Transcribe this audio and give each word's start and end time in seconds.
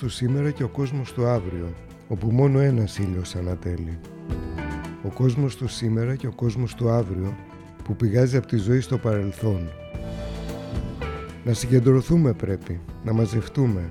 Του 0.00 0.08
σήμερα 0.08 0.50
και 0.50 0.62
ο 0.62 0.68
κόσμος 0.68 1.12
του 1.12 1.26
αύριο, 1.26 1.74
όπου 2.08 2.30
μόνο 2.30 2.60
ένας 2.60 2.98
ήλιος 2.98 3.36
ανατέλει. 3.36 3.98
Ο 5.02 5.08
κόσμος 5.08 5.56
του 5.56 5.68
σήμερα 5.68 6.16
και 6.16 6.26
ο 6.26 6.32
κόσμος 6.34 6.74
του 6.74 6.90
αύριο, 6.90 7.36
που 7.84 7.96
πηγάζει 7.96 8.36
από 8.36 8.46
τη 8.46 8.56
ζωή 8.56 8.80
στο 8.80 8.98
παρελθόν. 8.98 9.68
Να 11.44 11.52
συγκεντρωθούμε 11.52 12.32
πρέπει, 12.32 12.80
να 13.04 13.12
μαζευτούμε, 13.12 13.90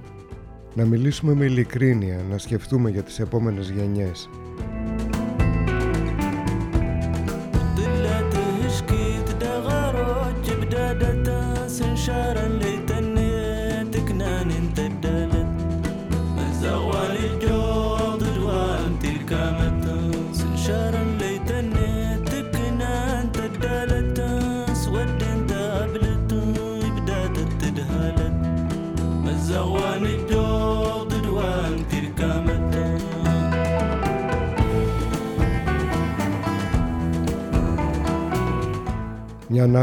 να 0.75 0.85
μιλήσουμε 0.85 1.33
με 1.33 1.45
ειλικρίνεια, 1.45 2.21
να 2.29 2.37
σκεφτούμε 2.37 2.89
για 2.89 3.03
τις 3.03 3.19
επόμενες 3.19 3.69
γενιές. 3.69 4.29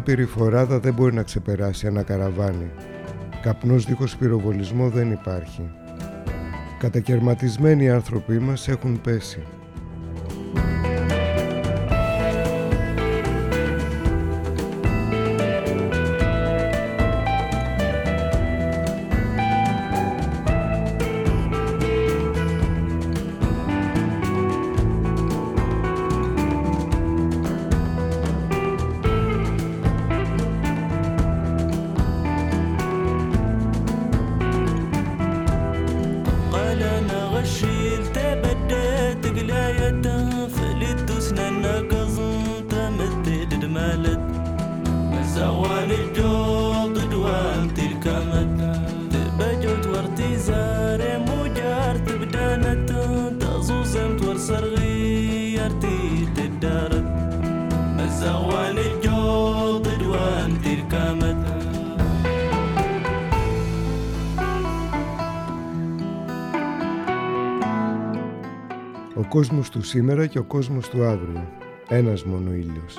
Μια 0.09 0.15
ανάπηρη 0.15 0.39
φοράδα 0.39 0.78
δεν 0.78 0.94
μπορεί 0.94 1.15
να 1.15 1.22
ξεπεράσει 1.22 1.87
ένα 1.87 2.03
καραβάνι. 2.03 2.71
Καπνός 3.43 3.84
δίχως 3.84 4.17
πυροβολισμό 4.17 4.89
δεν 4.89 5.11
υπάρχει. 5.11 5.71
Κατακαιρματισμένοι 6.78 7.84
οι 7.84 7.89
άνθρωποι 7.89 8.39
μας 8.39 8.69
έχουν 8.69 9.00
πέσει. 9.00 9.43
مزوان 58.25 58.78
الجوض 58.78 59.88
دوان 60.00 60.62
تلك 60.62 60.94
مدى 61.19 61.62
Ο 69.16 69.24
κόσμος 69.29 69.69
του 69.69 69.81
σήμερα 69.81 70.25
και 70.25 70.40
ο 70.40 70.44
κόσμος 70.44 70.90
του 70.90 71.03
αύριο. 71.03 71.47
Ένας 71.90 72.24
μόνο 72.24 72.53
ήλιος. 72.53 72.97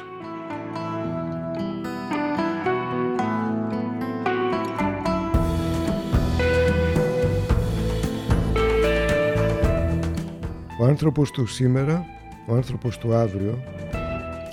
Ο 10.80 10.84
άνθρωπος 10.84 11.30
του 11.30 11.46
σήμερα, 11.46 12.04
ο 12.46 12.54
άνθρωπος 12.54 12.98
του 12.98 13.14
αύριο 13.14 13.58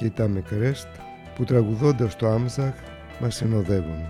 και 0.05 0.11
τα 0.11 0.29
μικρές 0.29 0.87
που 1.35 1.45
τραγουδώντας 1.45 2.17
το 2.17 2.29
Άμζαχ 2.29 2.75
μας 3.21 3.35
συνοδεύουν. 3.35 4.05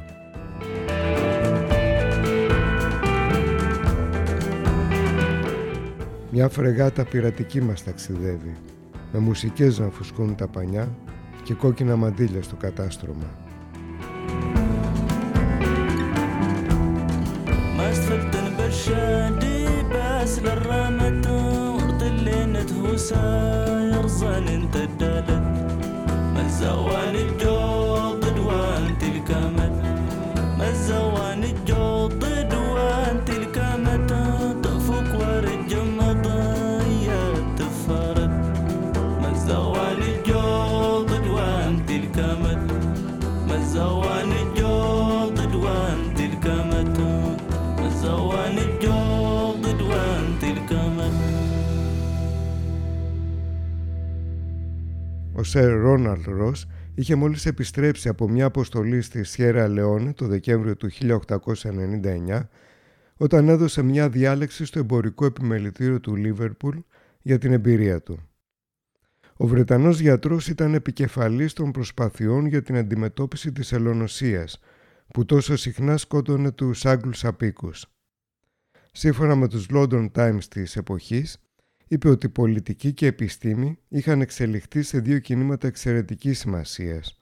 Μια 6.30 6.48
φρεγάτα 6.48 7.04
πειρατική 7.04 7.60
μας 7.60 7.84
ταξιδεύει, 7.84 8.56
με 9.12 9.18
μουσικές 9.18 9.78
να 9.78 9.88
φουσκώνουν 9.88 10.34
τα 10.34 10.48
πανιά 10.48 10.88
και 11.42 11.54
κόκκινα 11.54 11.96
μαντίλια 11.96 12.42
στο 12.42 12.56
κατάστρωμα. 12.56 13.44
ما 24.24 24.63
Σερ 55.54 55.80
Ρόναλντ 55.80 56.26
Ρος 56.26 56.66
είχε 56.94 57.14
μόλις 57.14 57.46
επιστρέψει 57.46 58.08
από 58.08 58.28
μια 58.28 58.44
αποστολή 58.44 59.00
στη 59.00 59.24
Σιέρα 59.24 59.68
Λεόνε 59.68 60.12
το 60.12 60.26
Δεκέμβριο 60.26 60.76
του 60.76 60.90
1899 60.90 62.46
όταν 63.16 63.48
έδωσε 63.48 63.82
μια 63.82 64.08
διάλεξη 64.08 64.64
στο 64.64 64.78
εμπορικό 64.78 65.24
επιμελητήριο 65.24 66.00
του 66.00 66.16
Λίβερπουλ 66.16 66.78
για 67.22 67.38
την 67.38 67.52
εμπειρία 67.52 68.02
του. 68.02 68.18
Ο 69.36 69.46
Βρετανός 69.46 70.00
γιατρός 70.00 70.48
ήταν 70.48 70.74
επικεφαλής 70.74 71.52
των 71.52 71.70
προσπαθειών 71.70 72.46
για 72.46 72.62
την 72.62 72.76
αντιμετώπιση 72.76 73.52
της 73.52 73.72
ελονοσίας 73.72 74.60
που 75.08 75.24
τόσο 75.24 75.56
συχνά 75.56 75.96
σκότωνε 75.96 76.50
τους 76.50 76.84
Άγγλους 76.84 77.24
απίκους. 77.24 77.86
σύμφωνα 78.92 79.34
με 79.34 79.48
τους 79.48 79.66
London 79.70 80.10
Times 80.12 80.44
της 80.48 80.76
εποχής, 80.76 81.38
είπε 81.88 82.08
ότι 82.08 82.28
πολιτική 82.28 82.92
και 82.92 83.06
επιστήμη 83.06 83.78
είχαν 83.88 84.20
εξελιχθεί 84.20 84.82
σε 84.82 84.98
δύο 84.98 85.18
κινήματα 85.18 85.66
εξαιρετικής 85.66 86.38
σημασίας. 86.38 87.18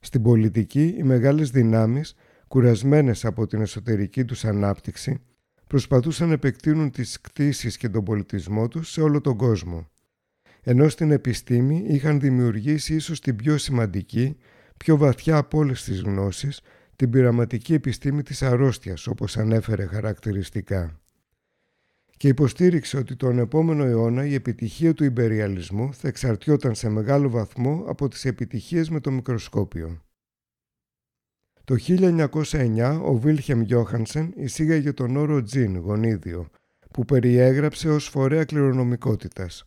Στην 0.00 0.22
πολιτική, 0.22 0.94
οι 0.98 1.02
μεγάλες 1.02 1.50
δυνάμεις, 1.50 2.14
κουρασμένες 2.48 3.24
από 3.24 3.46
την 3.46 3.60
εσωτερική 3.60 4.24
τους 4.24 4.44
ανάπτυξη, 4.44 5.20
προσπαθούσαν 5.66 6.28
να 6.28 6.34
επεκτείνουν 6.34 6.90
τις 6.90 7.20
κτίσεις 7.20 7.76
και 7.76 7.88
τον 7.88 8.04
πολιτισμό 8.04 8.68
τους 8.68 8.90
σε 8.90 9.00
όλο 9.00 9.20
τον 9.20 9.36
κόσμο. 9.36 9.90
Ενώ 10.62 10.88
στην 10.88 11.10
επιστήμη 11.10 11.84
είχαν 11.88 12.20
δημιουργήσει 12.20 12.94
ίσως 12.94 13.20
την 13.20 13.36
πιο 13.36 13.58
σημαντική, 13.58 14.36
πιο 14.76 14.96
βαθιά 14.96 15.36
από 15.36 15.58
όλες 15.58 15.84
τις 15.84 16.00
γνώσεις, 16.00 16.60
την 16.96 17.10
πειραματική 17.10 17.74
επιστήμη 17.74 18.22
της 18.22 18.42
αρρώστιας, 18.42 19.06
όπως 19.06 19.36
ανέφερε 19.36 19.86
χαρακτηριστικά. 19.86 21.00
Και 22.16 22.28
υποστήριξε 22.28 22.96
ότι 22.96 23.16
τον 23.16 23.38
επόμενο 23.38 23.84
αιώνα 23.84 24.26
η 24.26 24.34
επιτυχία 24.34 24.94
του 24.94 25.04
υπεριαλισμού 25.04 25.94
θα 25.94 26.08
εξαρτιόταν 26.08 26.74
σε 26.74 26.88
μεγάλο 26.88 27.30
βαθμό 27.30 27.84
από 27.86 28.08
τις 28.08 28.24
επιτυχίες 28.24 28.90
με 28.90 29.00
το 29.00 29.10
μικροσκόπιο. 29.10 30.00
Το 31.64 31.76
1909 31.86 33.00
ο 33.04 33.14
Βίλχεμ 33.18 33.60
Γιώχανσεν 33.60 34.32
εισήγαγε 34.36 34.92
τον 34.92 35.16
όρο 35.16 35.42
τζιν, 35.42 35.76
γονίδιο, 35.76 36.48
που 36.90 37.04
περιέγραψε 37.04 37.88
ως 37.90 38.08
φορέα 38.08 38.44
κληρονομικότητας. 38.44 39.64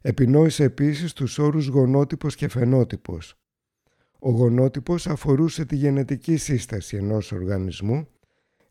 Επινόησε 0.00 0.64
επίσης 0.64 1.12
τους 1.12 1.38
όρους 1.38 1.66
γονότυπος 1.66 2.36
και 2.36 2.48
φαινότυπος. 2.48 3.34
Ο 4.18 4.30
γονότυπος 4.30 5.06
αφορούσε 5.06 5.64
τη 5.64 5.76
γενετική 5.76 6.36
σύσταση 6.36 6.96
ενός 6.96 7.32
οργανισμού, 7.32 8.08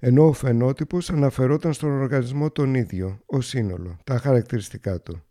ενώ 0.05 0.27
ο 0.27 0.33
φαινότυπος 0.33 1.09
αναφερόταν 1.09 1.73
στον 1.73 1.91
οργανισμό 1.91 2.51
τον 2.51 2.73
ίδιο, 2.73 3.19
ο 3.25 3.41
σύνολο, 3.41 3.97
τα 4.03 4.17
χαρακτηριστικά 4.17 5.01
του. 5.01 5.23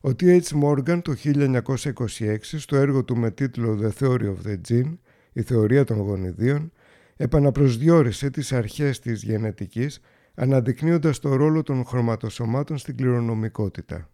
Ο 0.00 0.08
T.H. 0.08 0.42
Morgan 0.62 1.00
το 1.02 1.14
1926 1.24 2.38
στο 2.40 2.76
έργο 2.76 3.04
του 3.04 3.16
με 3.16 3.30
τίτλο 3.30 3.78
«The 3.82 3.90
Theory 3.98 4.34
of 4.34 4.46
the 4.46 4.60
Gene» 4.68 4.98
η 5.32 5.42
θεωρία 5.42 5.84
των 5.84 5.98
γονιδίων, 5.98 6.72
επαναπροσδιορίσε 7.16 8.30
τις 8.30 8.52
αρχές 8.52 8.98
της 8.98 9.22
γενετικής, 9.22 10.00
αναδεικνύοντας 10.34 11.18
το 11.18 11.34
ρόλο 11.34 11.62
των 11.62 11.84
χρωματοσωμάτων 11.84 12.78
στην 12.78 12.96
κληρονομικότητα. 12.96 14.10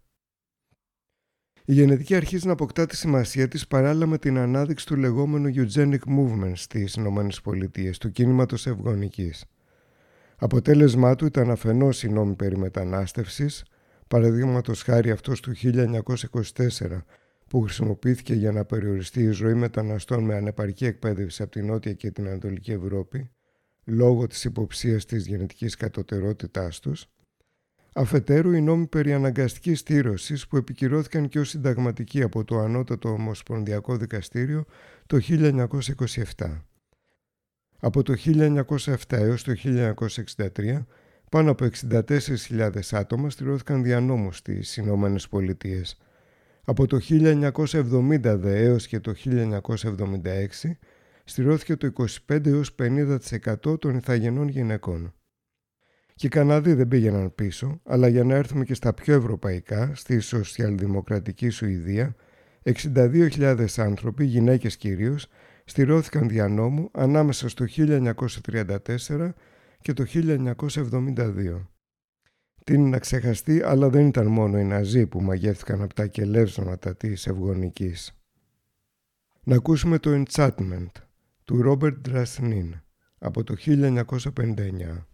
Η 1.69 1.73
γενετική 1.73 2.15
αρχίζει 2.15 2.45
να 2.45 2.51
αποκτά 2.51 2.85
τη 2.85 2.95
σημασία 2.95 3.47
της 3.47 3.67
παράλληλα 3.67 4.05
με 4.05 4.17
την 4.17 4.37
ανάδειξη 4.37 4.85
του 4.85 4.95
λεγόμενου 4.95 5.51
eugenic 5.55 5.99
movement 6.17 6.51
στις 6.53 6.95
ΗΠΑ, 6.95 7.91
του 7.99 8.11
κίνηματος 8.11 8.67
ευγονικής. 8.67 9.45
Αποτέλεσμά 10.37 11.15
του 11.15 11.25
ήταν 11.25 11.51
αφενός 11.51 12.03
η 12.03 12.09
νόμη 12.09 12.35
περί 12.35 12.57
μετανάστευσης, 12.57 13.65
παραδείγματος 14.07 14.81
χάρη 14.81 15.11
αυτός 15.11 15.39
του 15.39 15.53
1924 15.55 17.05
που 17.47 17.61
χρησιμοποιήθηκε 17.61 18.33
για 18.33 18.51
να 18.51 18.65
περιοριστεί 18.65 19.21
η 19.23 19.31
ζωή 19.31 19.53
μεταναστών 19.53 20.23
με 20.23 20.35
ανεπαρκή 20.35 20.85
εκπαίδευση 20.85 21.41
από 21.41 21.51
την 21.51 21.65
Νότια 21.65 21.93
και 21.93 22.11
την 22.11 22.27
Ανατολική 22.27 22.71
Ευρώπη, 22.71 23.29
λόγω 23.83 24.27
της 24.27 24.43
υποψίας 24.43 25.05
της 25.05 25.27
γενετικής 25.27 25.75
κατωτερότητάς 25.75 26.79
τους, 26.79 27.07
αφετέρου 27.93 28.51
οι 28.51 28.61
νόμοι 28.61 28.87
περί 28.87 29.13
αναγκαστικής 29.13 29.79
στήρωσης 29.79 30.47
που 30.47 30.57
επικυρώθηκαν 30.57 31.27
και 31.27 31.39
ως 31.39 31.49
συνταγματικοί 31.49 32.21
από 32.21 32.43
το 32.43 32.59
Ανώτατο 32.59 33.09
Ομοσπονδιακό 33.09 33.97
Δικαστήριο 33.97 34.65
το 35.05 35.19
1927. 36.37 36.61
Από 37.79 38.03
το 38.03 38.13
1907 38.25 38.95
έως 39.09 39.43
το 39.43 39.53
1963, 40.55 40.85
πάνω 41.31 41.51
από 41.51 41.67
64.000 41.89 42.69
άτομα 42.91 43.29
στηρώθηκαν 43.29 43.83
δια 43.83 43.99
νόμου 43.99 44.31
στις 44.31 44.77
Ηνωμένες 44.77 45.27
Πολιτείες, 45.27 45.97
από 46.63 46.87
το 46.87 46.99
1970 47.09 48.35
δε 48.37 48.63
έως 48.63 48.87
και 48.87 48.99
το 48.99 49.13
1976 49.25 50.77
στηρώθηκε 51.23 51.75
το 51.75 51.93
25 52.27 52.45
έως 52.45 52.75
50% 52.79 53.79
των 53.79 53.95
ηθαγενών 53.95 54.47
γυναικών. 54.47 55.13
Και 56.17 56.25
οι 56.25 56.29
Καναδοί 56.29 56.73
δεν 56.73 56.87
πήγαιναν 56.87 57.35
πίσω, 57.35 57.81
αλλά 57.83 58.07
για 58.07 58.23
να 58.23 58.35
έρθουμε 58.35 58.65
και 58.65 58.73
στα 58.73 58.93
πιο 58.93 59.13
ευρωπαϊκά, 59.13 59.91
στη 59.95 60.19
σοσιαλδημοκρατική 60.19 61.49
Σουηδία, 61.49 62.15
62.000 62.63 63.65
άνθρωποι, 63.77 64.25
γυναίκες 64.25 64.77
κυρίως, 64.77 65.27
στηρώθηκαν 65.65 66.29
δια 66.29 66.47
νόμου 66.47 66.89
ανάμεσα 66.93 67.49
στο 67.49 67.65
1934 67.67 69.33
και 69.81 69.93
το 69.93 70.05
1972. 70.07 71.67
Τι 72.63 72.73
είναι 72.73 72.89
να 72.89 72.99
ξεχαστεί, 72.99 73.61
αλλά 73.63 73.89
δεν 73.89 74.07
ήταν 74.07 74.27
μόνο 74.27 74.59
οι 74.59 74.63
Ναζί 74.63 75.07
που 75.07 75.21
μαγεύτηκαν 75.21 75.81
από 75.81 75.93
τα 75.93 76.07
κελεύσματα 76.07 76.95
της 76.95 77.27
ευγονικής. 77.27 78.11
Να 79.43 79.55
ακούσουμε 79.55 79.99
το 79.99 80.23
Enchantment 80.23 80.91
του 81.43 81.61
Ρόμπερτ 81.61 82.07
Drasnin 82.09 82.69
από 83.17 83.43
το 83.43 83.55
1959. 83.65 85.07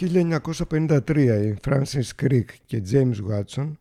1953 0.00 1.16
οι 1.16 1.54
Francis 1.64 2.22
Crick 2.22 2.44
και 2.64 2.82
James 2.90 3.16
Watson 3.30 3.72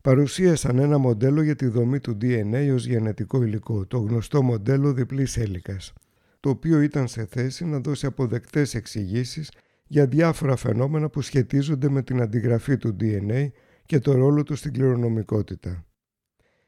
παρουσίασαν 0.00 0.78
ένα 0.78 0.98
μοντέλο 0.98 1.42
για 1.42 1.56
τη 1.56 1.66
δομή 1.66 2.00
του 2.00 2.18
DNA 2.20 2.70
ως 2.74 2.86
γενετικό 2.86 3.42
υλικό, 3.42 3.86
το 3.86 3.98
γνωστό 3.98 4.42
μοντέλο 4.42 4.92
διπλής 4.92 5.36
έλικας, 5.36 5.92
το 6.40 6.50
οποίο 6.50 6.80
ήταν 6.80 7.08
σε 7.08 7.26
θέση 7.26 7.64
να 7.64 7.78
δώσει 7.78 8.06
αποδεκτές 8.06 8.74
εξηγήσεις 8.74 9.50
για 9.86 10.06
διάφορα 10.06 10.56
φαινόμενα 10.56 11.08
που 11.08 11.20
σχετίζονται 11.20 11.88
με 11.88 12.02
την 12.02 12.20
αντιγραφή 12.20 12.76
του 12.76 12.96
DNA 13.00 13.48
και 13.86 13.98
το 13.98 14.12
ρόλο 14.12 14.42
του 14.42 14.54
στην 14.54 14.72
κληρονομικότητα. 14.72 15.84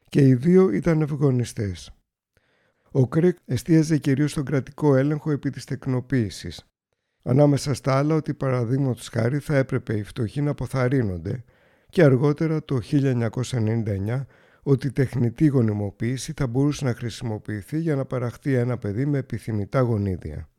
Και 0.09 0.27
οι 0.27 0.33
δύο 0.33 0.69
ήταν 0.69 1.01
ευγονιστές. 1.01 1.91
Ο 2.91 3.07
Κρίκ 3.07 3.37
εστίαζε 3.45 3.97
κυρίως 3.97 4.31
στον 4.31 4.45
κρατικό 4.45 4.95
έλεγχο 4.95 5.31
επί 5.31 5.49
της 5.49 5.65
τεκνοποίησης. 5.65 6.69
Ανάμεσα 7.23 7.73
στα 7.73 7.97
άλλα 7.97 8.15
ότι 8.15 8.33
παραδείγματος 8.33 9.07
χάρη 9.07 9.39
θα 9.39 9.55
έπρεπε 9.55 9.97
οι 9.97 10.03
φτωχοί 10.03 10.41
να 10.41 10.51
αποθαρρύνονται 10.51 11.43
και 11.89 12.03
αργότερα 12.03 12.63
το 12.63 12.79
1999 12.91 14.25
ότι 14.63 14.87
η 14.87 14.91
τεχνητή 14.91 15.45
γονιμοποίηση 15.45 16.33
θα 16.35 16.47
μπορούσε 16.47 16.85
να 16.85 16.93
χρησιμοποιηθεί 16.93 17.79
για 17.79 17.95
να 17.95 18.05
παραχθεί 18.05 18.53
ένα 18.53 18.77
παιδί 18.77 19.05
με 19.05 19.17
επιθυμητά 19.17 19.79
γονίδια. 19.79 20.49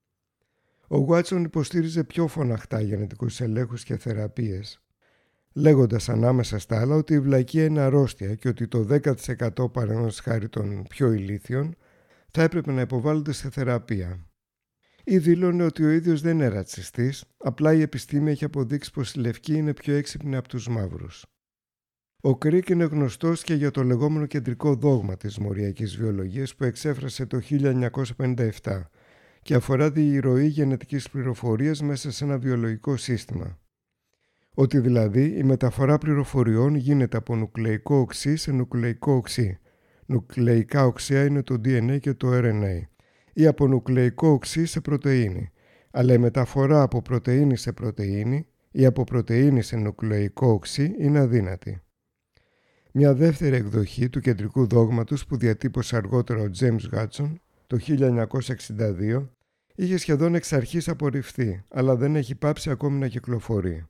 Ο 0.88 0.98
Γουάτσον 0.98 1.44
υποστήριζε 1.44 2.04
πιο 2.04 2.26
φωναχτά 2.26 2.80
γενετικούς 2.80 3.40
ελέγχους 3.40 3.84
και 3.84 3.96
θεραπείες, 3.96 4.82
λέγοντας 5.52 6.08
ανάμεσα 6.08 6.58
στα 6.58 6.80
άλλα 6.80 6.94
ότι 6.94 7.14
η 7.14 7.20
βλακία 7.20 7.64
είναι 7.64 7.80
αρρώστια 7.80 8.34
και 8.34 8.48
ότι 8.48 8.68
το 8.68 8.86
10% 8.90 9.72
παραδείγματος 9.72 10.20
χάρη 10.20 10.48
των 10.48 10.82
πιο 10.88 11.12
ηλίθιων 11.12 11.76
θα 12.30 12.42
έπρεπε 12.42 12.72
να 12.72 12.80
υποβάλλονται 12.80 13.32
σε 13.32 13.50
θεραπεία. 13.50 14.29
Ή 15.10 15.18
δήλωνε 15.18 15.62
ότι 15.64 15.84
ο 15.84 15.90
ίδιος 15.90 16.20
δεν 16.20 16.34
είναι 16.34 16.48
ρατσιστής, 16.48 17.24
απλά 17.38 17.72
η 17.72 17.80
επιστήμη 17.80 18.30
έχει 18.30 18.44
αποδείξει 18.44 18.92
πως 18.92 19.12
οι 19.12 19.18
λευκοί 19.18 19.54
είναι 19.54 19.74
πιο 19.74 19.94
έξυπνοι 19.94 20.36
από 20.36 20.48
τους 20.48 20.68
μαύρους. 20.68 21.26
Ο 22.20 22.36
Κρίκ 22.36 22.68
είναι 22.68 22.84
γνωστός 22.84 23.42
και 23.42 23.54
για 23.54 23.70
το 23.70 23.84
λεγόμενο 23.84 24.26
κεντρικό 24.26 24.74
δόγμα 24.74 25.16
της 25.16 25.38
μοριακής 25.38 25.96
βιολογίας 25.96 26.54
που 26.54 26.64
εξέφρασε 26.64 27.26
το 27.26 27.40
1957 27.40 28.50
και 29.42 29.54
αφορά 29.54 29.92
τη 29.92 30.18
ροή 30.18 30.46
γενετικής 30.46 31.10
πληροφορίας 31.10 31.82
μέσα 31.82 32.10
σε 32.10 32.24
ένα 32.24 32.38
βιολογικό 32.38 32.96
σύστημα. 32.96 33.58
Ότι 34.54 34.78
δηλαδή 34.78 35.38
η 35.38 35.42
μεταφορά 35.42 35.98
πληροφοριών 35.98 36.74
γίνεται 36.74 37.16
από 37.16 37.36
νουκλεϊκό 37.36 37.96
οξύ 37.96 38.36
σε 38.36 38.52
νουκλεϊκό 38.52 39.12
οξύ. 39.12 39.58
Νουκλεϊκά 40.06 40.86
οξέα 40.86 41.24
είναι 41.24 41.42
το 41.42 41.54
DNA 41.54 41.98
και 42.00 42.14
το 42.14 42.28
RNA. 42.32 42.90
Ή 43.32 43.46
από 43.46 43.66
νουκλεϊκό 43.66 44.28
οξύ 44.28 44.66
σε 44.66 44.80
πρωτεΐνη. 44.80 45.50
Αλλά 45.90 46.12
η 46.12 46.18
μεταφορά 46.18 46.82
από 46.82 47.02
πρωτεΐνη 47.02 47.56
σε 47.56 47.72
πρωτεΐνη 47.72 48.46
ή 48.70 48.86
από 48.86 49.04
πρωτεΐνη 49.04 49.62
σε 49.62 49.76
νουκλεϊκό 49.76 50.48
οξύ 50.48 50.94
είναι 50.98 51.18
αδύνατη. 51.18 51.80
Μια 52.92 53.14
δεύτερη 53.14 53.56
εκδοχή 53.56 54.08
του 54.08 54.20
κεντρικού 54.20 54.66
δόγματος 54.66 55.26
που 55.26 55.36
διατύπωσε 55.36 55.96
αργότερα 55.96 56.40
ο 56.42 56.50
James 56.60 56.94
Gutson 56.94 57.32
το 57.66 57.78
1962 57.88 59.28
είχε 59.74 59.96
σχεδόν 59.96 60.34
εξ 60.34 60.52
αρχής 60.52 60.88
απορριφθεί, 60.88 61.64
αλλά 61.68 61.96
δεν 61.96 62.16
έχει 62.16 62.34
πάψει 62.34 62.70
ακόμη 62.70 62.98
να 62.98 63.08
κυκλοφορεί. 63.08 63.86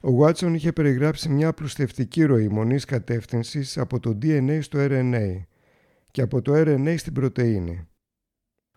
Ο 0.00 0.12
Βάτσον 0.12 0.54
είχε 0.54 0.72
περιγράψει 0.72 1.28
μια 1.28 1.52
πλουστευτική 1.52 2.24
ροή 2.24 2.48
μονής 2.48 2.84
κατεύθυνσης 2.84 3.78
από 3.78 4.00
το 4.00 4.18
DNA 4.22 4.58
στο 4.62 4.78
RNA 4.82 5.42
και 6.10 6.22
από 6.22 6.42
το 6.42 6.52
RNA 6.54 6.94
στην 6.98 7.12
πρωτεΐνη. 7.12 7.88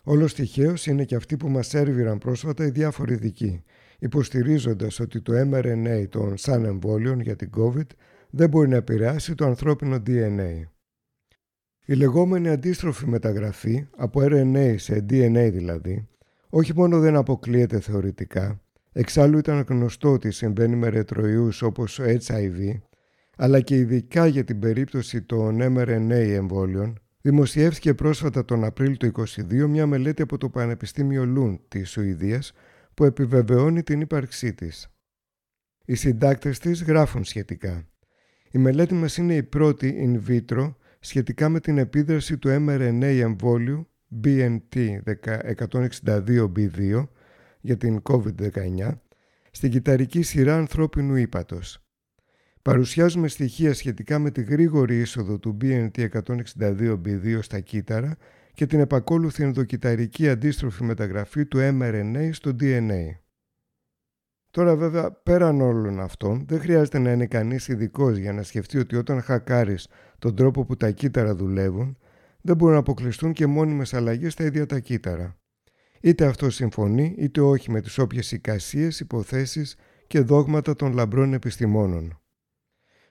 Όλος 0.08 0.34
τυχαίως 0.34 0.86
είναι 0.86 1.04
και 1.04 1.14
αυτοί 1.14 1.36
που 1.36 1.48
μας 1.48 1.74
έρβηραν 1.74 2.18
πρόσφατα 2.18 2.66
οι 2.66 2.70
διάφοροι 2.70 3.12
ειδικοί, 3.12 3.62
υποστηρίζοντας 3.98 5.00
ότι 5.00 5.20
το 5.20 5.32
mRNA 5.52 6.06
των 6.08 6.36
σαν 6.36 6.64
εμβόλιων 6.64 7.20
για 7.20 7.36
την 7.36 7.50
COVID 7.56 7.86
δεν 8.30 8.48
μπορεί 8.48 8.68
να 8.68 8.76
επηρεάσει 8.76 9.34
το 9.34 9.46
ανθρώπινο 9.46 10.02
DNA. 10.06 10.62
Η 11.86 11.94
λεγόμενη 11.94 12.48
αντίστροφη 12.48 13.06
μεταγραφή, 13.06 13.86
από 13.96 14.20
RNA 14.22 14.74
σε 14.76 15.06
DNA 15.10 15.50
δηλαδή, 15.52 16.08
όχι 16.48 16.74
μόνο 16.74 17.00
δεν 17.00 17.16
αποκλείεται 17.16 17.80
θεωρητικά, 17.80 18.60
εξάλλου 18.92 19.38
ήταν 19.38 19.64
γνωστό 19.68 20.12
ότι 20.12 20.30
συμβαίνει 20.30 20.76
με 20.76 20.88
ρετροϊούς 20.88 21.62
όπως 21.62 22.00
HIV, 22.02 22.80
αλλά 23.36 23.60
και 23.60 23.76
ειδικά 23.76 24.26
για 24.26 24.44
την 24.44 24.58
περίπτωση 24.58 25.22
των 25.22 25.58
mRNA 25.60 26.10
εμβόλιων, 26.10 27.00
δημοσιεύτηκε 27.26 27.94
πρόσφατα 27.94 28.44
τον 28.44 28.64
Απρίλιο 28.64 28.96
του 28.96 29.12
2022 29.26 29.66
μια 29.68 29.86
μελέτη 29.86 30.22
από 30.22 30.38
το 30.38 30.48
Πανεπιστήμιο 30.48 31.24
Λούν 31.24 31.60
της 31.68 31.90
Σουηδίας 31.90 32.52
που 32.94 33.04
επιβεβαιώνει 33.04 33.82
την 33.82 34.00
ύπαρξή 34.00 34.54
της. 34.54 34.88
Οι 35.84 35.94
συντάκτες 35.94 36.58
της 36.58 36.82
γράφουν 36.82 37.24
σχετικά. 37.24 37.88
Η 38.50 38.58
μελέτη 38.58 38.94
μας 38.94 39.16
είναι 39.16 39.34
η 39.34 39.42
πρώτη 39.42 40.06
in 40.06 40.20
vitro 40.30 40.74
σχετικά 41.00 41.48
με 41.48 41.60
την 41.60 41.78
επίδραση 41.78 42.38
του 42.38 42.48
mRNA 42.48 43.02
εμβόλιου 43.02 43.88
BNT162b2 44.24 47.08
για 47.60 47.76
την 47.76 48.02
COVID-19 48.02 48.92
στην 49.50 49.70
κυταρική 49.70 50.22
σειρά 50.22 50.56
ανθρώπινου 50.56 51.14
ύπατος. 51.14 51.85
Παρουσιάζουμε 52.66 53.28
στοιχεία 53.28 53.74
σχετικά 53.74 54.18
με 54.18 54.30
τη 54.30 54.42
γρήγορη 54.42 55.00
είσοδο 55.00 55.38
του 55.38 55.56
BNT162b2 55.60 57.38
στα 57.40 57.60
κύτταρα 57.60 58.16
και 58.54 58.66
την 58.66 58.80
επακόλουθη 58.80 59.42
ενδοκυταρική 59.42 60.28
αντίστροφη 60.28 60.84
μεταγραφή 60.84 61.46
του 61.46 61.58
mRNA 61.58 62.28
στο 62.32 62.50
DNA. 62.60 63.18
Τώρα 64.50 64.76
βέβαια 64.76 65.12
πέραν 65.12 65.60
όλων 65.60 66.00
αυτών 66.00 66.44
δεν 66.48 66.60
χρειάζεται 66.60 66.98
να 66.98 67.12
είναι 67.12 67.26
κανείς 67.26 67.68
ειδικός 67.68 68.16
για 68.16 68.32
να 68.32 68.42
σκεφτεί 68.42 68.78
ότι 68.78 68.96
όταν 68.96 69.20
χακάρεις 69.20 69.88
τον 70.18 70.34
τρόπο 70.36 70.64
που 70.64 70.76
τα 70.76 70.90
κύτταρα 70.90 71.34
δουλεύουν 71.34 71.98
δεν 72.40 72.56
μπορούν 72.56 72.74
να 72.74 72.80
αποκλειστούν 72.80 73.32
και 73.32 73.46
μόνιμες 73.46 73.94
αλλαγές 73.94 74.32
στα 74.32 74.44
ίδια 74.44 74.66
τα 74.66 74.78
κύτταρα. 74.78 75.36
Είτε 76.00 76.26
αυτό 76.26 76.50
συμφωνεί 76.50 77.14
είτε 77.18 77.40
όχι 77.40 77.70
με 77.70 77.80
τις 77.80 77.98
όποιες 77.98 78.32
εικασίες, 78.32 79.00
υποθέσεις 79.00 79.76
και 80.06 80.20
δόγματα 80.20 80.74
των 80.74 80.92
λαμπρών 80.92 81.32
επιστημόνων. 81.32 82.20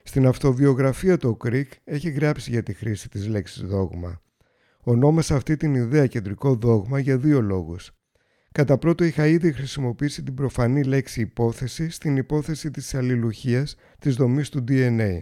Στην 0.08 0.26
αυτοβιογραφία 0.26 1.16
του 1.16 1.36
Κρίκ 1.36 1.72
έχει 1.84 2.10
γράψει 2.10 2.50
για 2.50 2.62
τη 2.62 2.72
χρήση 2.74 3.08
της 3.08 3.26
λέξης 3.28 3.62
δόγμα. 3.62 4.22
Ονόμασε 4.80 5.34
αυτή 5.34 5.56
την 5.56 5.74
ιδέα 5.74 6.06
κεντρικό 6.06 6.54
δόγμα 6.54 6.98
για 6.98 7.18
δύο 7.18 7.40
λόγους. 7.40 7.90
Κατά 8.52 8.78
πρώτο 8.78 9.04
είχα 9.04 9.26
ήδη 9.26 9.52
χρησιμοποιήσει 9.52 10.22
την 10.22 10.34
προφανή 10.34 10.82
λέξη 10.82 11.20
υπόθεση 11.20 11.90
στην 11.90 12.16
υπόθεση 12.16 12.70
της 12.70 12.94
αλληλουχίας 12.94 13.76
της 13.98 14.14
δομής 14.14 14.48
του 14.48 14.64
DNA 14.68 15.20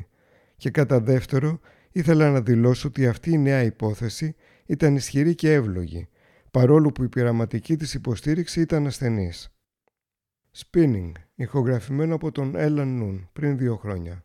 και 0.57 0.71
κατά 0.71 1.01
δεύτερο 1.01 1.61
ήθελα 1.91 2.31
να 2.31 2.41
δηλώσω 2.41 2.89
ότι 2.89 3.07
αυτή 3.07 3.31
η 3.31 3.39
νέα 3.39 3.63
υπόθεση 3.63 4.35
ήταν 4.67 4.97
ισχυρή 4.97 5.35
και 5.35 5.53
εύλογη 5.53 6.09
παρόλο 6.51 6.93
που 6.93 7.03
η 7.03 7.09
πειραματική 7.09 7.77
της 7.77 7.95
υποστήριξη 7.95 8.61
ήταν 8.61 8.87
ασθενής. 8.87 9.55
Spinning, 10.57 11.13
ηχογραφημένο 11.35 12.15
από 12.15 12.33
τον 12.33 12.57
Έλαν 12.57 12.97
Νουν 12.97 13.29
πριν 13.33 13.59
δύο 13.59 13.77
χρόνια. 13.77 14.25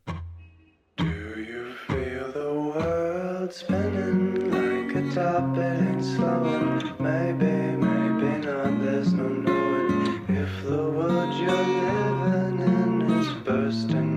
world 3.49 3.55
spinning 3.55 4.51
like 4.51 4.95
a 4.95 5.15
top 5.15 5.57
and 5.57 6.03
slowing. 6.03 6.93
Maybe, 6.99 7.77
maybe 7.77 8.45
not, 8.45 8.81
there's 8.81 9.13
no 9.13 9.27
knowing 9.27 10.25
if 10.27 10.63
the 10.63 10.89
world 10.89 11.33
you're 11.39 11.51
living 11.51 12.59
in 12.59 13.11
is 13.19 13.33
bursting. 13.45 14.08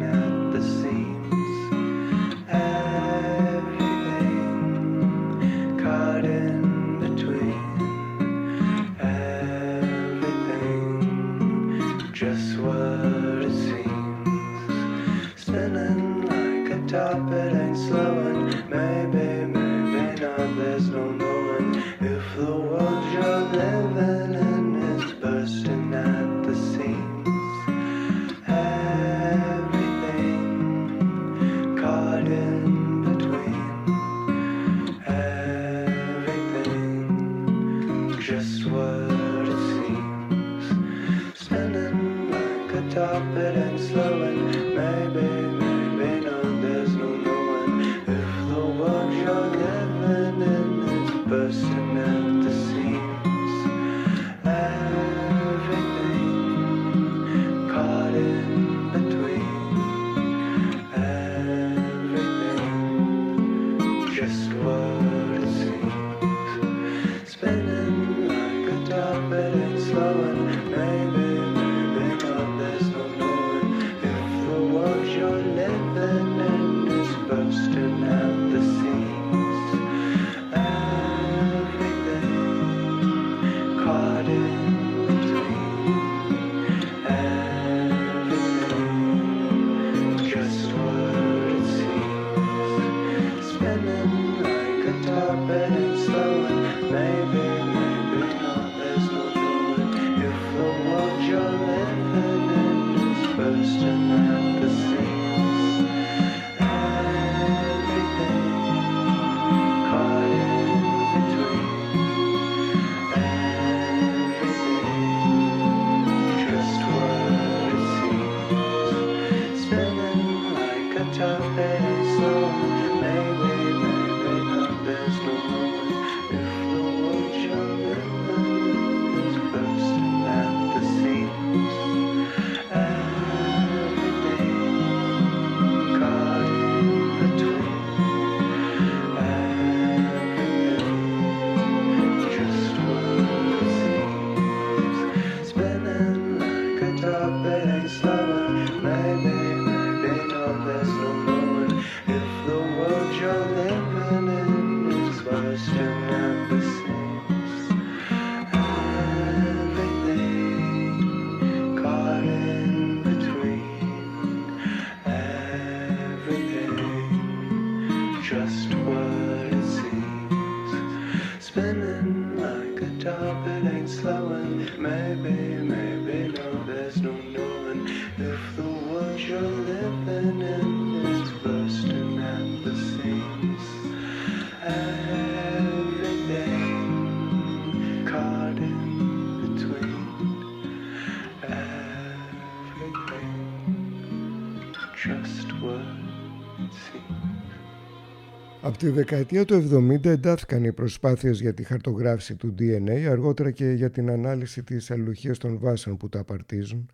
Τη 198.83 198.89
δεκαετία 198.89 199.45
του 199.45 199.69
70 199.73 200.05
εντάθηκαν 200.05 200.65
οι 200.65 200.73
προσπάθειες 200.73 201.41
για 201.41 201.55
τη 201.55 201.63
χαρτογράφηση 201.63 202.35
του 202.37 202.55
DNA, 202.59 203.05
αργότερα 203.11 203.51
και 203.51 203.71
για 203.71 203.91
την 203.91 204.11
ανάλυση 204.11 204.63
της 204.63 204.91
αλληλουχίας 204.91 205.39
των 205.39 205.59
βάσεων 205.59 205.97
που 205.97 206.09
τα 206.09 206.19
απαρτίζουν. 206.19 206.91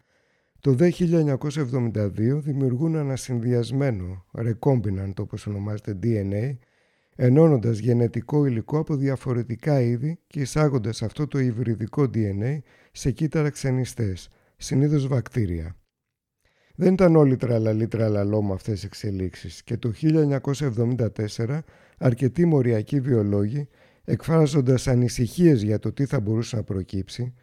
Το 0.61 0.77
1972 0.81 2.41
δημιουργούν 2.41 2.95
ένα 2.95 3.17
συνδυασμένο 3.17 4.25
recombinant 4.33 5.15
όπως 5.19 5.47
ονομάζεται 5.47 5.99
DNA, 6.03 6.57
ενώνοντας 7.17 7.79
γενετικό 7.79 8.47
υλικό 8.47 8.79
από 8.79 8.97
διαφορετικά 8.97 9.81
είδη 9.81 10.19
και 10.27 10.41
εισάγοντας 10.41 11.03
αυτό 11.03 11.27
το 11.27 11.39
υβριδικό 11.39 12.11
DNA 12.15 12.59
σε 12.93 13.11
κύτταρα 13.11 13.51
ξενιστές, 13.51 14.29
συνήθως 14.57 15.07
βακτήρια. 15.07 15.78
Δεν 16.81 16.93
ήταν 16.93 17.17
όλοι 17.17 17.37
τραλαλή 17.37 17.89
τραλαλό 17.89 18.43
με 18.43 18.53
αυτές 18.53 18.75
τις 18.75 18.85
εξελίξεις 18.85 19.63
και 19.63 19.77
το 19.77 19.93
1974 21.37 21.59
αρκετοί 21.99 22.45
μοριακοί 22.45 23.01
βιολόγοι 23.01 23.69
εκφράζοντας 24.05 24.89
ανησυχίες 24.89 25.63
για 25.63 25.79
το 25.79 25.93
τι 25.93 26.07
θα 26.07 26.21
μπορούσε 26.21 26.57
να 26.57 26.63
προκύψει, 26.63 27.35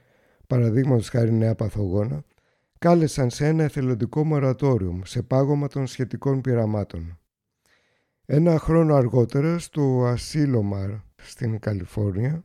παραδείγματος 0.48 1.10
χάρη 1.10 1.32
νέα 1.32 1.56
παθογόνα, 1.56 2.24
κάλεσαν 2.80 3.30
σε 3.30 3.48
ένα 3.48 3.64
εθελοντικό 3.64 4.24
μορατόριο 4.24 5.02
σε 5.06 5.22
πάγωμα 5.22 5.68
των 5.68 5.88
σχετικών 5.88 6.42
πειραμάτων. 6.42 7.20
Ένα 8.26 8.60
χρόνο 8.60 8.96
αργότερα 8.96 9.60
στο 9.60 10.06
Ασίλομαρ 10.06 10.90
στην 11.16 11.60
Καλιφόρνια 11.60 12.44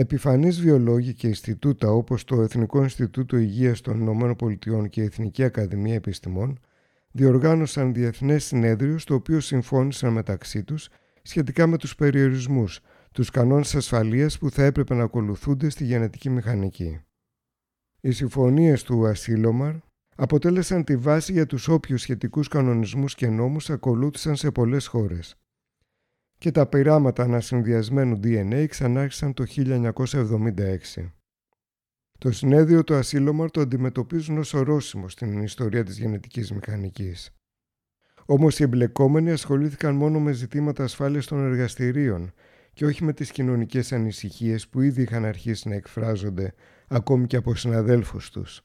Επιφανείς 0.00 0.60
βιολόγοι 0.60 1.14
και 1.14 1.26
Ινστιτούτα 1.26 1.90
όπως 1.90 2.24
το 2.24 2.40
Εθνικό 2.40 2.82
Ινστιτούτο 2.82 3.36
Υγείας 3.36 3.80
των 3.80 4.00
Ηνωμένων 4.00 4.36
Πολιτειών 4.36 4.88
και 4.88 5.00
η 5.00 5.04
Εθνική 5.04 5.44
Ακαδημία 5.44 5.94
Επιστημών 5.94 6.58
διοργάνωσαν 7.10 7.94
διεθνές 7.94 8.44
συνέδριο 8.44 8.98
στο 8.98 9.14
οποίο 9.14 9.40
συμφώνησαν 9.40 10.12
μεταξύ 10.12 10.64
τους 10.64 10.88
σχετικά 11.22 11.66
με 11.66 11.76
τους 11.76 11.94
περιορισμούς, 11.94 12.80
τους 13.12 13.30
κανόνες 13.30 13.74
ασφαλείας 13.74 14.38
που 14.38 14.50
θα 14.50 14.64
έπρεπε 14.64 14.94
να 14.94 15.02
ακολουθούνται 15.02 15.68
στη 15.68 15.84
γενετική 15.84 16.30
μηχανική. 16.30 17.00
Οι 18.00 18.10
συμφωνίες 18.10 18.82
του 18.82 19.06
Ασίλομαρ 19.06 19.74
αποτέλεσαν 20.16 20.84
τη 20.84 20.96
βάση 20.96 21.32
για 21.32 21.46
τους 21.46 21.68
όποιους 21.68 22.00
σχετικούς 22.00 22.48
κανονισμούς 22.48 23.14
και 23.14 23.28
νόμους 23.28 23.70
ακολούθησαν 23.70 24.36
σε 24.36 24.50
πολλές 24.50 24.86
χώρες 24.86 25.36
και 26.38 26.50
τα 26.50 26.66
πειράματα 26.66 27.22
ανασυνδυασμένου 27.22 28.20
DNA 28.24 28.66
ξανάρχισαν 28.68 29.34
το 29.34 29.44
1976. 29.56 31.12
Το 32.18 32.32
συνέδριο 32.32 32.84
του 32.84 32.94
Ασύλωμαρ 32.94 33.50
το 33.50 33.60
αντιμετωπίζουν 33.60 34.38
ως 34.38 34.54
ορόσημο 34.54 35.08
στην 35.08 35.42
ιστορία 35.42 35.84
της 35.84 35.98
γενετικής 35.98 36.52
μηχανικής. 36.52 37.30
Όμως 38.26 38.58
οι 38.58 38.62
εμπλεκόμενοι 38.62 39.30
ασχολήθηκαν 39.30 39.94
μόνο 39.94 40.20
με 40.20 40.32
ζητήματα 40.32 40.84
ασφάλειας 40.84 41.26
των 41.26 41.44
εργαστηρίων 41.44 42.32
και 42.72 42.84
όχι 42.84 43.04
με 43.04 43.12
τις 43.12 43.30
κοινωνικές 43.30 43.92
ανησυχίες 43.92 44.68
που 44.68 44.80
ήδη 44.80 45.02
είχαν 45.02 45.24
αρχίσει 45.24 45.68
να 45.68 45.74
εκφράζονται 45.74 46.54
ακόμη 46.88 47.26
και 47.26 47.36
από 47.36 47.54
συναδέλφους 47.54 48.30
τους. 48.30 48.62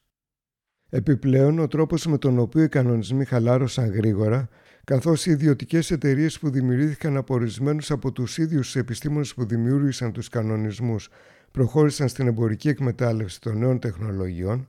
Επιπλέον, 0.90 1.58
ο 1.58 1.68
τρόπος 1.68 2.06
με 2.06 2.18
τον 2.18 2.38
οποίο 2.38 2.62
οι 2.62 2.68
κανονισμοί 2.68 3.24
χαλάρωσαν 3.24 3.90
γρήγορα 3.90 4.48
καθώς 4.84 5.26
οι 5.26 5.30
ιδιωτικές 5.30 5.90
εταιρείες 5.90 6.38
που 6.38 6.50
δημιουργήθηκαν 6.50 7.16
από 7.16 7.34
ορισμένους 7.34 7.90
από 7.90 8.12
τους 8.12 8.38
ίδιους 8.38 8.76
επιστήμονες 8.76 9.34
που 9.34 9.44
δημιούργησαν 9.44 10.12
τους 10.12 10.28
κανονισμούς 10.28 11.08
προχώρησαν 11.50 12.08
στην 12.08 12.26
εμπορική 12.26 12.68
εκμετάλλευση 12.68 13.40
των 13.40 13.58
νέων 13.58 13.78
τεχνολογιών, 13.78 14.68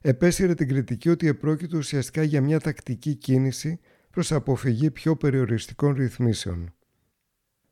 επέσυρε 0.00 0.54
την 0.54 0.68
κριτική 0.68 1.08
ότι 1.08 1.26
επρόκειτο 1.26 1.78
ουσιαστικά 1.78 2.22
για 2.22 2.40
μια 2.40 2.60
τακτική 2.60 3.14
κίνηση 3.14 3.80
προς 4.10 4.32
αποφυγή 4.32 4.90
πιο 4.90 5.16
περιοριστικών 5.16 5.94
ρυθμίσεων. 5.94 6.74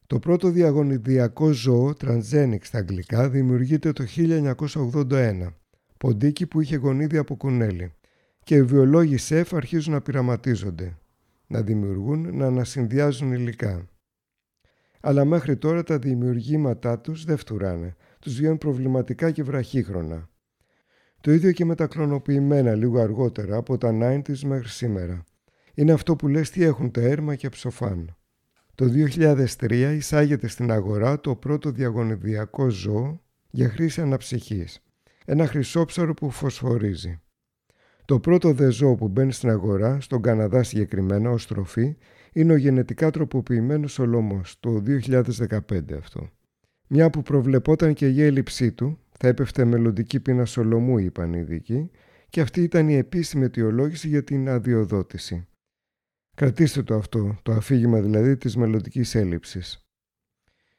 Το 0.07 0.19
πρώτο 0.19 0.51
διαγωνιδιακό 0.51 1.51
ζώο, 1.53 1.95
Transgenic 2.01 2.59
στα 2.61 2.79
αγγλικά, 2.79 3.29
δημιουργείται 3.29 3.93
το 3.93 4.05
1981, 4.17 5.55
ποντίκι 5.99 6.47
που 6.47 6.61
είχε 6.61 6.77
γονίδι 6.77 7.17
από 7.17 7.37
κουνέλι, 7.37 7.93
και 8.45 8.55
οι 8.55 8.63
βιολόγοι 8.63 9.17
ΣΕΦ 9.17 9.55
αρχίζουν 9.55 9.93
να 9.93 10.01
πειραματίζονται 10.01 10.97
να 11.55 11.63
δημιουργούν, 11.63 12.37
να 12.37 12.47
ανασυνδυάζουν 12.47 13.33
υλικά. 13.33 13.89
Αλλά 15.01 15.25
μέχρι 15.25 15.57
τώρα 15.57 15.83
τα 15.83 15.99
δημιουργήματά 15.99 16.99
τους 16.99 17.25
δεν 17.25 17.37
φτουράνε. 17.37 17.97
Τους 18.19 18.35
βγαίνουν 18.35 18.59
προβληματικά 18.59 19.31
και 19.31 19.43
βραχύχρονα. 19.43 20.29
Το 21.21 21.33
ίδιο 21.33 21.53
και 21.53 21.65
με 21.65 21.75
τα 21.75 21.87
κλωνοποιημένα 21.87 22.75
λίγο 22.75 23.01
αργότερα 23.01 23.57
από 23.57 23.79
τα 23.79 23.91
90's 24.03 24.39
μέχρι 24.39 24.69
σήμερα. 24.69 25.25
Είναι 25.75 25.93
αυτό 25.93 26.17
που 26.17 26.29
λες 26.29 26.51
τι 26.51 26.65
έχουν 26.65 26.91
τα 26.91 27.01
έρμα 27.01 27.35
και 27.35 27.49
ψοφάν. 27.49 28.17
Το 28.75 28.87
2003 28.87 29.95
εισάγεται 29.97 30.49
στην 30.49 30.71
αγορά 30.71 31.21
το 31.21 31.37
πρώτο 31.37 31.71
διαγωνιδιακό 31.71 32.69
ζώο 32.69 33.21
για 33.51 33.69
χρήση 33.69 34.01
αναψυχής. 34.01 34.81
Ένα 35.25 35.47
χρυσόψαρο 35.47 36.15
που 36.15 36.31
φωσφορίζει. 36.31 37.21
Το 38.05 38.21
πρώτο 38.21 38.53
δεζό 38.53 38.95
που 38.95 39.09
μπαίνει 39.09 39.33
στην 39.33 39.49
αγορά, 39.49 40.01
στον 40.01 40.23
Καναδά 40.23 40.63
συγκεκριμένα 40.63 41.31
ως 41.31 41.47
τροφή, 41.47 41.97
είναι 42.33 42.53
ο 42.53 42.57
γενετικά 42.57 43.11
τροποποιημένος 43.11 43.99
ολόμος, 43.99 44.57
το 44.61 44.83
2015 44.87 45.95
αυτό. 45.99 46.31
Μια 46.89 47.11
που 47.11 47.23
προβλεπόταν 47.23 47.95
και 47.95 48.09
η 48.09 48.23
έλλειψή 48.23 48.73
του, 48.73 48.99
θα 49.19 49.29
έπεφτε 49.29 49.65
μελλοντική 49.65 50.21
πείνα 50.21 50.45
σολομού, 50.45 50.99
είπαν 50.99 51.33
οι 51.33 51.39
ειδικοί, 51.39 51.91
και 52.29 52.41
αυτή 52.41 52.63
ήταν 52.63 52.89
η 52.89 52.95
επίσημη 52.95 53.45
αιτιολόγηση 53.45 54.09
για 54.09 54.25
την 54.25 54.49
αδειοδότηση. 54.49 55.47
Κρατήστε 56.37 56.83
το 56.83 56.95
αυτό, 56.95 57.39
το 57.43 57.53
αφήγημα 57.53 58.01
δηλαδή 58.01 58.37
της 58.37 58.57
μελλοντικής 58.57 59.15
έλλειψης. 59.15 59.84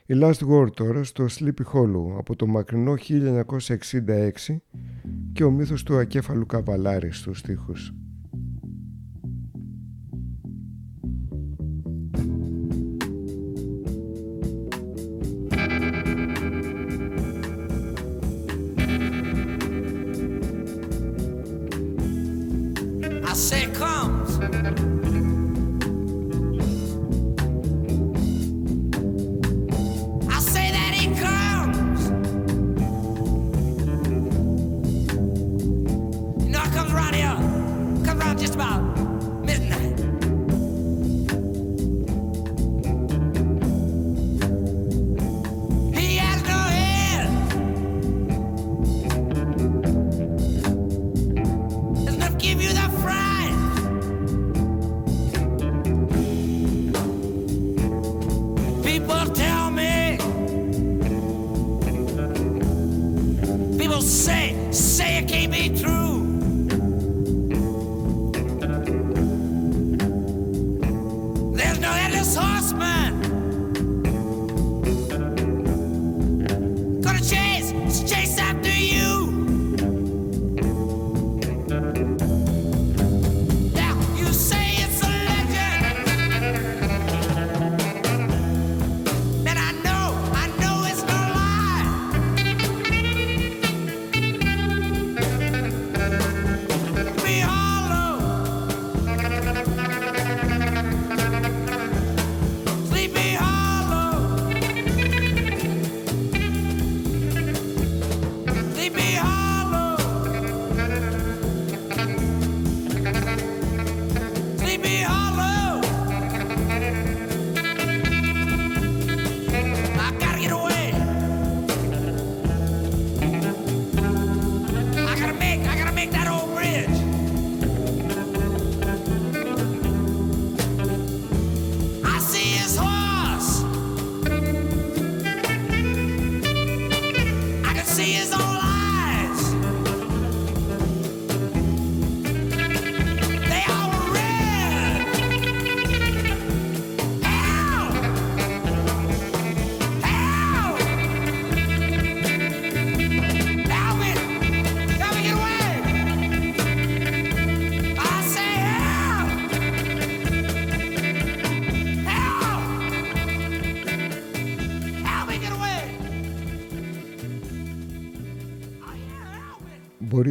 Η 0.08 0.14
Last 0.22 0.48
Word 0.50 0.74
τώρα 0.74 1.04
στο 1.04 1.26
Sleepy 1.30 1.74
Hollow 1.74 2.18
από 2.18 2.36
το 2.36 2.48
μακρινό 2.48 2.94
1966 4.48 4.58
και 5.34 5.44
ο 5.44 5.52
μύθος 5.52 5.84
του 5.84 5.98
ακέφαλου 5.98 6.46
καβαλάρη 6.46 7.12
στους 7.12 7.40
στίχους. 7.40 7.94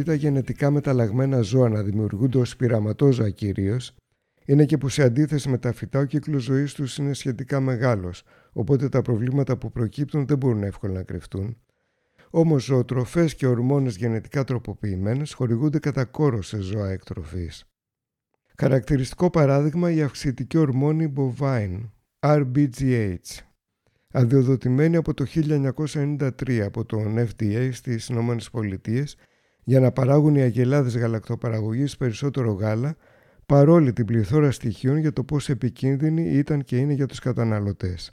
Τα 0.05 0.13
γενετικά 0.13 0.71
μεταλλαγμένα 0.71 1.41
ζώα 1.41 1.69
να 1.69 1.81
δημιουργούνται 1.81 2.37
ως 2.37 2.55
πειραματόζωα 2.55 3.29
κυρίως, 3.29 3.95
είναι 4.45 4.65
και 4.65 4.77
που 4.77 4.89
σε 4.89 5.03
αντίθεση 5.03 5.49
με 5.49 5.57
τα 5.57 5.73
φυτά 5.73 5.99
ο 5.99 6.05
κύκλος 6.05 6.43
ζωής 6.43 6.73
τους 6.73 6.97
είναι 6.97 7.13
σχετικά 7.13 7.59
μεγάλος, 7.59 8.23
οπότε 8.51 8.89
τα 8.89 9.01
προβλήματα 9.01 9.57
που 9.57 9.71
προκύπτουν 9.71 10.25
δεν 10.25 10.37
μπορούν 10.37 10.63
εύκολα 10.63 10.93
να 10.93 11.03
κρυφτούν. 11.03 11.57
Όμως 12.29 12.63
ζωοτροφές 12.63 13.35
και 13.35 13.47
ορμόνες 13.47 13.95
γενετικά 13.95 14.43
τροποποιημένες 14.43 15.33
χορηγούνται 15.33 15.79
κατά 15.79 16.05
κόρο 16.05 16.41
σε 16.41 16.59
ζώα 16.59 16.89
εκτροφής. 16.89 17.65
Χαρακτηριστικό 18.57 19.29
παράδειγμα 19.29 19.91
η 19.91 20.01
αυξητική 20.01 20.57
ορμόνη 20.57 21.13
bovine, 21.15 21.79
RBGH, 22.19 23.17
αδειοδοτημένη 24.11 24.95
από 24.95 25.13
το 25.13 25.25
1993 25.25 26.59
από 26.59 26.85
τον 26.85 27.17
FDA 27.17 27.69
στις 27.71 28.09
ΗΠΑ 28.09 29.05
για 29.67 29.79
να 29.79 29.91
παράγουν 29.91 30.35
οι 30.35 30.41
αγελάδες 30.41 30.97
γαλακτοπαραγωγής 30.97 31.97
περισσότερο 31.97 32.51
γάλα 32.51 32.95
παρόλη 33.45 33.93
την 33.93 34.05
πληθώρα 34.05 34.51
στοιχείων 34.51 34.97
για 34.97 35.13
το 35.13 35.23
πόσο 35.23 35.51
επικίνδυνη 35.51 36.29
ήταν 36.29 36.63
και 36.63 36.77
είναι 36.77 36.93
για 36.93 37.05
τους 37.05 37.19
καταναλωτές. 37.19 38.11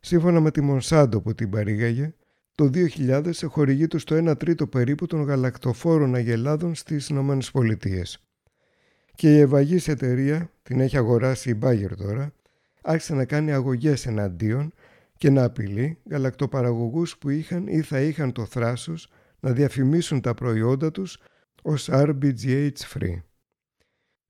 Σύμφωνα 0.00 0.40
με 0.40 0.50
τη 0.50 0.60
Μονσάντο 0.60 1.20
που 1.20 1.34
την 1.34 1.50
παρήγαγε, 1.50 2.14
το 2.54 2.70
2000 2.74 3.32
χορηγείται 3.44 3.98
στο 3.98 4.30
1 4.30 4.38
τρίτο 4.38 4.66
περίπου 4.66 5.06
των 5.06 5.22
γαλακτοφόρων 5.22 6.14
αγελάδων 6.14 6.74
στις 6.74 7.08
ΗΠΑ. 7.08 8.02
Και 9.14 9.36
η 9.36 9.38
ευαγής 9.38 9.88
εταιρεία, 9.88 10.50
την 10.62 10.80
έχει 10.80 10.96
αγοράσει 10.96 11.50
η 11.50 11.58
Bayer 11.62 11.96
τώρα, 11.96 12.32
άρχισε 12.82 13.14
να 13.14 13.24
κάνει 13.24 13.52
αγωγές 13.52 14.06
εναντίον 14.06 14.72
και 15.16 15.30
να 15.30 15.44
απειλεί 15.44 15.98
γαλακτοπαραγωγούς 16.10 17.18
που 17.18 17.28
είχαν 17.28 17.66
ή 17.66 17.80
θα 17.80 18.00
είχαν 18.00 18.32
το 18.32 18.44
θράσος 18.44 19.08
να 19.42 19.52
διαφημίσουν 19.52 20.20
τα 20.20 20.34
προϊόντα 20.34 20.90
τους 20.90 21.18
ως 21.62 21.88
RBGH 21.92 22.72
free. 22.94 23.22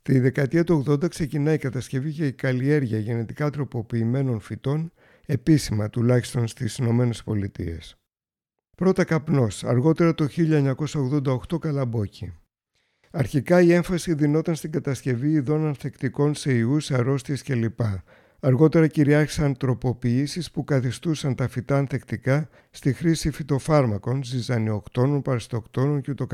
Τη 0.02 0.18
δεκαετία 0.18 0.64
του 0.64 0.84
80 0.88 1.08
ξεκινάει 1.08 1.54
η 1.54 1.58
κατασκευή 1.58 2.12
και 2.12 2.26
η 2.26 2.32
καλλιέργεια 2.32 2.98
γενετικά 2.98 3.50
τροποποιημένων 3.50 4.40
φυτών 4.40 4.92
επίσημα 5.26 5.90
τουλάχιστον 5.90 6.46
στις 6.46 6.76
Ηνωμένες 6.76 7.22
Πολιτείες. 7.22 7.96
Πρώτα 8.76 9.04
καπνός, 9.04 9.64
αργότερα 9.64 10.14
το 10.14 10.26
1988 10.28 11.58
καλαμπόκι. 11.60 12.32
Αρχικά 13.10 13.60
η 13.60 13.72
έμφαση 13.72 14.14
δινόταν 14.14 14.54
στην 14.54 14.70
κατασκευή 14.70 15.30
ειδών 15.30 15.66
ανθεκτικών 15.66 16.34
σε 16.34 16.52
ιούς, 16.52 16.90
αρρώστιες 16.90 17.42
κλπ. 17.42 17.80
Αργότερα 18.44 18.86
κυριάρχησαν 18.86 19.56
τροποποιήσεις 19.56 20.50
που 20.50 20.64
καθιστούσαν 20.64 21.34
τα 21.34 21.48
φυτά 21.48 21.76
ανθεκτικά 21.76 22.48
στη 22.70 22.92
χρήση 22.92 23.30
φυτοφάρμακων, 23.30 24.24
ζυζανιοκτώνων, 24.24 25.22
παριστοκτώνων 25.22 26.02
κ.ο.κ. 26.02 26.32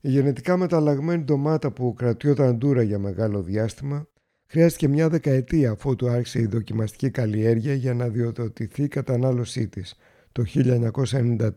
Η 0.00 0.10
γενετικά 0.10 0.56
μεταλλαγμένη 0.56 1.22
ντομάτα 1.22 1.70
που 1.70 1.94
κρατιόταν 1.94 2.58
ντούρα 2.58 2.82
για 2.82 2.98
μεγάλο 2.98 3.42
διάστημα 3.42 4.08
χρειάστηκε 4.46 4.88
μια 4.88 5.08
δεκαετία 5.08 5.70
αφού 5.70 5.96
του 5.96 6.08
άρχισε 6.08 6.40
η 6.40 6.46
δοκιμαστική 6.46 7.10
καλλιέργεια 7.10 7.74
για 7.74 7.94
να 7.94 8.08
διοδοτηθεί 8.08 8.82
η 8.82 8.88
κατανάλωσή 8.88 9.68
της 9.68 9.96
το 10.32 10.44
1994. 10.54 11.50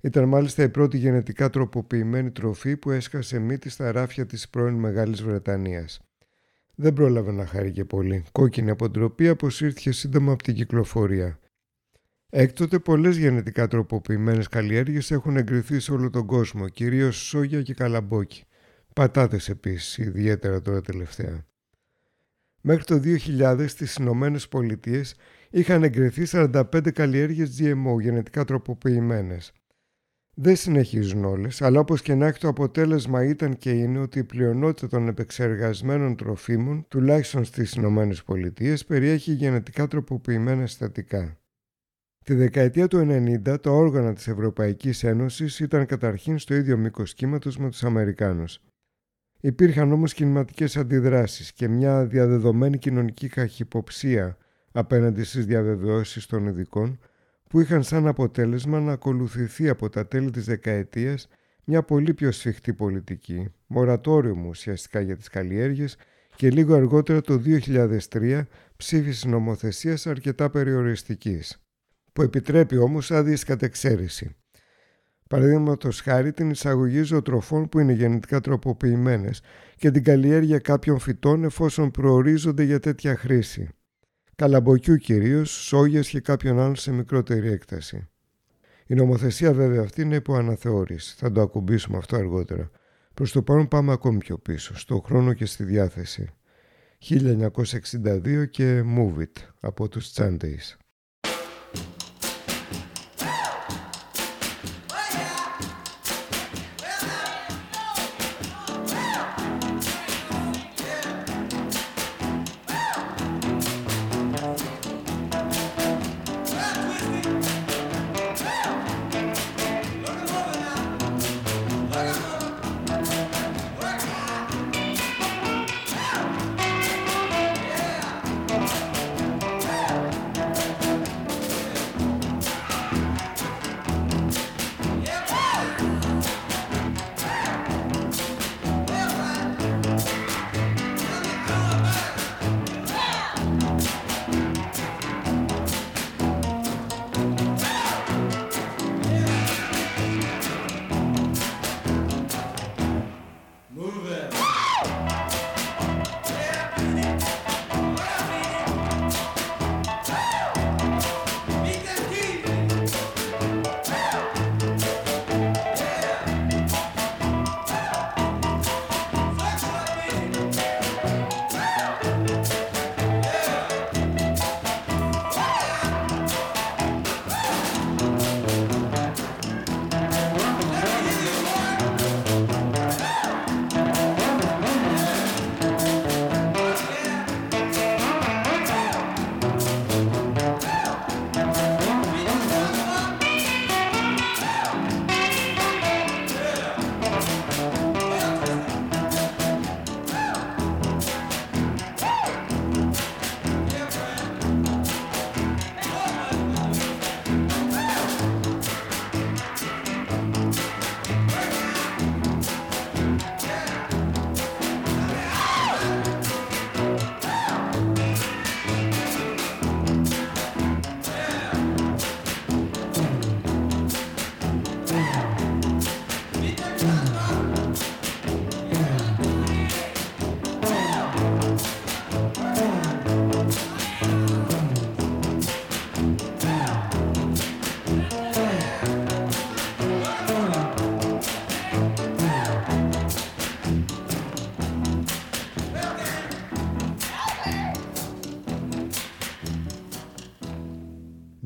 Ήταν 0.00 0.28
μάλιστα 0.28 0.62
η 0.62 0.68
πρώτη 0.68 0.98
γενετικά 0.98 1.50
τροποποιημένη 1.50 2.30
τροφή 2.30 2.76
που 2.76 2.90
έσκασε 2.90 3.38
μύτη 3.38 3.68
στα 3.68 3.92
ράφια 3.92 4.26
της 4.26 4.48
πρώην 4.48 4.74
Μεγάλης 4.74 5.22
Βρετανίας. 5.22 6.05
Δεν 6.78 6.92
πρόλαβε 6.92 7.32
να 7.32 7.46
χαρεί 7.46 7.72
και 7.72 7.84
πολύ. 7.84 8.24
Κόκκινη 8.32 8.70
αποτροπή 8.70 9.28
αποσύρθηκε 9.28 9.92
σύντομα 9.92 10.32
από 10.32 10.42
την 10.42 10.54
κυκλοφορία. 10.54 11.38
Έκτοτε 12.30 12.78
πολλές 12.78 13.16
γενετικά 13.16 13.68
τροποποιημένες 13.68 14.48
καλλιέργειες 14.48 15.10
έχουν 15.10 15.36
εγκριθεί 15.36 15.80
σε 15.80 15.92
όλο 15.92 16.10
τον 16.10 16.26
κόσμο, 16.26 16.68
κυρίως 16.68 17.16
σόγια 17.16 17.62
και 17.62 17.74
καλαμπόκι. 17.74 18.44
Πατάτες 18.94 19.48
επίσης, 19.48 19.98
ιδιαίτερα 19.98 20.62
τώρα 20.62 20.80
τελευταία. 20.80 21.46
Μέχρι 22.60 22.84
το 22.84 22.98
2000 22.98 23.68
στις 23.68 23.94
Ηνωμένες 23.94 24.48
Πολιτείες 24.48 25.14
είχαν 25.50 25.82
εγκριθεί 25.82 26.24
45 26.26 26.90
καλλιέργειες 26.92 27.58
GMO 27.60 28.00
γενετικά 28.00 28.44
τροποποιημένες. 28.44 29.52
Δεν 30.38 30.56
συνεχίζουν 30.56 31.24
όλες, 31.24 31.62
αλλά 31.62 31.80
όπως 31.80 32.02
και 32.02 32.14
να 32.14 32.26
έχει 32.26 32.38
το 32.38 32.48
αποτέλεσμα 32.48 33.24
ήταν 33.24 33.56
και 33.56 33.70
είναι 33.70 33.98
ότι 33.98 34.18
η 34.18 34.24
πλειονότητα 34.24 34.88
των 34.88 35.08
επεξεργασμένων 35.08 36.16
τροφίμων, 36.16 36.84
τουλάχιστον 36.88 37.44
στις 37.44 37.72
Ηνωμένες 37.72 38.22
Πολιτείες, 38.22 38.84
περιέχει 38.84 39.32
γενετικά 39.32 39.86
τροποποιημένα 39.88 40.66
συστατικά. 40.66 41.38
Τη 42.24 42.34
δεκαετία 42.34 42.88
του 42.88 42.98
90 42.98 43.60
τα 43.60 43.70
όργανα 43.70 44.12
της 44.12 44.28
Ευρωπαϊκής 44.28 45.04
Ένωσης 45.04 45.60
ήταν 45.60 45.86
καταρχήν 45.86 46.38
στο 46.38 46.54
ίδιο 46.54 46.76
μήκος 46.76 47.14
κύματος 47.14 47.56
με 47.56 47.70
τους 47.70 47.84
Αμερικάνους. 47.84 48.60
Υπήρχαν 49.40 49.92
όμως 49.92 50.14
κινηματικές 50.14 50.76
αντιδράσεις 50.76 51.52
και 51.52 51.68
μια 51.68 52.06
διαδεδομένη 52.06 52.78
κοινωνική 52.78 53.28
καχυποψία 53.28 54.36
απέναντι 54.72 55.22
στις 55.22 55.46
διαβεβαιώσεις 55.46 56.26
των 56.26 56.46
ειδικών 56.46 56.98
που 57.48 57.60
είχαν 57.60 57.82
σαν 57.82 58.06
αποτέλεσμα 58.06 58.80
να 58.80 58.92
ακολουθηθεί 58.92 59.68
από 59.68 59.88
τα 59.88 60.06
τέλη 60.06 60.30
της 60.30 60.44
δεκαετίας 60.44 61.28
μια 61.64 61.82
πολύ 61.82 62.14
πιο 62.14 62.32
σφιχτή 62.32 62.72
πολιτική, 62.72 63.52
μορατόριο 63.66 64.34
μου 64.34 64.48
ουσιαστικά 64.48 65.00
για 65.00 65.16
τις 65.16 65.28
καλλιέργειες 65.28 65.96
και 66.36 66.50
λίγο 66.50 66.74
αργότερα 66.74 67.20
το 67.20 67.42
2003 68.10 68.42
ψήφιση 68.76 69.28
νομοθεσίας 69.28 70.06
αρκετά 70.06 70.50
περιοριστικής, 70.50 71.62
που 72.12 72.22
επιτρέπει 72.22 72.76
όμως 72.76 73.10
άδειες 73.10 73.44
κατεξαίρεση. 73.44 74.36
Παραδείγματος 75.28 76.00
χάρη 76.00 76.32
την 76.32 76.50
εισαγωγή 76.50 77.02
ζωοτροφών 77.02 77.68
που 77.68 77.78
είναι 77.78 77.92
γενετικά 77.92 78.40
τροποποιημένες 78.40 79.42
και 79.76 79.90
την 79.90 80.04
καλλιέργεια 80.04 80.58
κάποιων 80.58 80.98
φυτών 80.98 81.44
εφόσον 81.44 81.90
προορίζονται 81.90 82.62
για 82.62 82.80
τέτοια 82.80 83.16
χρήση. 83.16 83.68
Καλαμποκιού 84.36 84.96
κυρίως, 84.96 85.50
σόγιας 85.50 86.08
και 86.08 86.20
κάποιον 86.20 86.58
άλλον 86.58 86.76
σε 86.76 86.92
μικρότερη 86.92 87.48
έκταση. 87.48 88.08
Η 88.86 88.94
νομοθεσία 88.94 89.52
βέβαια 89.52 89.82
αυτή 89.82 90.02
είναι 90.02 90.14
υπό 90.14 90.34
αναθεώρηση. 90.34 91.14
Θα 91.18 91.32
το 91.32 91.40
ακουμπήσουμε 91.40 91.96
αυτό 91.96 92.16
αργότερα. 92.16 92.70
Προς 93.14 93.32
το 93.32 93.42
παρόν 93.42 93.68
πάμε 93.68 93.92
ακόμη 93.92 94.18
πιο 94.18 94.38
πίσω, 94.38 94.78
στο 94.78 95.00
χρόνο 95.00 95.32
και 95.32 95.46
στη 95.46 95.64
διάθεση. 95.64 96.30
1962 96.98 98.46
και 98.50 98.82
Move 98.96 99.18
It 99.18 99.42
από 99.60 99.88
τους 99.88 100.12
Sundays. 100.14 100.76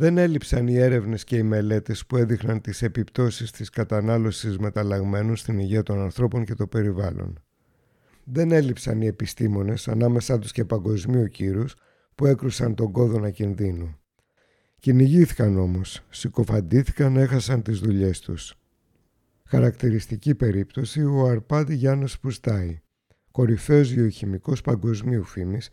Δεν 0.01 0.19
έλειψαν 0.19 0.69
οι 0.69 0.77
έρευνες 0.77 1.25
και 1.25 1.37
οι 1.37 1.43
μελέτες 1.43 2.07
που 2.07 2.17
έδειχναν 2.17 2.61
τις 2.61 2.83
επιπτώσεις 2.83 3.51
της 3.51 3.71
κατανάλωσης 3.71 4.59
μεταλλαγμένων 4.59 5.37
στην 5.37 5.59
υγεία 5.59 5.83
των 5.83 6.01
ανθρώπων 6.01 6.45
και 6.45 6.55
το 6.55 6.67
περιβάλλον. 6.67 7.43
Δεν 8.25 8.51
έλειψαν 8.51 9.01
οι 9.01 9.07
επιστήμονες, 9.07 9.89
ανάμεσά 9.89 10.39
τους 10.39 10.53
και 10.53 10.65
παγκοσμίου 10.65 11.27
κύρους, 11.27 11.75
που 12.15 12.27
έκρουσαν 12.27 12.75
τον 12.75 12.93
κόδωνα 12.93 13.31
κινδύνου. 13.31 13.99
Κυνηγήθηκαν 14.79 15.59
όμως, 15.59 16.03
συκοφαντήθηκαν, 16.11 17.17
έχασαν 17.17 17.63
τις 17.63 17.79
δουλειές 17.79 18.21
τους. 18.21 18.59
Χαρακτηριστική 19.45 20.35
περίπτωση 20.35 21.03
ο 21.03 21.27
Αρπάδη 21.27 21.75
Γιάννος 21.75 22.21
Πουστάη, 22.21 22.81
κορυφαίος 23.31 23.91
γεωχημικός 23.91 24.61
παγκοσμίου 24.61 25.25
φήμης 25.25 25.71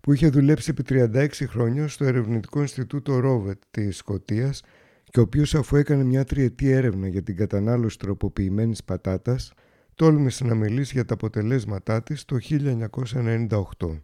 που 0.00 0.12
είχε 0.12 0.28
δουλέψει 0.28 0.70
επί 0.70 0.82
36 0.88 1.28
χρόνια 1.48 1.88
στο 1.88 2.04
Ερευνητικό 2.04 2.60
Ινστιτούτο 2.60 3.18
Ρόβετ 3.18 3.62
της 3.70 3.96
Σκοτίας 3.96 4.62
και 5.04 5.20
ο 5.20 5.22
οποίος 5.22 5.54
αφού 5.54 5.76
έκανε 5.76 6.04
μια 6.04 6.24
τριετή 6.24 6.70
έρευνα 6.70 7.08
για 7.08 7.22
την 7.22 7.36
κατανάλωση 7.36 7.98
τροποποιημένης 7.98 8.84
πατάτας, 8.84 9.52
τόλμησε 9.94 10.44
να 10.44 10.54
μιλήσει 10.54 10.92
για 10.94 11.04
τα 11.04 11.14
αποτελέσματά 11.14 12.02
της 12.02 12.24
το 12.24 12.36
1998. 12.40 14.02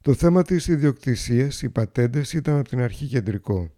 Το 0.00 0.14
θέμα 0.14 0.42
της 0.42 0.66
ιδιοκτησίας, 0.68 1.62
οι 1.62 1.70
πατέντες 1.70 2.32
ήταν 2.32 2.58
από 2.58 2.68
την 2.68 2.80
αρχή 2.80 3.06
κεντρικό. 3.06 3.70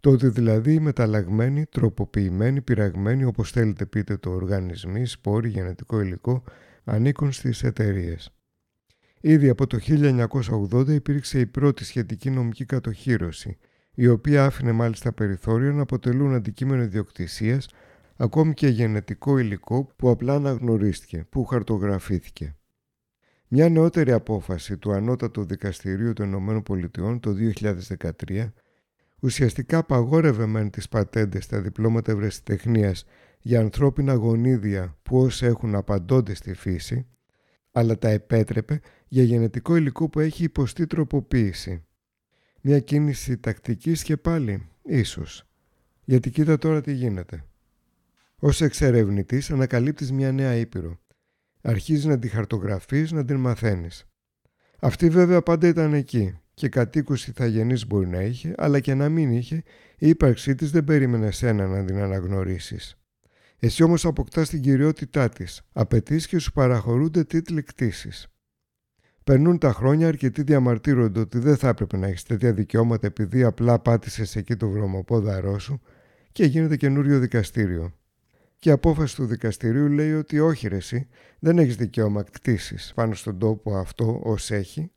Το 0.00 0.10
ότι 0.10 0.28
δηλαδή 0.28 0.72
οι 0.72 0.80
μεταλλαγμένοι, 0.80 1.66
τροποποιημένοι, 1.66 2.60
πειραγμένοι, 2.60 3.24
όπως 3.24 3.50
θέλετε 3.50 3.86
πείτε 3.86 4.16
το 4.16 4.30
οργανισμοί, 4.30 5.06
σπόροι, 5.06 5.48
γενετικό 5.48 6.00
υλικό, 6.00 6.42
ανήκουν 6.84 7.32
στις 7.32 7.62
εταιρείες. 7.62 8.37
Ήδη 9.20 9.48
από 9.48 9.66
το 9.66 9.78
1980 10.72 10.88
υπήρξε 10.88 11.40
η 11.40 11.46
πρώτη 11.46 11.84
σχετική 11.84 12.30
νομική 12.30 12.64
κατοχήρωση, 12.64 13.58
η 13.94 14.08
οποία 14.08 14.44
άφηνε 14.44 14.72
μάλιστα 14.72 15.12
περιθώριο 15.12 15.72
να 15.72 15.82
αποτελούν 15.82 16.34
αντικείμενο 16.34 16.82
ιδιοκτησίας 16.82 17.68
ακόμη 18.16 18.54
και 18.54 18.68
γενετικό 18.68 19.38
υλικό 19.38 19.92
που 19.96 20.10
απλά 20.10 20.34
αναγνωρίστηκε, 20.34 21.26
που 21.28 21.44
χαρτογραφήθηκε. 21.44 22.56
Μια 23.48 23.68
νεότερη 23.68 24.12
απόφαση 24.12 24.76
του 24.76 24.92
Ανώτατου 24.92 25.44
Δικαστηρίου 25.44 26.12
των 26.12 26.26
Ηνωμένων 26.26 26.62
Πολιτειών 26.62 27.20
το 27.20 27.34
2013 28.28 28.52
ουσιαστικά 29.20 29.78
απαγόρευε 29.78 30.46
μεν 30.46 30.70
τις 30.70 30.88
πατέντες 30.88 31.44
στα 31.44 31.60
διπλώματα 31.60 32.12
ευρεσιτεχνίας 32.12 33.04
για 33.40 33.60
ανθρώπινα 33.60 34.14
γονίδια 34.14 34.96
που 35.02 35.18
όσοι 35.18 35.46
έχουν 35.46 35.74
απαντώνται 35.74 36.34
στη 36.34 36.54
φύση, 36.54 37.06
αλλά 37.72 37.98
τα 37.98 38.08
επέτρεπε 38.08 38.80
για 39.08 39.22
γενετικό 39.22 39.76
υλικό 39.76 40.08
που 40.08 40.20
έχει 40.20 40.44
υποστεί 40.44 40.86
τροποποίηση. 40.86 41.84
Μια 42.60 42.80
κίνηση 42.80 43.38
τακτικής 43.38 44.02
και 44.02 44.16
πάλι, 44.16 44.68
ίσως. 44.82 45.48
Γιατί 46.04 46.30
κοίτα 46.30 46.58
τώρα 46.58 46.80
τι 46.80 46.92
γίνεται. 46.92 47.44
Ως 48.38 48.60
εξερευνητής 48.60 49.50
ανακαλύπτεις 49.50 50.12
μια 50.12 50.32
νέα 50.32 50.54
ήπειρο. 50.54 50.98
Αρχίζεις 51.60 52.04
να 52.04 52.18
τη 52.18 52.28
χαρτογραφείς, 52.28 53.12
να 53.12 53.24
την 53.24 53.36
μαθαίνεις. 53.36 54.06
Αυτή 54.78 55.08
βέβαια 55.08 55.42
πάντα 55.42 55.68
ήταν 55.68 55.94
εκεί 55.94 56.38
και 56.54 56.68
κατοίκους 56.68 57.26
ηθαγενής 57.26 57.86
μπορεί 57.86 58.06
να 58.06 58.20
είχε, 58.20 58.54
αλλά 58.56 58.80
και 58.80 58.94
να 58.94 59.08
μην 59.08 59.32
είχε, 59.32 59.62
η 59.98 60.08
ύπαρξή 60.08 60.54
της 60.54 60.70
δεν 60.70 60.84
περίμενε 60.84 61.30
σένα 61.30 61.66
να 61.66 61.84
την 61.84 61.98
αναγνωρίσεις. 61.98 62.98
Εσύ 63.58 63.82
όμως 63.82 64.04
αποκτάς 64.04 64.48
την 64.48 64.60
κυριότητά 64.60 65.28
της, 65.28 65.62
απαιτείς 65.72 66.26
και 66.26 66.38
σου 66.38 66.52
παραχωρούνται 66.52 67.24
τίτλοι 67.24 67.62
κτήσεις. 67.62 68.28
Περνούν 69.28 69.58
τα 69.58 69.72
χρόνια, 69.72 70.08
αρκετοί 70.08 70.42
διαμαρτύρονται 70.42 71.20
ότι 71.20 71.38
δεν 71.38 71.56
θα 71.56 71.68
έπρεπε 71.68 71.96
να 71.96 72.06
έχεις 72.06 72.22
τέτοια 72.22 72.52
δικαιώματα 72.52 73.06
επειδή 73.06 73.44
απλά 73.44 73.78
πάτησες 73.78 74.36
εκεί 74.36 74.56
το 74.56 74.68
βρωμοπόδαρό 74.68 75.58
σου 75.58 75.80
και 76.32 76.44
γίνεται 76.44 76.76
καινούριο 76.76 77.18
δικαστήριο. 77.18 77.94
Και 78.58 78.68
η 78.68 78.72
απόφαση 78.72 79.16
του 79.16 79.26
δικαστηρίου 79.26 79.88
λέει 79.88 80.12
ότι 80.12 80.40
όχι 80.40 80.68
ρε 80.68 80.76
εσύ, 80.76 81.08
δεν 81.38 81.58
έχεις 81.58 81.76
δικαίωμα 81.76 82.22
κτήσεις 82.22 82.92
πάνω 82.94 83.14
στον 83.14 83.38
τόπο 83.38 83.76
αυτό 83.76 84.20
ως 84.24 84.50
έχει, 84.50 84.92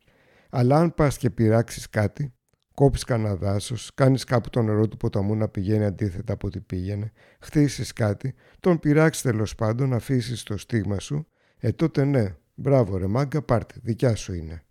αλλά 0.50 0.76
αν 0.78 0.94
πας 0.94 1.18
και 1.18 1.30
πειράξεις 1.30 1.90
κάτι, 1.90 2.34
κόψεις 2.74 3.04
κανένα 3.04 3.36
δάσος, 3.36 3.92
κάνεις 3.94 4.24
κάπου 4.24 4.50
το 4.50 4.62
νερό 4.62 4.88
του 4.88 4.98
ποταμού 4.98 5.36
να 5.36 5.48
πηγαίνει 5.48 5.86
αντίθετα 5.86 6.34
από 6.34 6.48
ό,τι 6.48 6.60
πήγαινε, 6.60 7.12
χτίσεις 7.40 7.94
κάτι, 7.94 8.34
τον 8.60 8.80
πειράξεις 8.80 9.24
τέλος 9.24 9.56
πάντων, 9.56 9.94
αφήσεις 9.94 10.44
το 10.44 10.58
στίγμα 10.58 11.00
σου, 11.00 11.28
ε 11.60 11.72
τότε 11.72 12.06
ναι, 12.06 12.36
μπράβο 12.56 12.98
ρε 12.98 13.08
μάγκα, 13.08 13.42
πάρτε, 13.42 13.76
δικιά 13.84 14.16
σου 14.16 14.34
είναι. 14.34 14.66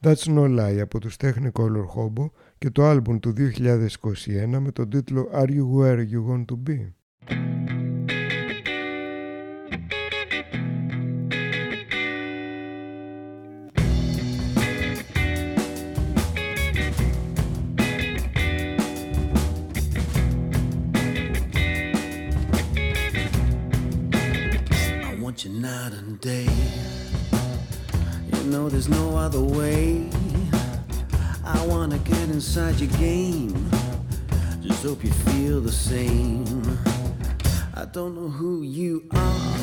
That's 0.00 0.24
No 0.24 0.58
Lie 0.58 0.78
από 0.80 1.00
τους 1.00 1.16
Technicolor 1.18 1.86
Hobo 1.96 2.30
και 2.58 2.70
το 2.70 2.84
άλμπουμ 2.84 3.18
του 3.18 3.34
2021 3.36 4.58
με 4.60 4.72
τον 4.72 4.90
τίτλο 4.90 5.30
Are 5.32 5.48
You 5.48 5.78
Where 5.78 6.06
You 6.10 6.26
Want 6.28 6.44
To 6.44 6.68
Be; 6.68 6.92
inside 32.54 32.78
your 32.80 32.98
game. 32.98 33.70
Just 34.60 34.82
hope 34.84 35.02
you 35.02 35.10
feel 35.10 35.62
the 35.62 35.72
same. 35.72 36.44
I 37.74 37.86
don't 37.86 38.14
know 38.14 38.28
who 38.28 38.60
you 38.60 39.08
are, 39.10 39.56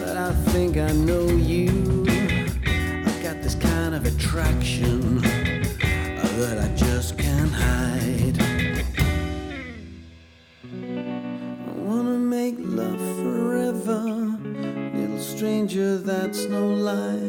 but 0.00 0.16
I 0.16 0.32
think 0.52 0.78
I 0.78 0.90
know 0.92 1.26
you. 1.26 2.06
I've 3.06 3.22
got 3.22 3.42
this 3.42 3.56
kind 3.56 3.94
of 3.94 4.06
attraction 4.06 5.18
uh, 5.18 6.32
that 6.38 6.60
I 6.64 6.74
just 6.76 7.18
can't 7.18 7.52
hide. 7.52 8.40
I 11.68 11.72
wanna 11.76 12.18
make 12.36 12.54
love 12.58 13.02
forever, 13.22 14.00
little 14.94 15.20
stranger, 15.20 15.98
that's 15.98 16.46
no 16.46 16.66
lie. 16.68 17.23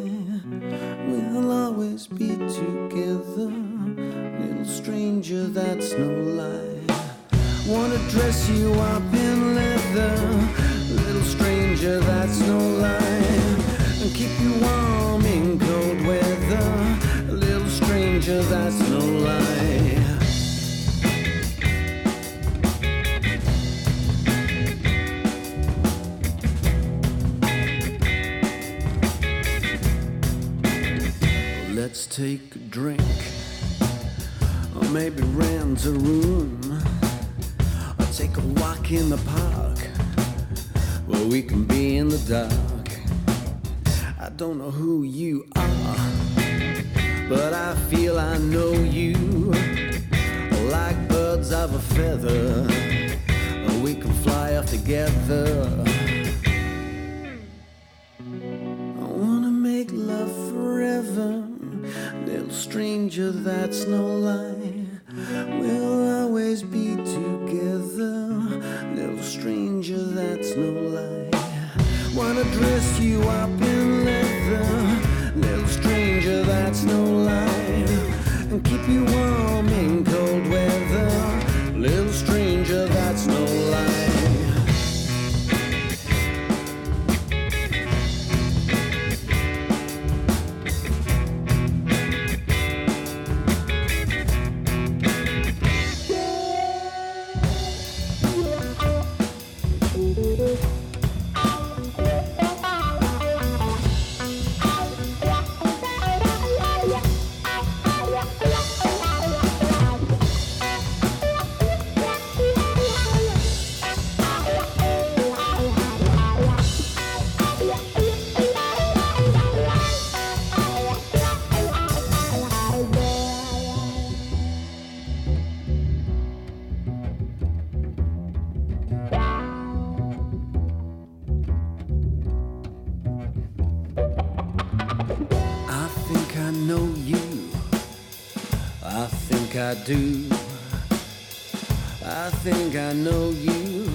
Think 142.43 142.75
I 142.75 142.93
know 142.93 143.29
you. 143.29 143.89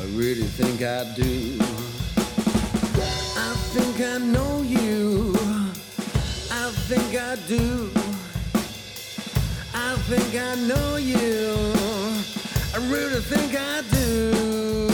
I 0.00 0.04
really 0.14 0.48
think 0.58 0.82
I 0.82 1.04
do. 1.14 1.58
I 3.36 3.54
think 3.74 4.00
I 4.00 4.18
know 4.18 4.62
you. 4.62 5.34
I 6.50 6.70
think 6.88 7.14
I 7.14 7.36
do. 7.46 7.90
I 9.74 9.96
think 10.10 10.34
I 10.34 10.54
know 10.68 10.96
you. 10.96 11.54
I 12.74 12.78
really 12.90 13.20
think 13.20 13.54
I 13.54 13.82
do. 13.90 14.88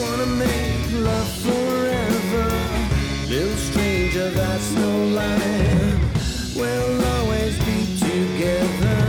Wanna 0.00 0.26
make 0.26 0.92
love 0.92 1.30
forever. 1.46 2.46
Little 3.28 3.56
stranger, 3.56 4.30
that's 4.30 4.70
no 4.72 4.90
lie. 5.18 5.98
We'll 6.56 7.04
always 7.16 7.56
be 7.64 7.78
together. 7.98 9.00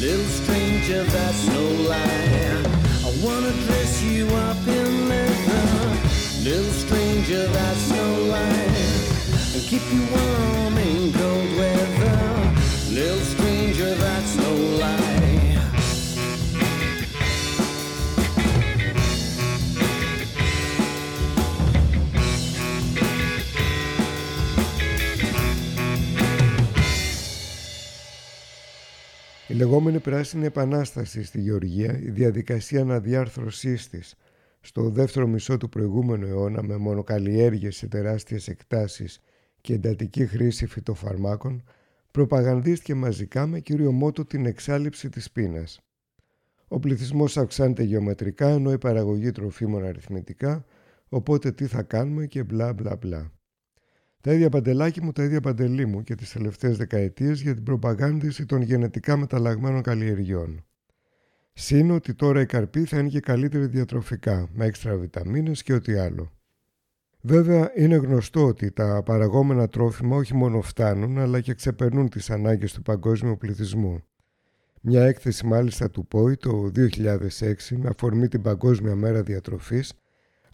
Little 0.00 0.43
stranger, 0.84 1.10
that's 1.10 1.46
no 1.46 1.62
lie. 1.88 2.62
I 3.04 3.24
wanna 3.24 3.52
dress 3.64 4.02
you 4.02 4.26
up 4.26 4.66
in 4.66 5.08
leather. 5.08 5.96
Little 6.42 6.72
stranger, 6.72 7.46
that's 7.46 7.90
no 7.90 8.22
lie. 8.24 8.68
And 9.54 9.62
keep 9.62 9.82
you 9.90 10.06
warm 10.12 10.53
Η 29.54 29.56
λεγόμενη 29.56 29.98
πράσινη 29.98 30.44
επανάσταση 30.44 31.24
στη 31.24 31.40
Γεωργία, 31.40 31.98
η 31.98 32.10
διαδικασία 32.10 32.80
αναδιάρθρωσής 32.80 33.88
της 33.88 34.14
στο 34.60 34.88
δεύτερο 34.88 35.26
μισό 35.26 35.56
του 35.56 35.68
προηγούμενου 35.68 36.26
αιώνα 36.26 36.62
με 36.62 36.76
μονοκαλλιέργειες 36.76 37.76
σε 37.76 37.86
τεράστιες 37.86 38.48
εκτάσεις 38.48 39.20
και 39.60 39.74
εντατική 39.74 40.26
χρήση 40.26 40.66
φυτοφαρμάκων, 40.66 41.64
προπαγανδίστηκε 42.10 42.94
μαζικά 42.94 43.46
με 43.46 43.60
κύριο 43.60 43.92
μότο 43.92 44.24
την 44.24 44.46
εξάλληψη 44.46 45.08
της 45.08 45.30
πείνας. 45.30 45.80
Ο 46.68 46.78
πληθυσμός 46.78 47.36
αυξάνεται 47.36 47.82
γεωμετρικά 47.82 48.48
ενώ 48.48 48.72
η 48.72 48.78
παραγωγή 48.78 49.30
τροφίμων 49.30 49.84
αριθμητικά, 49.84 50.64
οπότε 51.08 51.52
τι 51.52 51.66
θα 51.66 51.82
κάνουμε 51.82 52.26
και 52.26 52.42
μπλα 52.42 52.72
μπλα 52.72 52.96
μπλα. 52.96 53.32
Τα 54.24 54.32
ίδια 54.32 54.48
παντελάκι 54.48 55.02
μου, 55.02 55.12
τα 55.12 55.22
ίδια 55.24 55.40
παντελή 55.40 55.86
μου 55.86 56.02
και 56.02 56.14
τις 56.14 56.32
τελευταίες 56.32 56.76
δεκαετίες 56.76 57.40
για 57.40 57.54
την 57.54 57.62
προπαγάνδηση 57.62 58.46
των 58.46 58.62
γενετικά 58.62 59.16
μεταλλαγμένων 59.16 59.82
καλλιεργιών. 59.82 60.64
Συν 61.52 61.90
ότι 61.90 62.14
τώρα 62.14 62.40
η 62.40 62.46
καρπή 62.46 62.84
θα 62.84 62.98
είναι 62.98 63.08
και 63.08 63.20
καλύτερη 63.20 63.66
διατροφικά, 63.66 64.48
με 64.52 64.64
έξτρα 64.64 64.96
βιταμίνες 64.96 65.62
και 65.62 65.72
ό,τι 65.72 65.94
άλλο. 65.94 66.32
Βέβαια 67.20 67.72
είναι 67.74 67.96
γνωστό 67.96 68.46
ότι 68.46 68.70
τα 68.70 69.02
παραγόμενα 69.04 69.68
τρόφιμα 69.68 70.16
όχι 70.16 70.34
μόνο 70.34 70.60
φτάνουν 70.60 71.18
αλλά 71.18 71.40
και 71.40 71.54
ξεπερνούν 71.54 72.08
τις 72.08 72.30
ανάγκες 72.30 72.72
του 72.72 72.82
παγκόσμιου 72.82 73.36
πληθυσμού. 73.36 74.02
Μια 74.80 75.04
έκθεση 75.04 75.46
μάλιστα 75.46 75.90
του 75.90 76.06
ΠΟΗ 76.06 76.36
το 76.36 76.70
2006 76.74 77.76
με 77.76 77.88
αφορμή 77.88 78.28
την 78.28 78.42
Παγκόσμια 78.42 78.94
Μέρα 78.94 79.22
Διατροφής 79.22 79.92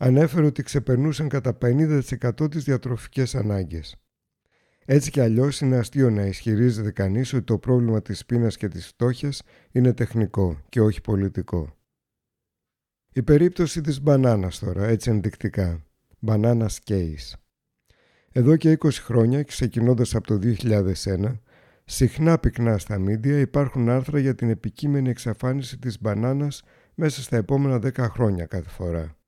ανέφερε 0.02 0.46
ότι 0.46 0.62
ξεπερνούσαν 0.62 1.28
κατά 1.28 1.58
50% 1.62 2.50
τις 2.50 2.64
διατροφικές 2.64 3.34
ανάγκες. 3.34 3.96
Έτσι 4.84 5.10
κι 5.10 5.20
αλλιώς 5.20 5.60
είναι 5.60 5.76
αστείο 5.76 6.10
να 6.10 6.22
ισχυρίζεται 6.22 6.90
κανείς 6.90 7.32
ότι 7.32 7.44
το 7.44 7.58
πρόβλημα 7.58 8.02
της 8.02 8.26
πείνας 8.26 8.56
και 8.56 8.68
της 8.68 8.86
φτώχειας 8.86 9.42
είναι 9.72 9.92
τεχνικό 9.92 10.60
και 10.68 10.80
όχι 10.80 11.00
πολιτικό. 11.00 11.76
Η 13.12 13.22
περίπτωση 13.22 13.80
της 13.80 14.00
μπανάνας 14.00 14.58
τώρα, 14.58 14.86
έτσι 14.86 15.10
ενδεικτικά. 15.10 15.84
Banana 16.26 16.66
Case. 16.86 17.32
Εδώ 18.32 18.56
και 18.56 18.70
20 18.70 18.90
χρόνια, 18.90 19.42
ξεκινώντας 19.42 20.14
από 20.14 20.26
το 20.26 20.38
2001, 20.38 21.40
συχνά 21.84 22.38
πυκνά 22.38 22.78
στα 22.78 22.98
μίντια 22.98 23.38
υπάρχουν 23.38 23.88
άρθρα 23.88 24.18
για 24.18 24.34
την 24.34 24.50
επικείμενη 24.50 25.10
εξαφάνιση 25.10 25.78
της 25.78 26.00
μπανάνας 26.00 26.62
μέσα 26.94 27.22
στα 27.22 27.36
επόμενα 27.36 27.78
10 27.78 28.08
χρόνια 28.08 28.46
κάθε 28.46 28.68
φορά. 28.68 29.19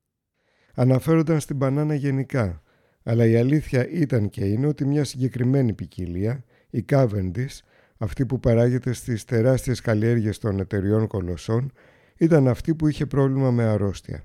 Αναφέρονταν 0.74 1.40
στην 1.40 1.56
μπανάνα 1.56 1.94
γενικά, 1.94 2.62
αλλά 3.02 3.26
η 3.26 3.36
αλήθεια 3.36 3.88
ήταν 3.88 4.30
και 4.30 4.44
είναι 4.44 4.66
ότι 4.66 4.84
μια 4.84 5.04
συγκεκριμένη 5.04 5.72
ποικιλία, 5.72 6.44
η 6.70 6.84
Cavendish, 6.88 7.58
αυτή 7.98 8.26
που 8.26 8.40
παράγεται 8.40 8.92
στις 8.92 9.24
τεράστιες 9.24 9.80
καλλιέργειες 9.80 10.38
των 10.38 10.60
εταιριών 10.60 11.06
κολοσσών, 11.06 11.72
ήταν 12.16 12.48
αυτή 12.48 12.74
που 12.74 12.88
είχε 12.88 13.06
πρόβλημα 13.06 13.50
με 13.50 13.62
αρρώστια 13.62 14.24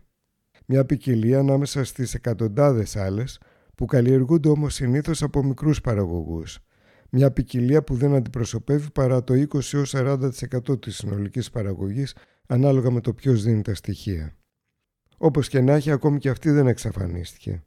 μια 0.69 0.85
ποικιλία 0.85 1.39
ανάμεσα 1.39 1.83
στις 1.83 2.13
εκατοντάδες 2.13 2.95
άλλες 2.95 3.39
που 3.75 3.85
καλλιεργούνται 3.85 4.49
όμως 4.49 4.73
συνήθως 4.73 5.23
από 5.23 5.43
μικρούς 5.43 5.81
παραγωγούς. 5.81 6.59
Μια 7.09 7.31
ποικιλία 7.31 7.83
που 7.83 7.95
δεν 7.95 8.13
αντιπροσωπεύει 8.13 8.91
παρά 8.91 9.23
το 9.23 9.33
20-40% 9.33 10.81
της 10.81 10.95
συνολικής 10.95 11.49
παραγωγής 11.49 12.15
ανάλογα 12.47 12.91
με 12.91 13.01
το 13.01 13.13
ποιος 13.13 13.43
δίνει 13.43 13.61
τα 13.61 13.73
στοιχεία. 13.73 14.35
Όπως 15.17 15.49
και 15.49 15.61
να 15.61 15.73
έχει 15.73 15.91
ακόμη 15.91 16.17
και 16.17 16.29
αυτή 16.29 16.51
δεν 16.51 16.67
εξαφανίστηκε. 16.67 17.63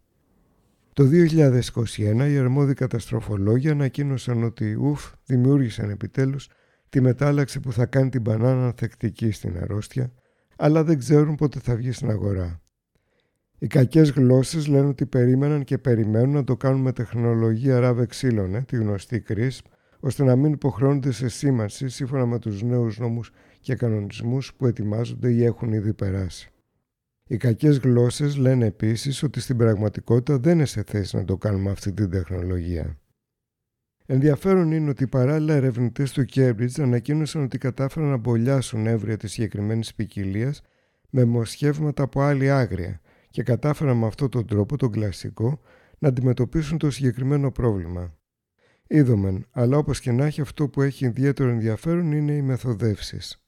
Το 0.92 1.05
2021 1.05 2.30
οι 2.30 2.38
αρμόδιοι 2.38 2.74
καταστροφολόγοι 2.74 3.70
ανακοίνωσαν 3.70 4.42
ότι 4.42 4.74
ουφ 4.74 5.12
δημιούργησαν 5.24 5.90
επιτέλους 5.90 6.48
τη 6.88 7.01
μετάλλαξη 7.01 7.61
που 7.61 7.72
θα 7.72 7.86
κάνει 7.86 8.09
την 8.09 8.20
μπανάνα 8.20 8.66
ανθεκτική 8.66 9.30
στην 9.30 9.59
αρρώστια, 9.59 10.12
αλλά 10.57 10.84
δεν 10.84 10.98
ξέρουν 10.98 11.34
πότε 11.34 11.59
θα 11.59 11.76
βγει 11.76 11.92
στην 11.92 12.11
αγορά. 12.11 12.61
Οι 13.59 13.66
κακές 13.66 14.11
γλώσσες 14.11 14.66
λένε 14.66 14.86
ότι 14.86 15.07
περίμεναν 15.07 15.64
και 15.64 15.78
περιμένουν 15.78 16.34
να 16.34 16.44
το 16.44 16.57
κάνουν 16.57 16.80
με 16.80 16.92
τεχνολογία 16.92 17.80
ράβε 17.80 18.07
ξύλων, 18.07 18.64
τη 18.64 18.76
γνωστή 18.76 19.22
CRISP, 19.28 19.64
ώστε 20.01 20.24
να 20.24 20.36
μην 20.36 20.53
υποχρεώνονται 20.53 21.12
σε 21.12 21.28
σήμανση 21.28 21.88
σύμφωνα 21.88 22.26
με 22.26 22.38
τους 22.38 22.62
νέους 22.62 22.98
νόμους 22.98 23.32
και 23.61 23.74
κανονισμούς 23.74 24.55
που 24.55 24.66
ετοιμάζονται 24.66 25.30
ή 25.30 25.44
έχουν 25.44 25.72
ήδη 25.72 25.92
περάσει. 25.92 26.53
Οι 27.30 27.36
κακές 27.36 27.78
γλώσσες 27.78 28.36
λένε 28.36 28.66
επίσης 28.66 29.22
ότι 29.22 29.40
στην 29.40 29.56
πραγματικότητα 29.56 30.38
δεν 30.38 30.54
είναι 30.54 30.64
σε 30.64 30.82
θέση 30.82 31.16
να 31.16 31.24
το 31.24 31.36
κάνουμε 31.36 31.62
με 31.62 31.70
αυτή 31.70 31.92
την 31.92 32.10
τεχνολογία. 32.10 32.98
Ενδιαφέρον 34.06 34.72
είναι 34.72 34.90
ότι 34.90 35.06
παράλληλα 35.06 35.54
ερευνητές 35.54 36.12
του 36.12 36.24
Cambridge 36.34 36.80
ανακοίνωσαν 36.80 37.42
ότι 37.42 37.58
κατάφεραν 37.58 38.08
να 38.08 38.16
μπολιάσουν 38.16 38.86
έβρια 38.86 39.16
της 39.16 39.32
συγκεκριμένης 39.32 39.94
ποικιλία 39.94 40.54
με 41.10 41.24
μοσχεύματα 41.24 42.02
από 42.02 42.20
άλλη 42.20 42.50
άγρια, 42.50 43.00
και 43.30 43.42
κατάφεραν 43.42 43.96
με 43.96 44.06
αυτόν 44.06 44.30
τον 44.30 44.46
τρόπο, 44.46 44.76
τον 44.76 44.90
κλασικό, 44.90 45.60
να 45.98 46.08
αντιμετωπίσουν 46.08 46.78
το 46.78 46.90
συγκεκριμένο 46.90 47.52
πρόβλημα. 47.52 48.14
Είδομεν, 48.86 49.46
αλλά 49.50 49.76
όπως 49.76 50.00
και 50.00 50.12
να 50.12 50.24
έχει 50.24 50.40
αυτό 50.40 50.68
που 50.68 50.82
έχει 50.82 51.04
ιδιαίτερο 51.04 51.50
ενδιαφέρον 51.50 52.12
είναι 52.12 52.32
οι 52.32 52.42
μεθοδεύσεις. 52.42 53.44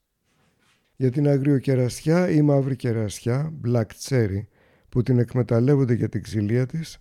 Για 0.96 1.10
την 1.10 1.28
αγριοκερασιά 1.28 2.30
ή 2.30 2.42
μαύρη 2.42 2.76
κερασιά, 2.76 3.52
black 3.66 3.86
cherry, 4.08 4.46
που 4.88 5.02
την 5.02 5.18
εκμεταλλεύονται 5.18 5.94
για 5.94 6.08
την 6.08 6.22
ξυλία 6.22 6.66
της, 6.66 6.98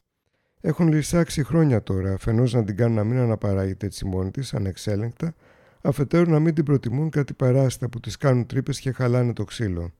έχουν 0.61 0.87
λυσάξει 0.87 1.43
χρόνια 1.43 1.83
τώρα, 1.83 2.13
αφενός 2.13 2.53
να 2.53 2.63
την 2.63 2.75
κάνουν 2.75 2.95
να 2.95 3.03
μην 3.03 3.17
αναπαράγεται 3.17 3.85
έτσι 3.85 4.05
μόνη 4.05 4.31
της, 4.31 4.53
ανεξέλεγκτα, 4.53 5.35
αφετέρου 5.81 6.29
να 6.29 6.39
μην 6.39 6.53
την 6.53 6.65
προτιμούν 6.65 7.09
κάτι 7.09 7.33
παράστα 7.33 7.89
που 7.89 7.99
τις 7.99 8.17
κάνουν 8.17 8.45
τρύπες 8.45 8.79
και 8.79 8.91
χαλάνε 8.91 9.33
το 9.33 9.43
ξύλο. 9.43 9.93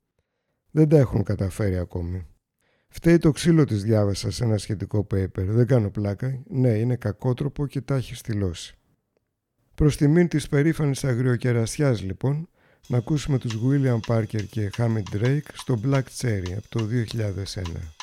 Δεν 0.71 0.89
τα 0.89 0.97
έχουν 0.97 1.23
καταφέρει 1.23 1.77
ακόμη. 1.77 2.25
Φταίει 2.87 3.17
το 3.17 3.31
ξύλο 3.31 3.65
της 3.65 3.83
διάβασα 3.83 4.31
σε 4.31 4.43
ένα 4.43 4.57
σχετικό 4.57 5.07
paper. 5.13 5.45
Δεν 5.45 5.67
κάνω 5.67 5.89
πλάκα. 5.89 6.43
Ναι, 6.47 6.69
είναι 6.69 6.95
κακότροπο 6.95 7.67
και 7.67 7.81
τα 7.81 7.95
έχει 7.95 8.15
στυλώσει. 8.15 8.75
Προς 9.75 9.97
τιμήν 9.97 10.27
της 10.27 10.47
περήφανης 10.47 11.03
αγριοκερασιάς 11.03 12.01
λοιπόν, 12.01 12.49
να 12.87 12.97
ακούσουμε 12.97 13.37
τους 13.37 13.53
William 13.65 13.99
Parker 14.07 14.43
και 14.49 14.71
Hamid 14.77 15.15
Drake 15.15 15.49
στο 15.53 15.79
Black 15.85 16.03
Cherry 16.21 16.51
από 16.57 16.69
το 16.69 16.87
2001. 16.87 18.00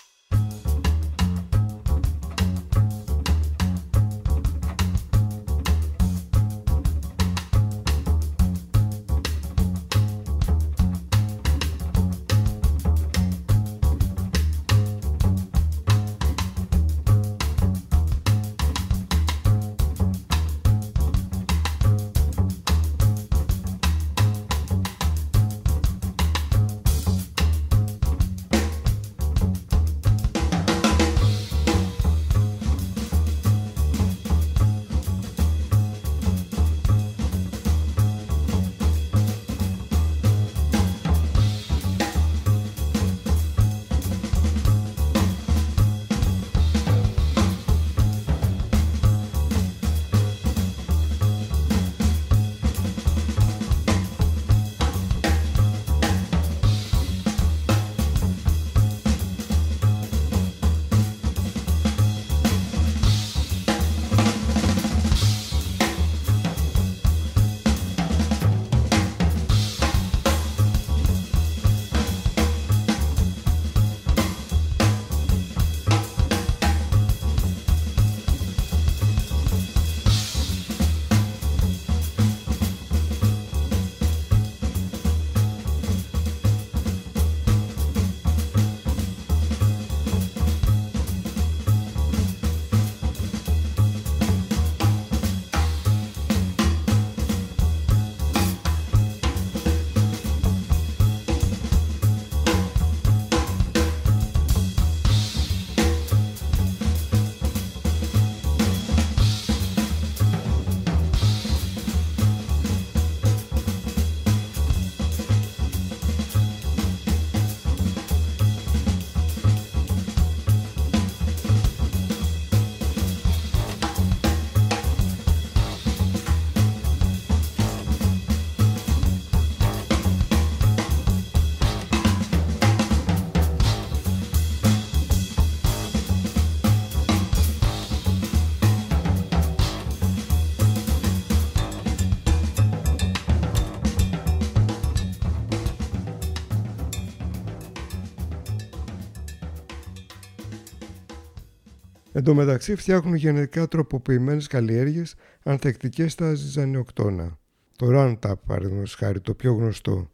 Τω 152.28 152.34
μεταξύ 152.34 152.74
φτιάχνουν 152.74 153.14
γενετικά 153.14 153.68
τροποποιημένες 153.68 154.46
καλλιέργειες 154.46 155.14
ανθεκτικές 155.42 156.12
στα 156.12 156.34
ζυζανιοκτώνα. 156.34 157.38
Το 157.76 157.86
Roundup, 157.90 158.34
παραδείγματος 158.46 158.94
χάρη, 158.94 159.20
το 159.20 159.34
πιο 159.34 159.52
γνωστό, 159.52 160.10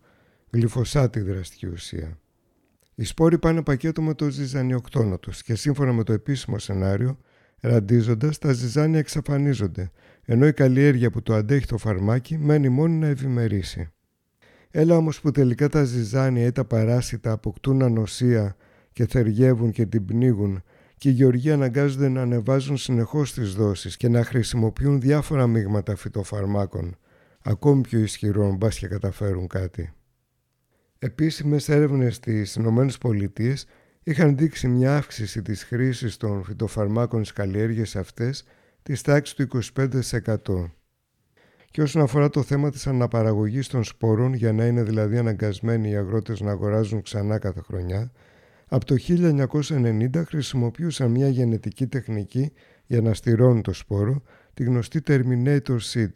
γλυφοσάτη 0.51 1.21
δραστική 1.21 1.67
ουσία. 1.67 2.19
Οι 2.95 3.05
σπόροι 3.05 3.39
πάνε 3.39 3.63
πακέτο 3.63 4.03
με 4.03 4.15
το 4.15 4.29
ζυζανιοκτόνο 4.31 5.19
τους 5.19 5.43
και 5.43 5.55
σύμφωνα 5.55 5.93
με 5.93 6.03
το 6.03 6.13
επίσημο 6.13 6.59
σενάριο, 6.59 7.19
ραντίζοντας, 7.61 8.39
τα 8.39 8.53
ζυζάνια 8.53 8.99
εξαφανίζονται, 8.99 9.91
ενώ 10.25 10.47
η 10.47 10.53
καλλιέργεια 10.53 11.11
που 11.11 11.23
το 11.23 11.35
αντέχει 11.35 11.67
το 11.67 11.79
φαρμάκι 11.79 12.39
μένει 12.39 12.69
μόνο 12.69 12.95
να 12.95 13.07
ευημερήσει. 13.07 13.89
Έλα 14.71 14.97
όμως 14.97 15.21
που 15.21 15.31
τελικά 15.31 15.69
τα 15.69 15.85
ζυζάνια 15.85 16.47
ή 16.47 16.53
τα 16.53 16.65
παράσιτα 16.65 17.33
αποκτούν 17.33 17.83
ανοσία 17.83 18.57
και 18.93 19.07
θεργεύουν 19.07 19.71
και 19.71 19.87
την 19.87 20.05
πνίγουν 20.05 20.63
και 21.05 21.11
οι 21.11 21.13
γεωργοί 21.13 21.51
αναγκάζονται 21.51 22.09
να 22.09 22.23
ανεβάζουν 22.23 22.77
συνεχώς 22.77 23.33
τις 23.33 23.55
δόσεις 23.55 23.97
και 23.97 24.09
να 24.09 24.25
χρησιμοποιούν 24.25 25.01
διάφορα 25.01 25.47
μείγματα 25.47 25.97
φυτοφαρμάκων, 25.97 26.97
ακόμη 27.43 27.81
πιο 27.81 27.99
ισχυρών 27.99 28.57
μπας 28.57 28.79
και 28.79 28.87
καταφέρουν 28.87 29.47
κάτι. 29.47 29.93
Επίσημες 30.99 31.69
έρευνες 31.69 32.15
στις 32.15 32.57
ΗΠΑ 32.57 33.55
είχαν 34.03 34.37
δείξει 34.37 34.69
μια 34.69 34.97
αύξηση 34.97 35.43
της 35.43 35.65
χρήσης 35.65 36.17
των 36.17 36.45
φυτοφαρμάκων 36.45 37.25
στις 37.25 37.37
καλλιέργειες 37.37 37.97
αυτές 37.97 38.45
της 38.83 39.03
τάξης 39.03 39.35
του 39.35 39.43
25%. 39.43 40.71
Και 41.71 41.83
όσον 41.83 42.03
αφορά 42.03 42.29
το 42.29 42.43
θέμα 42.43 42.71
της 42.71 42.87
αναπαραγωγής 42.87 43.69
των 43.69 43.85
σπόρων 43.85 44.35
για 44.35 44.53
να 44.53 44.67
είναι 44.67 44.83
δηλαδή 44.83 45.19
αναγκασμένοι 45.19 45.91
οι 45.91 45.97
αγρότες 45.97 46.41
να 46.41 46.51
αγοράζουν 46.51 47.03
ξανά 47.03 47.39
κάθε 47.39 47.61
χρονιά, 47.61 48.13
από 48.75 48.85
το 48.85 48.95
1990 49.09 50.23
χρησιμοποιούσαν 50.27 51.11
μια 51.11 51.29
γενετική 51.29 51.87
τεχνική 51.87 52.53
για 52.87 53.01
να 53.01 53.15
στηρώνουν 53.15 53.63
το 53.63 53.73
σπόρο, 53.73 54.23
τη 54.55 54.65
γνωστή 54.65 55.01
Terminator 55.07 55.79
Seed, 55.93 56.11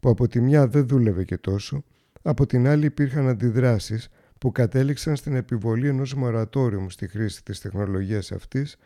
που 0.00 0.08
από 0.08 0.28
τη 0.28 0.40
μια 0.40 0.66
δεν 0.66 0.86
δούλευε 0.86 1.24
και 1.24 1.36
τόσο, 1.36 1.84
από 2.22 2.46
την 2.46 2.66
άλλη 2.66 2.86
υπήρχαν 2.86 3.28
αντιδράσεις 3.28 4.08
που 4.38 4.52
κατέληξαν 4.52 5.16
στην 5.16 5.34
επιβολή 5.34 5.88
ενός 5.88 6.14
μορατόριου 6.14 6.90
στη 6.90 7.08
χρήση 7.08 7.44
της 7.44 7.60
τεχνολογίας 7.60 8.32
αυτής 8.32 8.76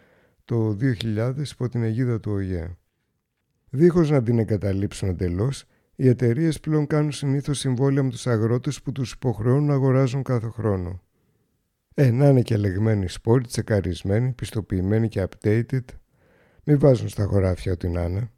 το 0.45 0.77
2000 0.81 1.33
υπό 1.53 1.69
την 1.69 1.83
αιγίδα 1.83 2.21
του 2.21 2.33
ΟΗΕ. 2.33 2.77
Δίχως 3.71 4.11
να 4.11 4.23
την 4.23 4.39
εγκαταλείψουν 4.39 5.09
εντελώς, 5.09 5.65
οι 5.95 6.09
εταιρείες 6.09 6.61
πλέον 6.61 6.87
κάνουν 6.87 7.13
συνήθως 7.13 7.59
συμβόλαια 7.59 8.03
με 8.03 8.11
τους 8.11 8.27
αγρότες 8.27 8.83
που 8.83 8.93
τους 8.93 9.13
υποχρεώνουν 9.13 9.67
να 9.67 9.75
αγοράζουν 9.75 10.23
κάθε 10.23 10.49
χρόνο. 10.49 11.03
Ε, 12.01 12.11
να 12.11 12.29
είναι 12.29 12.43
και 12.43 12.55
ελεγμένοι 12.55 13.09
σπόροι, 13.09 13.47
τσεκαρισμένοι, 13.47 14.33
πιστοποιημένοι 14.33 15.09
και 15.09 15.29
updated. 15.29 15.85
Μην 16.65 16.79
βάζουν 16.79 17.09
στα 17.09 17.25
χωράφια 17.25 17.73
ό,τι 17.73 17.89
να 17.89 18.03
είναι. 18.03 18.31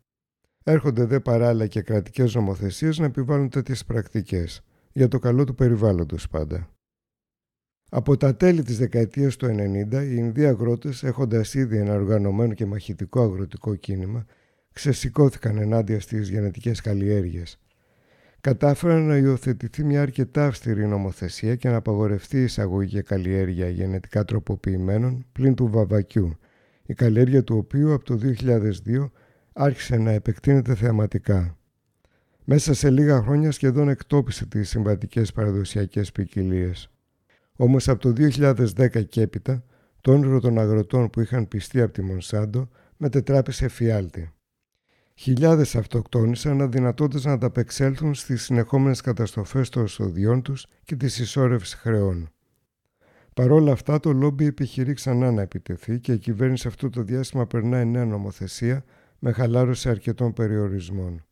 Έρχονται 0.65 1.05
δε 1.05 1.21
παράλληλα 1.21 1.67
και 1.67 1.83
κρατικές 1.83 2.35
νομοθεσίες 2.35 2.99
να 2.99 3.05
επιβάλλουν 3.05 3.49
τέτοιες 3.49 3.85
πρακτικές, 3.85 4.63
για 4.93 5.09
το 5.09 5.19
καλό 5.19 5.45
του 5.45 5.55
περιβάλλοντος 5.55 6.29
πάντα. 6.29 6.71
Από 7.91 8.17
τα 8.17 8.37
τέλη 8.37 8.63
της 8.63 8.79
δεκαετίας 8.79 9.37
του 9.37 9.47
90, 9.47 10.05
οι 10.05 10.15
Ινδοί 10.17 10.47
αγρότες, 10.47 11.03
έχοντας 11.03 11.55
ήδη 11.55 11.77
ένα 11.77 11.95
οργανωμένο 11.95 12.55
και 12.55 12.67
μαχητικό 12.67 13.23
αγροτικό 13.23 13.75
κίνημα, 13.75 14.27
ξεσηκώθηκαν 14.73 15.59
ενάντια 15.59 16.01
στις 16.01 16.29
γενετικές 16.29 16.81
καλλιέργειες. 16.81 17.59
Κατάφεραν 18.43 19.07
να 19.07 19.17
υιοθετηθεί 19.17 19.85
μια 19.85 20.03
αρκετά 20.03 20.47
αυστηρή 20.47 20.87
νομοθεσία 20.87 21.57
και 21.57 21.69
να 21.69 21.77
απαγορευτεί 21.77 22.37
η 22.37 22.43
εισαγωγή 22.43 22.95
και 22.95 23.03
καλλιέργεια 23.03 23.69
γενετικά 23.69 24.25
τροποποιημένων 24.25 25.27
πλην 25.33 25.55
του 25.55 25.69
βαβακιού, 25.71 26.39
η 26.87 26.95
καλλιέργεια 26.95 27.45
του 27.45 27.57
οποίου 27.57 27.93
από 27.93 28.05
το 28.05 28.19
2002 28.23 29.11
άρχισε 29.53 29.97
να 29.97 30.11
επεκτείνεται 30.11 30.75
θεαματικά. 30.75 31.57
Μέσα 32.45 32.75
σε 32.75 32.91
λίγα 32.91 33.23
χρόνια 33.23 33.51
σχεδόν 33.51 33.89
εκτόπισε 33.89 34.47
τις 34.47 34.69
συμβατικές 34.69 35.33
παραδοσιακές 35.33 36.13
ποικιλίες. 36.13 36.91
Όμως 37.57 37.89
από 37.89 38.01
το 38.01 38.13
2010 38.17 39.09
και 39.09 39.21
έπειτα, 39.21 39.65
το 40.01 40.13
όνειρο 40.13 40.41
των 40.41 40.59
αγροτών 40.59 41.11
που 41.11 41.21
είχαν 41.21 41.49
πιστεί 41.49 41.81
από 41.81 41.93
τη 41.93 42.03
Μονσάντο 42.03 42.69
μετετράπησε 42.97 43.69
φιάλτη. 43.69 44.33
Χιλιάδες 45.15 45.77
αυτοκτόνησαν 45.77 46.61
αδυνατώντας 46.61 47.25
να 47.25 47.33
ανταπεξέλθουν 47.33 48.15
στις 48.15 48.43
συνεχόμενες 48.43 49.01
καταστροφές 49.01 49.69
των 49.69 49.83
εσοδιών 49.85 50.43
τους 50.43 50.67
και 50.85 50.97
της 50.97 51.15
συσσόρευση 51.15 51.77
χρεών. 51.77 52.31
Παρόλα 53.35 53.73
αυτά, 53.73 54.01
το 54.01 54.13
λόμπι 54.13 54.45
επιχειρεί 54.47 54.93
ξανά 54.93 55.31
να 55.31 55.43
επιτεθεί 55.43 56.01
και 56.01 56.13
η 56.13 56.19
κυβέρνηση 56.19 56.69
αυτό 56.69 56.91
το 56.91 57.03
διάστημα 57.03 57.47
περνάει 57.47 57.85
νέα 57.85 58.05
νομοθεσία 58.05 58.85
με 59.19 59.33
χαλάρωση 59.33 59.89
αρκετών 59.89 60.33
περιορισμών. 60.33 61.25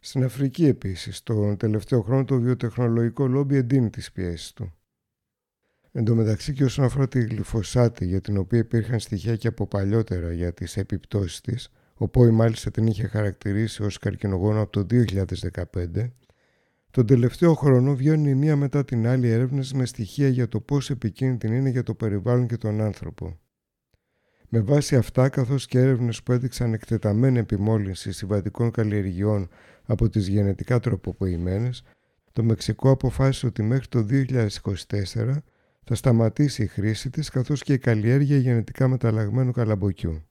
Στην 0.00 0.24
Αφρική 0.24 0.66
επίσης, 0.66 1.22
τον 1.22 1.56
τελευταίο 1.56 2.00
χρόνο 2.02 2.24
το 2.24 2.40
βιοτεχνολογικό 2.40 3.26
λόμπι 3.26 3.56
εντείνει 3.56 3.90
τις 3.90 4.12
πιέσεις 4.12 4.52
του. 4.52 4.72
Εν 5.92 6.04
τω 6.04 6.14
μεταξύ 6.14 6.52
και 6.52 6.64
όσον 6.64 6.84
αφορά 6.84 7.08
τη 7.08 7.20
γλυφοσάτη 7.20 8.06
για 8.06 8.20
την 8.20 8.36
οποία 8.36 8.58
υπήρχαν 8.58 9.00
στοιχεία 9.00 9.36
και 9.36 9.48
από 9.48 9.66
παλιότερα 9.66 10.32
για 10.32 10.52
τις 10.52 10.76
επιπτώσεις 10.76 11.40
της, 11.40 11.72
ο 11.98 12.08
Πόη 12.08 12.30
μάλιστα 12.30 12.70
την 12.70 12.86
είχε 12.86 13.06
χαρακτηρίσει 13.06 13.82
ως 13.82 13.98
καρκινογόνο 13.98 14.60
από 14.60 14.70
το 14.70 14.86
2015, 14.90 16.10
τον 16.90 17.06
τελευταίο 17.06 17.54
χρόνο 17.54 17.94
βγαίνουν 17.94 18.26
η 18.26 18.34
μία 18.34 18.56
μετά 18.56 18.84
την 18.84 19.06
άλλη 19.06 19.28
έρευνες 19.28 19.72
με 19.72 19.86
στοιχεία 19.86 20.28
για 20.28 20.48
το 20.48 20.60
πώς 20.60 20.90
επικίνδυνη 20.90 21.56
είναι 21.56 21.68
για 21.68 21.82
το 21.82 21.94
περιβάλλον 21.94 22.46
και 22.46 22.56
τον 22.56 22.80
άνθρωπο. 22.80 23.38
Με 24.48 24.60
βάση 24.60 24.96
αυτά, 24.96 25.28
καθώς 25.28 25.66
και 25.66 25.78
έρευνες 25.78 26.22
που 26.22 26.32
έδειξαν 26.32 26.72
εκτεταμένη 26.72 27.38
επιμόλυνση 27.38 28.12
συμβατικών 28.12 28.70
καλλιεργειών 28.70 29.48
από 29.84 30.08
τις 30.08 30.28
γενετικά 30.28 30.80
τροποποιημένες, 30.80 31.82
το 32.32 32.42
Μεξικό 32.42 32.90
αποφάσισε 32.90 33.46
ότι 33.46 33.62
μέχρι 33.62 33.88
το 33.88 34.06
2024 34.10 35.42
θα 35.84 35.94
σταματήσει 35.94 36.62
η 36.62 36.66
χρήση 36.66 37.10
της 37.10 37.28
καθώς 37.28 37.62
και 37.62 37.72
η 37.72 37.78
καλλιέργεια 37.78 38.36
γενετικά 38.36 38.88
μεταλλαγμένου 38.88 39.52
καλαμποκιού. 39.52 40.22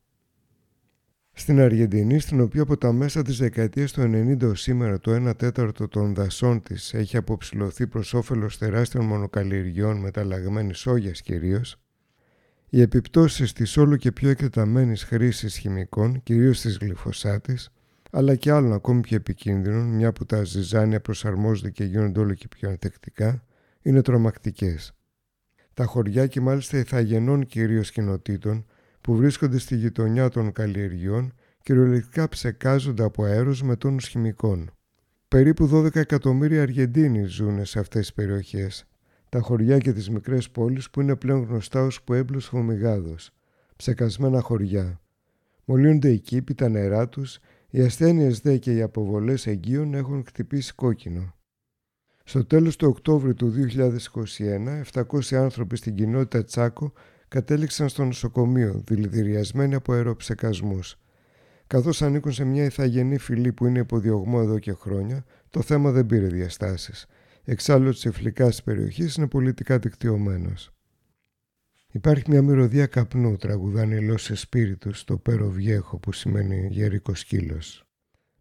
Στην 1.38 1.60
Αργεντινή, 1.60 2.20
στην 2.20 2.42
οποία 2.42 2.62
από 2.62 2.78
τα 2.78 2.92
μέσα 2.92 3.22
της 3.22 3.38
δεκαετίας 3.38 3.92
του 3.92 4.02
90 4.02 4.44
ως 4.44 4.62
σήμερα 4.62 5.00
το 5.00 5.30
1 5.30 5.36
τέταρτο 5.38 5.88
των 5.88 6.14
δασών 6.14 6.62
της 6.62 6.94
έχει 6.94 7.18
αποψηλωθεί 7.18 7.88
προς 7.88 8.14
όφελος 8.14 8.58
τεράστιων 8.58 9.06
μονοκαλλιεργιών 9.06 9.98
μεταλλαγμένης 9.98 10.78
σόγιας 10.78 11.22
κυρίως, 11.22 11.80
οι 12.70 12.82
επιπτώσεις 12.82 13.54
της 13.54 13.78
όλο 13.78 13.96
και 13.96 14.12
πιο 14.12 14.30
εκτεταμένης 14.30 15.04
χρήσης 15.04 15.58
χημικών, 15.58 16.24
κυρίως 16.24 16.62
της 16.62 16.78
γλυφοσάτης, 16.78 17.70
αλλά 18.12 18.36
και 18.36 18.52
άλλων 18.52 18.74
ακόμη 18.74 19.02
πιο 19.02 19.16
επικίνδυνων, 19.16 19.88
μια 19.88 20.14
που 20.14 20.26
τα 20.26 20.44
ζυζάνια 20.44 21.02
προσαρμόζονται 21.02 21.70
και 21.70 21.84
γίνονται 21.84 22.20
όλο 22.20 22.34
και 22.34 22.48
πιο 22.48 22.70
ανθεκτικά, 22.70 23.44
είναι 23.82 24.02
τρομακτικές. 24.02 24.94
Τα 25.74 25.86
χωριά 25.86 26.28
και 26.28 26.42
μάλιστα 26.42 26.78
ηθαγενών 26.78 27.46
κυρίως 27.46 27.92
κοινοτήτων 27.92 28.66
που 29.06 29.16
βρίσκονται 29.16 29.58
στη 29.58 29.76
γειτονιά 29.76 30.30
των 30.30 30.52
καλλιεργειών 30.52 31.34
κυριολεκτικά 31.64 32.30
ψεκάζονται 32.30 33.04
από 33.04 33.24
αέρος 33.24 33.64
με 33.64 33.76
τόνους 33.76 34.08
χημικών. 34.08 34.72
Περίπου 35.28 35.70
12 35.74 35.96
εκατομμύρια 35.96 36.62
Αργεντίνοι 36.62 37.24
ζουν 37.24 37.66
σε 37.66 37.80
αυτές 37.80 38.02
τις 38.02 38.14
περιοχές, 38.14 38.86
τα 39.30 39.40
χωριά 39.40 39.78
και 39.78 39.94
τις 39.94 40.10
μικρές 40.10 40.50
πόλεις 40.50 40.90
που 40.90 41.02
είναι 41.02 41.16
πλέον 41.16 41.44
γνωστά 41.44 41.82
ως 41.82 42.02
Πουέμπλος 42.02 42.46
Φωμιγάδος, 42.46 43.32
ψεκασμένα 43.76 44.42
χωριά. 44.42 45.02
Μολύνονται 45.66 46.10
οι 46.10 46.20
κήποι, 46.20 46.54
τα 46.54 46.70
νερά 46.70 47.10
τους, 47.10 47.40
οι 47.70 47.82
ασθένειες 47.82 48.40
δε 48.40 48.58
και 48.58 48.76
οι 48.76 48.82
αποβολές 48.82 49.48
εγγύων 49.48 49.94
έχουν 49.94 50.24
χτυπήσει 50.26 50.74
κόκκινο. 50.74 51.36
Στο 52.24 52.46
τέλος 52.46 52.76
του 52.76 52.88
Οκτώβριου 52.88 53.34
του 53.34 53.50
2021, 53.50 54.82
700 54.94 55.36
άνθρωποι 55.36 55.76
στην 55.76 55.96
κοινότητα 55.96 56.44
Τσάκο 56.44 56.94
κατέληξαν 57.28 57.90
στο 57.90 58.06
νοσοκομείο, 58.06 58.84
δηλητηριασμένοι 58.86 59.76
από 59.76 59.94
αεροψεκασμούς. 59.94 61.00
Καθώς 61.68 62.02
ανήκουν 62.02 62.32
σε 62.32 62.44
μια 62.44 62.66
ηθαγενή 62.66 63.18
φυλή 63.18 63.54
που 63.54 63.66
είναι 63.66 63.80
υποδιωγμό 63.80 64.40
εδώ 64.42 64.60
και 64.60 64.74
χρόνια, 64.74 65.26
το 65.50 65.62
θέμα 65.62 65.92
δεν 65.92 66.06
πήρε 66.06 66.28
διαστάσεις. 66.28 67.06
Εξάλλου 67.44 67.92
της 67.92 68.06
εφλικάς 68.06 68.56
τη 68.56 68.62
περιοχής 68.64 69.16
είναι 69.16 69.28
πολιτικά 69.28 69.80
δικτυωμένος. 69.80 70.70
Υπάρχει 71.92 72.24
μια 72.28 72.42
μυρωδία 72.42 72.86
καπνού, 72.86 73.36
τραγουδάνει 73.36 74.02
Λόσες 74.02 74.40
Σπίριτου 74.40 74.94
στο 74.94 75.18
Πέρο 75.18 75.50
Βιέχο 75.50 75.98
που 75.98 76.12
σημαίνει 76.12 76.68
γερικός 76.72 77.20
σκύλος. 77.20 77.88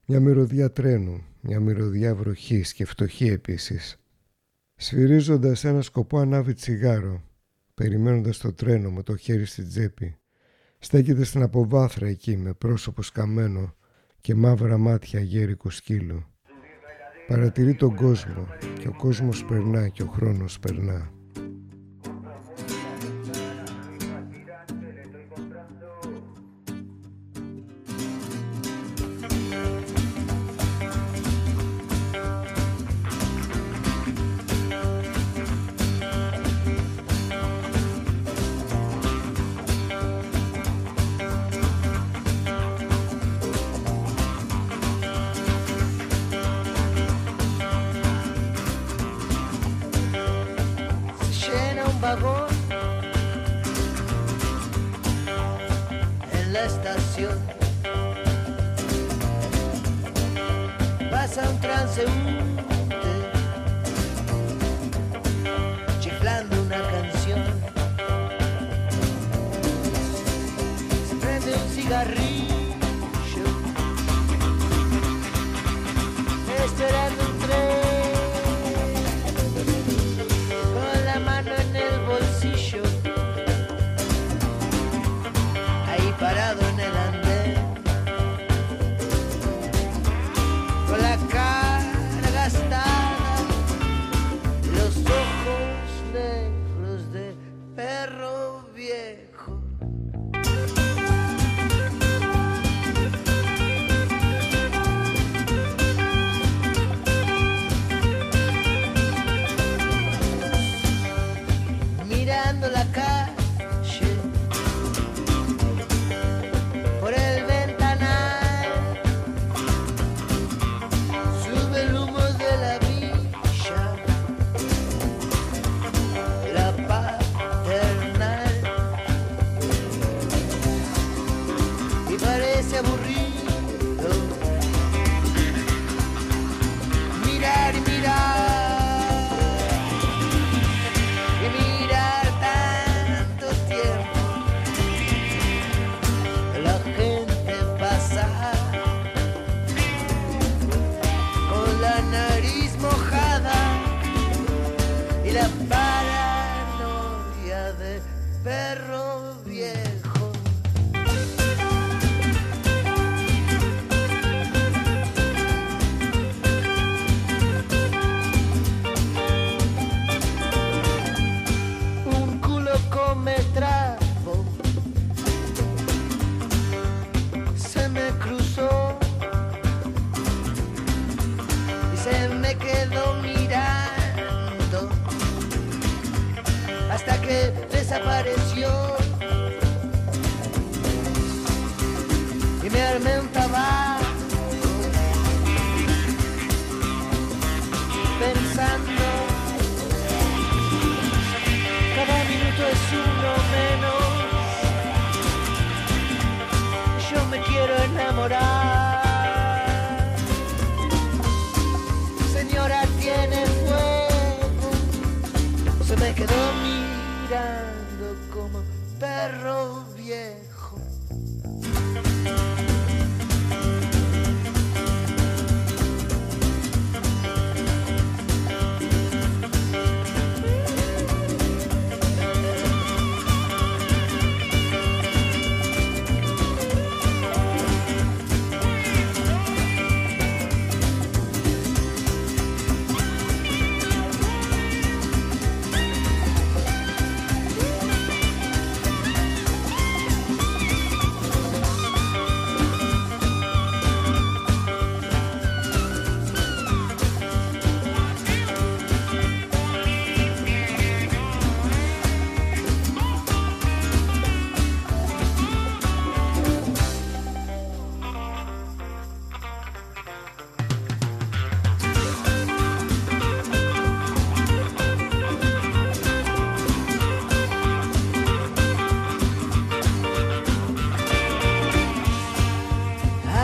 Μια 0.06 0.20
μυρωδιά 0.20 0.72
τρένου, 0.72 1.24
μια 1.40 1.60
μυρωδιά 1.60 2.14
βροχής 2.14 2.72
και 2.72 2.84
φτωχή 2.84 3.26
επίσης. 3.26 3.96
Σφυρίζοντας 4.74 5.64
ένα 5.64 5.82
σκοπό 5.82 6.18
ανάβει 6.18 6.54
τσιγάρο, 6.54 7.22
περιμένοντας 7.74 8.38
το 8.38 8.52
τρένο 8.52 8.90
με 8.90 9.02
το 9.02 9.16
χέρι 9.16 9.44
στη 9.44 9.62
τσέπη. 9.62 10.16
Στέκεται 10.78 11.24
στην 11.24 11.42
αποβάθρα 11.42 12.06
εκεί 12.06 12.36
με 12.36 12.52
πρόσωπο 12.52 13.02
σκαμμένο 13.02 13.74
και 14.20 14.34
μαύρα 14.34 14.78
μάτια 14.78 15.20
γέρικο 15.20 15.70
σκύλου. 15.70 16.24
Παρατηρεί 17.26 17.74
τον 17.74 17.94
κόσμο 17.94 18.48
και 18.78 18.88
ο 18.88 18.94
κόσμος 18.96 19.44
περνά 19.44 19.88
και 19.88 20.02
ο 20.02 20.06
χρόνος 20.06 20.58
περνά. 20.58 21.13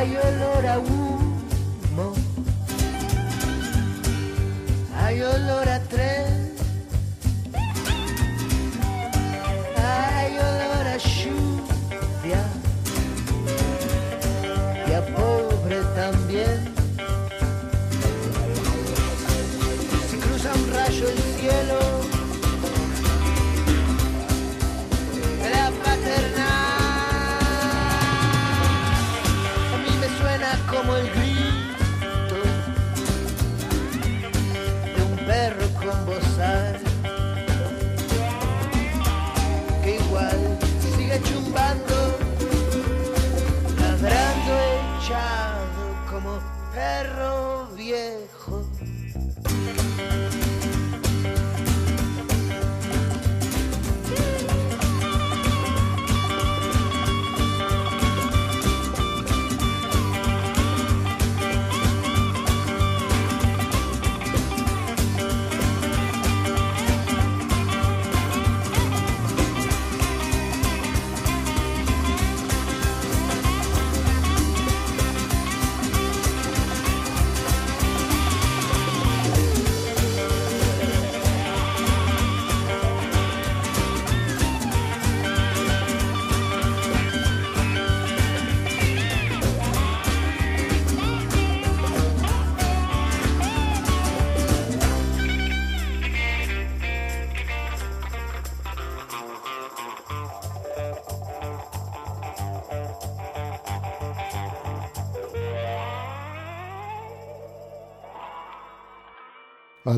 hay 0.01 0.17
olor 0.17 0.67
a 0.67 0.79
humo, 0.79 2.15
hay 4.97 5.21
olor 5.21 5.69
a 5.69 5.79
tren. 5.81 6.20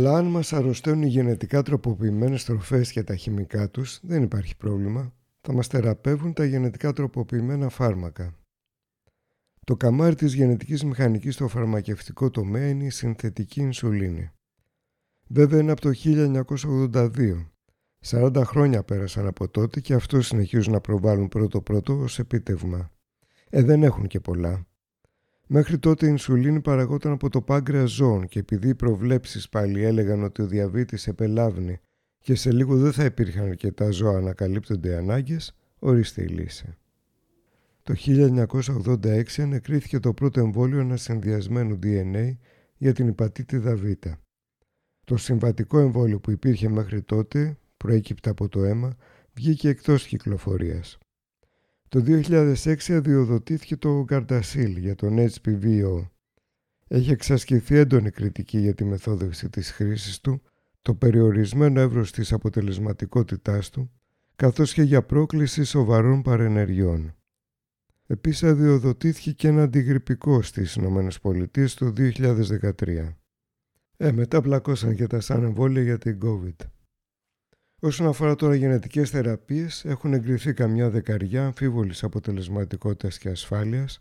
Αλλά 0.02 0.16
αν 0.16 0.26
μας 0.26 0.52
αρρωσταίνουν 0.52 1.02
οι 1.02 1.08
γενετικά 1.08 1.62
τροποποιημένες 1.62 2.44
τροφές 2.44 2.92
και 2.92 3.02
τα 3.02 3.16
χημικά 3.16 3.70
τους, 3.70 4.00
δεν 4.02 4.22
υπάρχει 4.22 4.56
πρόβλημα. 4.56 5.12
Θα 5.40 5.52
μας 5.52 5.66
θεραπεύουν 5.66 6.32
τα 6.32 6.44
γενετικά 6.44 6.92
τροποποιημένα 6.92 7.68
φάρμακα. 7.68 8.34
Το 9.66 9.76
καμάρι 9.76 10.14
της 10.14 10.34
γενετικής 10.34 10.84
μηχανικής 10.84 11.34
στο 11.34 11.48
φαρμακευτικό 11.48 12.30
τομέα 12.30 12.68
είναι 12.68 12.84
η 12.84 12.90
συνθετική 12.90 13.60
ινσουλίνη. 13.60 14.30
Βέβαια 15.26 15.60
είναι 15.60 15.72
από 15.72 15.80
το 15.80 15.90
1982. 15.94 17.50
40 18.04 18.42
χρόνια 18.44 18.82
πέρασαν 18.82 19.26
από 19.26 19.48
τότε 19.48 19.80
και 19.80 19.94
αυτό 19.94 20.22
συνεχίζουν 20.22 20.72
να 20.72 20.80
προβάλλουν 20.80 21.28
πρώτο-πρώτο 21.28 21.98
ως 21.98 22.18
επίτευγμα. 22.18 22.90
Ε, 23.50 23.62
δεν 23.62 23.82
έχουν 23.82 24.06
και 24.06 24.20
πολλά. 24.20 24.66
Μέχρι 25.54 25.78
τότε 25.78 26.06
η 26.06 26.08
ινσουλίνη 26.10 26.60
παραγόταν 26.60 27.12
από 27.12 27.28
το 27.28 27.40
πάγκρεα 27.42 27.84
ζώων 27.84 28.28
και 28.28 28.38
επειδή 28.38 28.68
οι 28.68 28.74
προβλέψεις 28.74 29.48
πάλι 29.48 29.82
έλεγαν 29.82 30.22
ότι 30.22 30.42
ο 30.42 30.46
διαβήτης 30.46 31.06
επελάβνει 31.06 31.80
και 32.18 32.34
σε 32.34 32.52
λίγο 32.52 32.76
δεν 32.76 32.92
θα 32.92 33.04
υπήρχαν 33.04 33.48
αρκετά 33.48 33.90
ζώα 33.90 34.20
να 34.20 34.32
καλύπτονται 34.32 34.88
οι 34.88 34.94
ανάγκες, 34.94 35.54
ορίστε 35.78 36.22
η 36.22 36.26
λύση. 36.26 36.76
Το 37.82 37.94
1986 38.06 39.22
ανεκρίθηκε 39.38 39.98
το 39.98 40.12
πρώτο 40.12 40.40
εμβόλιο 40.40 40.80
ανασυνδυασμένου 40.80 41.78
DNA 41.82 42.36
για 42.76 42.92
την 42.92 43.08
υπατήτηδα 43.08 43.76
Β. 43.76 43.84
Το 45.04 45.16
συμβατικό 45.16 45.78
εμβόλιο 45.78 46.20
που 46.20 46.30
υπήρχε 46.30 46.68
μέχρι 46.68 47.02
τότε, 47.02 47.58
προέκυπτα 47.76 48.30
από 48.30 48.48
το 48.48 48.64
αίμα, 48.64 48.96
βγήκε 49.34 49.68
εκτός 49.68 50.06
κυκλοφορίας. 50.06 50.98
Το 51.92 52.02
2006 52.06 52.92
αδειοδοτήθηκε 52.92 53.76
το 53.76 54.04
Gardasil 54.08 54.74
για 54.78 54.94
τον 54.94 55.16
HPV-O. 55.18 56.08
Έχει 56.88 57.10
εξασκηθεί 57.10 57.76
έντονη 57.76 58.10
κριτική 58.10 58.58
για 58.58 58.74
τη 58.74 58.84
μεθόδευση 58.84 59.48
της 59.50 59.70
χρήσης 59.70 60.20
του, 60.20 60.42
το 60.82 60.94
περιορισμένο 60.94 61.80
εύρος 61.80 62.12
της 62.12 62.32
αποτελεσματικότητάς 62.32 63.70
του, 63.70 63.90
καθώς 64.36 64.72
και 64.72 64.82
για 64.82 65.02
πρόκληση 65.02 65.64
σοβαρών 65.64 66.22
παρενεργειών. 66.22 67.14
Επίσης 68.06 68.42
αδειοδοτήθηκε 68.42 69.32
και 69.32 69.48
ένα 69.48 69.62
αντιγρυπικό 69.62 70.42
στις 70.42 70.76
ΗΠΑ 70.76 71.08
το 71.74 71.92
2013. 71.96 73.16
Ε, 73.96 74.12
μετά 74.12 74.40
πλακώσαν 74.40 74.94
και 74.94 75.06
τα 75.06 75.20
σαν 75.20 75.42
εμβόλια 75.42 75.82
για 75.82 75.98
την 75.98 76.18
COVID. 76.22 76.66
Όσον 77.84 78.06
αφορά 78.06 78.34
τώρα 78.34 78.54
γενετικές 78.54 79.10
θεραπείες, 79.10 79.84
έχουν 79.84 80.12
εγκριθεί 80.12 80.52
καμιά 80.52 80.90
δεκαριά 80.90 81.44
αμφίβολης 81.44 82.02
αποτελεσματικότητας 82.02 83.18
και 83.18 83.28
ασφάλειας, 83.28 84.00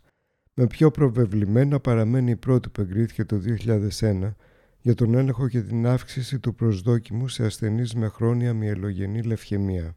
με 0.54 0.66
πιο 0.66 0.90
προβεβλημένα 0.90 1.80
παραμένει 1.80 2.30
η 2.30 2.36
πρώτη 2.36 2.68
που 2.68 2.80
εγκρίθηκε 2.80 3.24
το 3.24 3.36
2001 3.36 4.36
για 4.80 4.94
τον 4.94 5.14
έλεγχο 5.14 5.48
και 5.48 5.60
την 5.60 5.86
αύξηση 5.86 6.38
του 6.38 6.54
προσδόκιμου 6.54 7.28
σε 7.28 7.44
ασθενείς 7.44 7.94
με 7.94 8.08
χρόνια 8.08 8.54
μυελογενή 8.54 9.22
λευχαιμία. 9.22 9.96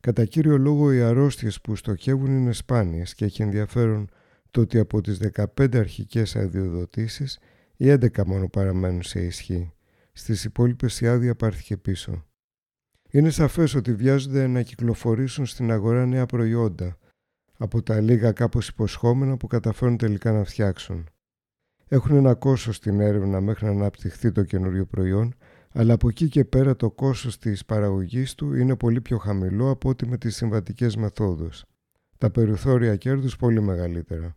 Κατά 0.00 0.24
κύριο 0.24 0.58
λόγο 0.58 0.92
οι 0.92 1.00
αρρώστιες 1.00 1.60
που 1.60 1.76
στοχεύουν 1.76 2.36
είναι 2.36 2.52
σπάνιες 2.52 3.14
και 3.14 3.24
έχει 3.24 3.42
ενδιαφέρον 3.42 4.08
το 4.50 4.60
ότι 4.60 4.78
από 4.78 5.00
τις 5.00 5.18
15 5.56 5.76
αρχικές 5.76 6.36
αδειοδοτήσεις 6.36 7.38
οι 7.76 7.90
11 7.90 8.24
μόνο 8.26 8.48
παραμένουν 8.48 9.02
σε 9.02 9.20
ισχύ. 9.20 9.72
Στις 10.12 10.44
υπόλοιπες 10.44 11.00
η 11.00 11.06
άδεια 11.06 11.34
πάρθηκε 11.34 11.76
πίσω. 11.76 12.24
Είναι 13.16 13.30
σαφές 13.30 13.74
ότι 13.74 13.94
βιάζονται 13.94 14.46
να 14.46 14.62
κυκλοφορήσουν 14.62 15.46
στην 15.46 15.70
αγορά 15.70 16.06
νέα 16.06 16.26
προϊόντα 16.26 16.96
από 17.56 17.82
τα 17.82 18.00
λίγα 18.00 18.32
κάπως 18.32 18.68
υποσχόμενα 18.68 19.36
που 19.36 19.46
καταφέρουν 19.46 19.96
τελικά 19.96 20.32
να 20.32 20.44
φτιάξουν. 20.44 21.06
Έχουν 21.88 22.16
ένα 22.16 22.34
κόστος 22.34 22.76
στην 22.76 23.00
έρευνα 23.00 23.40
μέχρι 23.40 23.64
να 23.64 23.70
αναπτυχθεί 23.70 24.32
το 24.32 24.42
καινούριο 24.42 24.86
προϊόν 24.86 25.34
αλλά 25.72 25.92
από 25.92 26.08
εκεί 26.08 26.28
και 26.28 26.44
πέρα 26.44 26.76
το 26.76 26.90
κόστος 26.90 27.38
της 27.38 27.64
παραγωγής 27.64 28.34
του 28.34 28.54
είναι 28.54 28.76
πολύ 28.76 29.00
πιο 29.00 29.18
χαμηλό 29.18 29.70
από 29.70 29.88
ό,τι 29.88 30.06
με 30.06 30.18
τις 30.18 30.36
συμβατικές 30.36 30.96
μεθόδους. 30.96 31.64
Τα 32.18 32.30
περιθώρια 32.30 32.96
κέρδους 32.96 33.36
πολύ 33.36 33.60
μεγαλύτερα. 33.60 34.36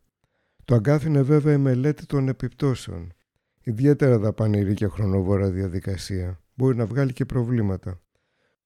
Το 0.66 0.76
αγκάθι 0.76 1.08
είναι 1.08 1.22
βέβαια 1.22 1.54
η 1.54 1.58
μελέτη 1.58 2.06
των 2.06 2.28
επιπτώσεων. 2.28 3.14
Ιδιαίτερα 3.62 4.18
δαπανηρή 4.18 4.74
και 4.74 4.88
χρονοβόρα 4.88 5.50
διαδικασία. 5.50 6.40
Μπορεί 6.54 6.78
να 6.78 6.86
βγάλει 6.86 7.14
και 7.14 7.26
προβλήματα. 7.26 8.00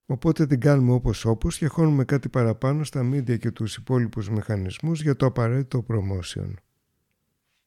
Οπότε 0.05 0.47
την 0.47 0.59
κάνουμε 0.59 0.91
όπως 0.91 1.25
όπως 1.25 1.57
και 1.57 1.67
χώνουμε 1.67 2.05
κάτι 2.05 2.29
παραπάνω 2.29 2.83
στα 2.83 3.09
media 3.13 3.37
και 3.39 3.51
τους 3.51 3.75
υπόλοιπους 3.75 4.29
μηχανισμούς 4.29 5.01
για 5.01 5.15
το 5.15 5.25
απαραίτητο 5.25 5.85
promotion. 5.87 6.53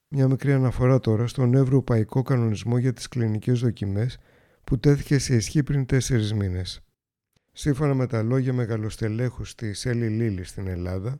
Μια 0.08 0.28
μικρή 0.28 0.52
αναφορά 0.52 1.00
τώρα 1.00 1.26
στον 1.26 1.54
Ευρωπαϊκό 1.54 2.22
Κανονισμό 2.22 2.78
για 2.78 2.92
τις 2.92 3.08
κλινικές 3.08 3.60
δοκιμές 3.60 4.18
που 4.64 4.78
τέθηκε 4.78 5.18
σε 5.18 5.34
ισχύ 5.34 5.62
πριν 5.62 5.86
τέσσερις 5.86 6.34
μήνες. 6.34 6.80
Σύμφωνα 7.52 7.94
με 7.94 8.06
τα 8.06 8.22
λόγια 8.22 8.52
μεγαλοστελέχους 8.52 9.54
της 9.54 9.86
Έλλη 9.86 10.08
Λίλη 10.08 10.44
στην 10.44 10.66
Ελλάδα, 10.66 11.18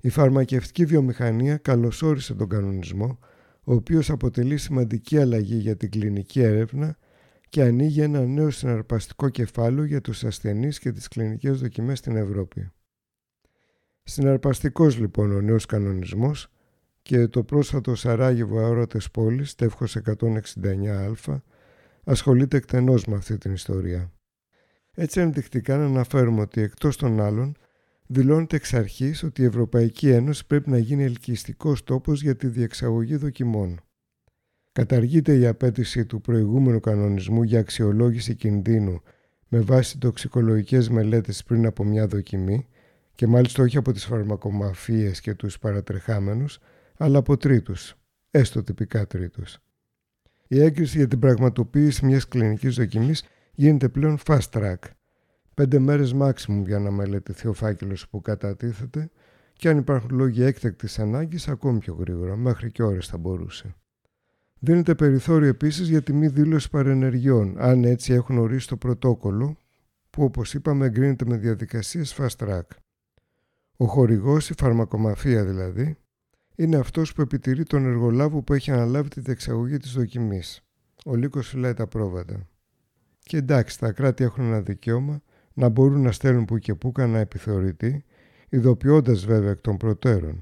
η 0.00 0.08
φαρμακευτική 0.08 0.84
βιομηχανία 0.84 1.56
καλωσόρισε 1.56 2.34
τον 2.34 2.48
κανονισμό, 2.48 3.18
ο 3.64 3.74
οποίος 3.74 4.10
αποτελεί 4.10 4.56
σημαντική 4.56 5.18
αλλαγή 5.18 5.56
για 5.56 5.76
την 5.76 5.90
κλινική 5.90 6.40
έρευνα 6.40 6.96
και 7.54 7.62
ανοίγει 7.62 8.00
ένα 8.00 8.26
νέο 8.26 8.50
συναρπαστικό 8.50 9.28
κεφάλαιο 9.28 9.84
για 9.84 10.00
τους 10.00 10.24
ασθενείς 10.24 10.78
και 10.78 10.92
τις 10.92 11.08
κλινικές 11.08 11.60
δοκιμές 11.60 11.98
στην 11.98 12.16
Ευρώπη. 12.16 12.70
Συναρπαστικός 14.02 14.98
λοιπόν 14.98 15.32
ο 15.32 15.40
νέος 15.40 15.66
κανονισμός 15.66 16.48
και 17.02 17.28
το 17.28 17.44
πρόσφατο 17.44 17.94
Σαράγεβο 17.94 18.58
Αόρατες 18.58 19.10
Πόλης, 19.10 19.54
τεύχος 19.54 19.96
169α, 20.04 21.40
ασχολείται 22.04 22.56
εκτενώς 22.56 23.04
με 23.04 23.16
αυτή 23.16 23.38
την 23.38 23.52
ιστορία. 23.52 24.12
Έτσι 24.94 25.20
ενδεικτικά 25.20 25.76
να 25.76 25.84
αναφέρουμε 25.84 26.40
ότι 26.40 26.60
εκτός 26.60 26.96
των 26.96 27.20
άλλων 27.20 27.56
δηλώνεται 28.06 28.56
εξ 28.56 28.74
αρχής 28.74 29.22
ότι 29.22 29.42
η 29.42 29.44
Ευρωπαϊκή 29.44 30.08
Ένωση 30.08 30.46
πρέπει 30.46 30.70
να 30.70 30.78
γίνει 30.78 31.04
ελκυστικός 31.04 31.84
τόπος 31.84 32.22
για 32.22 32.36
τη 32.36 32.46
διεξαγωγή 32.46 33.16
δοκιμών. 33.16 33.80
Καταργείται 34.74 35.36
η 35.36 35.46
απέτηση 35.46 36.06
του 36.06 36.20
προηγούμενου 36.20 36.80
κανονισμού 36.80 37.42
για 37.42 37.58
αξιολόγηση 37.58 38.34
κινδύνου 38.34 39.02
με 39.48 39.60
βάση 39.60 39.98
τοξικολογικές 39.98 40.88
μελέτες 40.88 41.44
πριν 41.44 41.66
από 41.66 41.84
μια 41.84 42.06
δοκιμή 42.06 42.66
και 43.14 43.26
μάλιστα 43.26 43.62
όχι 43.62 43.76
από 43.76 43.92
τις 43.92 44.04
φαρμακομαφίες 44.04 45.20
και 45.20 45.34
τους 45.34 45.58
παρατρεχάμενους, 45.58 46.58
αλλά 46.96 47.18
από 47.18 47.36
τρίτους, 47.36 47.94
έστω 48.30 48.62
τυπικά 48.62 49.06
τρίτους. 49.06 49.58
Η 50.46 50.60
έγκριση 50.62 50.96
για 50.96 51.08
την 51.08 51.18
πραγματοποίηση 51.18 52.06
μιας 52.06 52.28
κλινικής 52.28 52.74
δοκιμής 52.74 53.24
γίνεται 53.54 53.88
πλέον 53.88 54.18
fast 54.26 54.48
track. 54.50 54.78
Πέντε 55.54 55.78
μέρες 55.78 56.14
maximum 56.18 56.62
για 56.66 56.78
να 56.78 56.90
μελετηθεί 56.90 57.48
ο 57.48 57.52
φάκελος 57.52 58.08
που 58.08 58.20
κατατίθεται 58.20 59.10
και 59.52 59.68
αν 59.68 59.78
υπάρχουν 59.78 60.16
λόγοι 60.16 60.42
έκτακτης 60.42 60.98
ανάγκης 60.98 61.48
ακόμη 61.48 61.78
πιο 61.78 61.94
γρήγορα, 61.94 62.36
μέχρι 62.36 62.70
και 62.70 62.82
ώρες 62.82 63.06
θα 63.06 63.18
μπορούσε. 63.18 63.74
Δίνεται 64.58 64.94
περιθώριο 64.94 65.48
επίσης 65.48 65.88
για 65.88 66.02
τη 66.02 66.12
μη 66.12 66.28
δήλωση 66.28 66.70
παρενεργειών, 66.70 67.54
αν 67.58 67.84
έτσι 67.84 68.12
έχουν 68.12 68.38
ορίσει 68.38 68.68
το 68.68 68.76
πρωτόκολλο, 68.76 69.56
που 70.10 70.24
όπως 70.24 70.54
είπαμε 70.54 70.86
εγκρίνεται 70.86 71.24
με 71.24 71.36
διαδικασίες 71.36 72.16
fast 72.18 72.46
track. 72.46 72.66
Ο 73.76 73.86
χορηγός, 73.86 74.50
η 74.50 74.54
φαρμακομαφία 74.58 75.44
δηλαδή, 75.44 75.96
είναι 76.56 76.76
αυτός 76.76 77.12
που 77.12 77.20
επιτηρεί 77.20 77.64
τον 77.64 77.86
εργολάβο 77.86 78.42
που 78.42 78.54
έχει 78.54 78.70
αναλάβει 78.70 79.08
τη 79.08 79.20
διεξαγωγή 79.20 79.76
της 79.76 79.92
δοκιμής. 79.92 80.62
Ο 81.04 81.14
λύκος 81.14 81.48
φυλάει 81.48 81.74
τα 81.74 81.86
πρόβατα. 81.86 82.48
Και 83.18 83.36
εντάξει, 83.36 83.78
τα 83.78 83.92
κράτη 83.92 84.24
έχουν 84.24 84.44
ένα 84.44 84.60
δικαίωμα 84.60 85.22
να 85.52 85.68
μπορούν 85.68 86.02
να 86.02 86.12
στέλνουν 86.12 86.44
που 86.44 86.58
και 86.58 86.74
που 86.74 86.92
κανένα 86.92 87.18
επιθεωρητή, 87.18 88.04
ειδοποιώντας 88.48 89.24
βέβαια 89.24 89.50
εκ 89.50 89.60
των 89.60 89.76
προτέρων, 89.76 90.40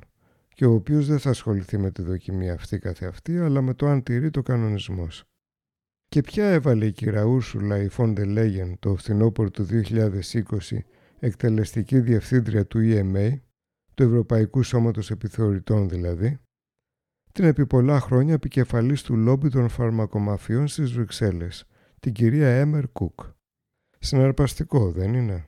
και 0.62 0.68
ο 0.68 0.74
οποίος 0.74 1.06
δεν 1.06 1.18
θα 1.18 1.30
ασχοληθεί 1.30 1.78
με 1.78 1.90
τη 1.90 2.02
δοκιμή 2.02 2.50
αυτή 2.50 2.78
καθεαυτή, 2.78 3.38
αλλά 3.38 3.62
με 3.62 3.74
το 3.74 3.86
αν 3.86 4.02
τηρεί 4.02 4.30
το 4.30 4.42
κανονισμός. 4.42 5.24
Και 6.08 6.20
ποια 6.20 6.50
έβαλε 6.50 6.86
η 6.86 6.92
κυρία 6.92 7.22
Ούρσουλα 7.24 7.82
η 7.82 7.88
Φόντε 7.88 8.24
Λέγεν 8.24 8.78
το 8.78 8.96
φθινόπωρο 8.96 9.50
του 9.50 9.66
2020 9.70 10.78
εκτελεστική 11.18 12.00
διευθύντρια 12.00 12.66
του 12.66 12.78
EMA, 12.82 13.38
του 13.94 14.02
Ευρωπαϊκού 14.02 14.62
Σώματος 14.62 15.10
Επιθεωρητών 15.10 15.88
δηλαδή, 15.88 16.38
την 17.32 17.44
επί 17.44 17.66
πολλά 17.66 18.00
χρόνια 18.00 18.34
επικεφαλής 18.34 19.02
του 19.02 19.16
λόμπι 19.16 19.48
των 19.48 19.68
φαρμακομαφιών 19.68 20.68
στις 20.68 20.92
Βρυξέλλες, 20.92 21.64
την 22.00 22.12
κυρία 22.12 22.48
Έμερ 22.48 22.88
Κουκ. 22.92 23.20
Συναρπαστικό, 23.98 24.90
δεν 24.90 25.14
είναι; 25.14 25.46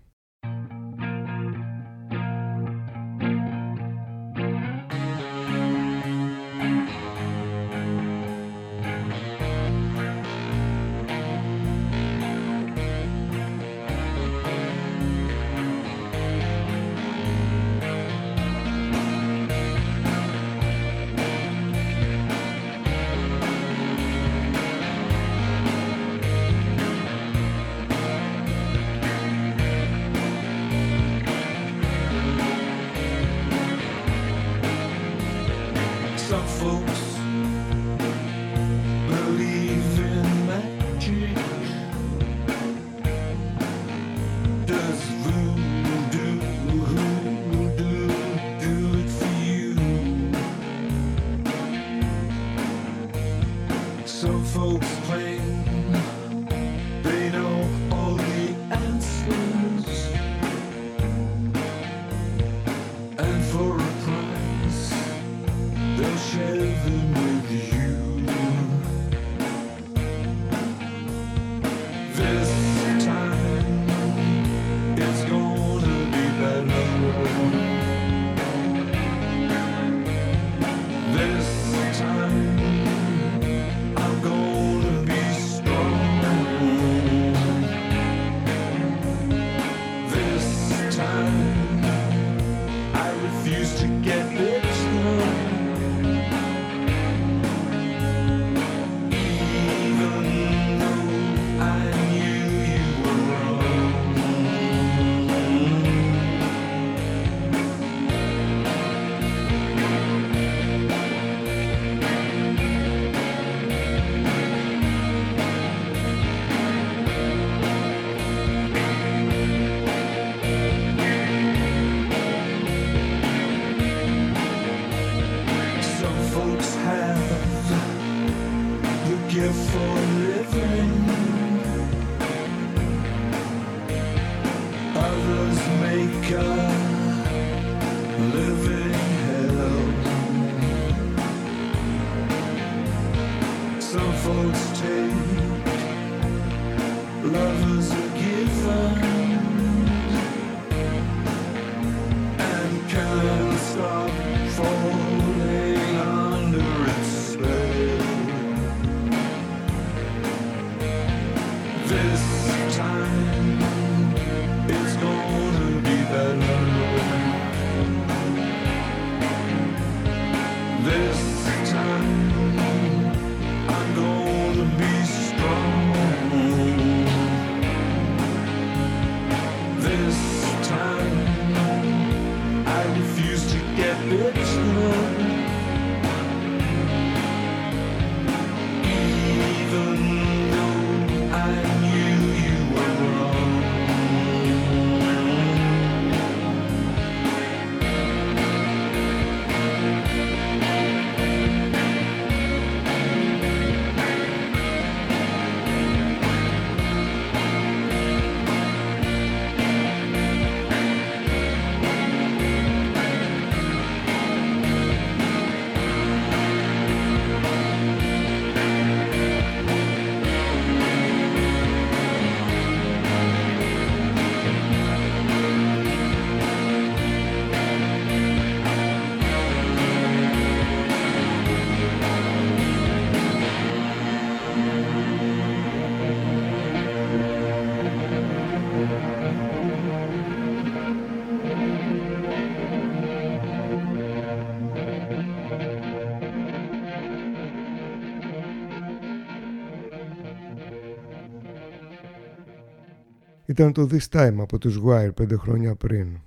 Ήταν 253.55 253.73
το 253.73 253.89
This 253.91 254.09
Time 254.09 254.37
από 254.39 254.59
τους 254.59 254.81
Wire 254.85 255.15
πέντε 255.15 255.37
χρόνια 255.37 255.75
πριν. 255.75 256.21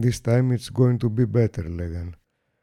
This 0.00 0.20
time 0.22 0.50
it's 0.50 0.80
going 0.80 0.96
to 0.96 1.14
be 1.14 1.30
better 1.32 1.68
λέγαν. 1.68 2.16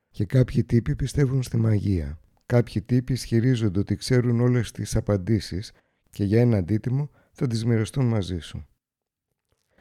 Και 0.10 0.26
κάποιοι 0.26 0.64
τύποι 0.64 0.96
πιστεύουν 0.96 1.44
στη 1.44 1.58
μαγεία. 1.58 2.20
Κάποιοι 2.46 2.82
τύποι 2.82 3.14
ισχυρίζονται 3.14 3.80
ότι 3.80 3.96
ξέρουν 3.96 4.40
όλες 4.40 4.72
τις 4.72 4.96
απαντήσεις 4.96 5.72
και 6.10 6.24
για 6.24 6.42
ένα 6.42 6.58
αντίτιμο 6.58 7.10
θα 7.32 7.48
τις 7.48 7.66
μοιραστούν 7.66 8.06
μαζί 8.06 8.40
σου. 8.40 8.68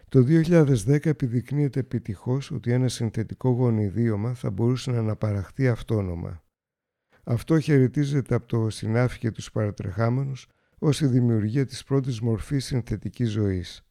Το 0.08 0.24
2010 0.28 1.06
επιδεικνύεται 1.06 1.80
επιτυχώς 1.80 2.50
ότι 2.50 2.72
ένα 2.72 2.88
συνθετικό 2.88 3.50
γονιδίωμα 3.50 4.34
θα 4.34 4.50
μπορούσε 4.50 4.90
να 4.90 4.98
αναπαραχθεί 4.98 5.68
αυτόνομα. 5.68 6.42
Αυτό 7.24 7.60
χαιρετίζεται 7.60 8.34
από 8.34 8.46
το 8.46 8.70
συνάφη 8.70 9.18
και 9.18 9.30
τους 9.30 9.50
παρατρεχάμενους 9.50 10.48
ως 10.78 11.00
η 11.00 11.06
δημιουργία 11.06 11.66
της 11.66 11.84
πρώτης 11.84 12.20
μορφής 12.20 12.64
συνθετικής 12.64 13.30
ζωής 13.30 13.82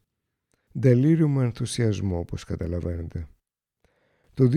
με 0.73 1.43
ενθουσιασμό 1.43 2.17
όπως 2.17 2.43
καταλαβαίνετε. 2.43 3.27
Το 4.33 4.49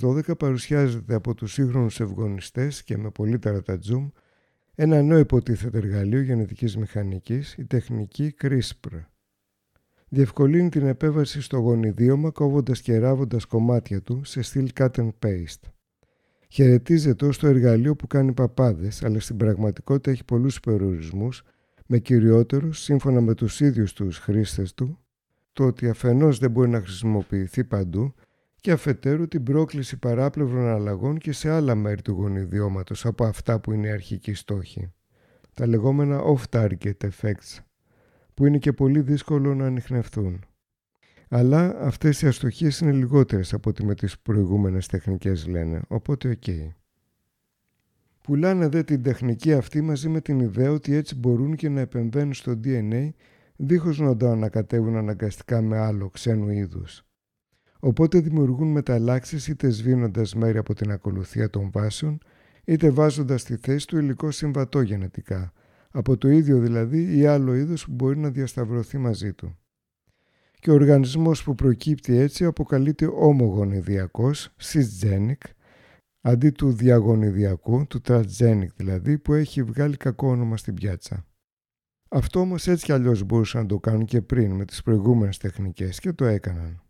2012 0.00 0.38
παρουσιάζεται 0.38 1.14
από 1.14 1.34
τους 1.34 1.52
σύγχρονους 1.52 2.00
ευγονιστές 2.00 2.82
και 2.82 2.96
με 2.96 3.10
πολύ 3.10 3.38
ταρατατζούμ 3.38 4.08
ένα 4.74 5.02
νέο 5.02 5.18
υποτίθεται 5.18 5.78
εργαλείο 5.78 6.20
γενετικής 6.20 6.76
μηχανικής, 6.76 7.54
η 7.54 7.64
τεχνική 7.64 8.34
CRISPR. 8.42 9.04
Διευκολύνει 10.08 10.68
την 10.68 10.86
επέβαση 10.86 11.40
στο 11.42 11.58
γονιδίωμα 11.58 12.30
κόβοντας 12.30 12.80
και 12.80 12.98
ράβοντας 12.98 13.44
κομμάτια 13.44 14.02
του 14.02 14.24
σε 14.24 14.42
στυλ 14.42 14.70
cut 14.74 14.90
and 14.90 15.10
paste. 15.18 15.70
Χαιρετίζεται 16.48 17.26
ως 17.26 17.38
το 17.38 17.46
εργαλείο 17.46 17.96
που 17.96 18.06
κάνει 18.06 18.32
παπάδες, 18.32 19.02
αλλά 19.02 19.20
στην 19.20 19.36
πραγματικότητα 19.36 20.10
έχει 20.10 20.24
πολλούς 20.24 20.60
περιορισμούς, 20.60 21.42
με 21.86 21.98
κυριότερους, 21.98 22.80
σύμφωνα 22.80 23.20
με 23.20 23.34
τους 23.34 23.60
ίδιους 23.60 23.92
τους 23.92 24.18
χρήστες 24.18 24.74
του, 24.74 25.03
το 25.54 25.64
ότι 25.64 25.88
αφενός 25.88 26.38
δεν 26.38 26.50
μπορεί 26.50 26.68
να 26.68 26.80
χρησιμοποιηθεί 26.80 27.64
παντού 27.64 28.14
και 28.60 28.72
αφετέρου 28.72 29.28
την 29.28 29.42
πρόκληση 29.42 29.98
παράπλευρων 29.98 30.66
αλλαγών 30.66 31.18
και 31.18 31.32
σε 31.32 31.50
άλλα 31.50 31.74
μέρη 31.74 32.02
του 32.02 32.12
γονιδιώματος 32.12 33.06
από 33.06 33.24
αυτά 33.24 33.60
που 33.60 33.72
είναι 33.72 33.86
οι 33.86 33.90
αρχικοί 33.90 34.34
στόχοι. 34.34 34.92
Τα 35.54 35.66
λεγόμενα 35.66 36.20
off-target 36.22 36.96
effects, 37.00 37.58
που 38.34 38.46
είναι 38.46 38.58
και 38.58 38.72
πολύ 38.72 39.00
δύσκολο 39.00 39.54
να 39.54 39.66
ανιχνευτούν. 39.66 40.44
Αλλά 41.28 41.76
αυτές 41.78 42.22
οι 42.22 42.26
αστοχίες 42.26 42.78
είναι 42.78 42.92
λιγότερες 42.92 43.52
από 43.52 43.70
ό,τι 43.70 43.84
με 43.84 43.94
τις 43.94 44.18
προηγούμενες 44.18 44.86
τεχνικές 44.86 45.46
λένε, 45.46 45.80
οπότε 45.88 46.28
οκ. 46.28 46.42
Okay. 46.46 46.68
Πουλάνε 48.22 48.68
δε 48.68 48.82
την 48.82 49.02
τεχνική 49.02 49.52
αυτή 49.52 49.80
μαζί 49.80 50.08
με 50.08 50.20
την 50.20 50.40
ιδέα 50.40 50.70
ότι 50.70 50.94
έτσι 50.94 51.14
μπορούν 51.14 51.56
και 51.56 51.68
να 51.68 51.80
επεμβαίνουν 51.80 52.34
στο 52.34 52.60
DNA 52.64 53.08
δίχως 53.56 53.98
να 53.98 54.16
το 54.16 54.28
ανακατεύουν 54.28 54.96
αναγκαστικά 54.96 55.62
με 55.62 55.78
άλλο 55.78 56.10
ξένου 56.10 56.50
είδους. 56.50 57.04
Οπότε 57.80 58.20
δημιουργούν 58.20 58.68
μεταλλάξεις 58.68 59.48
είτε 59.48 59.68
σβήνοντας 59.68 60.34
μέρη 60.34 60.58
από 60.58 60.74
την 60.74 60.90
ακολουθία 60.90 61.50
των 61.50 61.70
βάσεων, 61.72 62.18
είτε 62.64 62.90
βάζοντας 62.90 63.40
στη 63.40 63.56
θέση 63.56 63.86
του 63.86 63.98
υλικό 63.98 64.30
συμβατό 64.30 64.80
γενετικά, 64.80 65.52
από 65.90 66.16
το 66.16 66.28
ίδιο 66.28 66.58
δηλαδή 66.58 67.16
ή 67.18 67.26
άλλο 67.26 67.54
είδος 67.54 67.84
που 67.84 67.92
μπορεί 67.92 68.18
να 68.18 68.30
διασταυρωθεί 68.30 68.98
μαζί 68.98 69.32
του. 69.32 69.58
Και 70.60 70.70
ο 70.70 70.74
οργανισμός 70.74 71.42
που 71.42 71.54
προκύπτει 71.54 72.16
έτσι 72.16 72.44
αποκαλείται 72.44 73.06
ομογονιδιακός, 73.06 74.54
cisgenic, 74.62 75.50
αντί 76.20 76.50
του 76.50 76.72
διαγωνιδιακού, 76.72 77.86
του 77.86 78.00
transgenic 78.04 78.68
δηλαδή, 78.76 79.18
που 79.18 79.32
έχει 79.32 79.62
βγάλει 79.62 79.96
κακό 79.96 80.28
όνομα 80.28 80.56
στην 80.56 80.74
πιάτσα. 80.74 81.26
Αυτό 82.14 82.40
όμως 82.40 82.66
έτσι 82.66 82.84
κι 82.84 82.92
αλλιώς 82.92 83.22
μπορούσαν 83.22 83.62
να 83.62 83.68
το 83.68 83.78
κάνουν 83.78 84.04
και 84.04 84.22
πριν 84.22 84.52
με 84.52 84.64
τις 84.64 84.82
προηγούμενες 84.82 85.38
τεχνικές 85.38 86.00
και 86.00 86.12
το 86.12 86.24
έκαναν. 86.24 86.82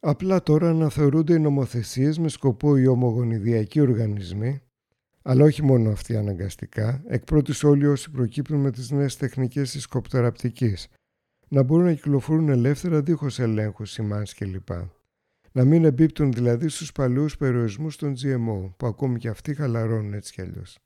Απλά 0.00 0.42
τώρα 0.42 0.68
αναθεωρούνται 0.68 1.34
οι 1.34 1.38
νομοθεσίες 1.38 2.18
με 2.18 2.28
σκοπό 2.28 2.76
οι 2.76 2.86
ομογονιδιακοί 2.86 3.80
οργανισμοί, 3.80 4.60
αλλά 5.22 5.44
όχι 5.44 5.62
μόνο 5.62 5.90
αυτοί 5.90 6.16
αναγκαστικά, 6.16 7.02
εκ 7.06 7.24
πρώτης 7.24 7.64
όλοι 7.64 7.86
όσοι 7.86 8.10
προκύπτουν 8.10 8.60
με 8.60 8.70
τις 8.70 8.90
νέες 8.90 9.16
τεχνικές 9.16 9.70
της 9.70 9.86
κοπτεραπτικής, 9.86 10.88
να 11.48 11.62
μπορούν 11.62 11.84
να 11.84 11.92
κυκλοφορούν 11.92 12.48
ελεύθερα 12.48 13.02
δίχως 13.02 13.38
ελέγχους, 13.38 13.90
σημάνσεις 13.90 14.38
κλπ. 14.38 14.68
Να 15.52 15.64
μην 15.64 15.84
εμπίπτουν 15.84 16.32
δηλαδή 16.32 16.68
στους 16.68 16.92
παλαιούς 16.92 17.36
περιορισμούς 17.36 17.96
των 17.96 18.14
GMO, 18.22 18.74
που 18.76 18.86
ακόμη 18.86 19.18
και 19.18 19.28
αυτοί 19.28 19.54
χαλαρώνουν 19.54 20.14
έτσι 20.14 20.32
κι 20.32 20.40
αλλιώς. 20.40 20.78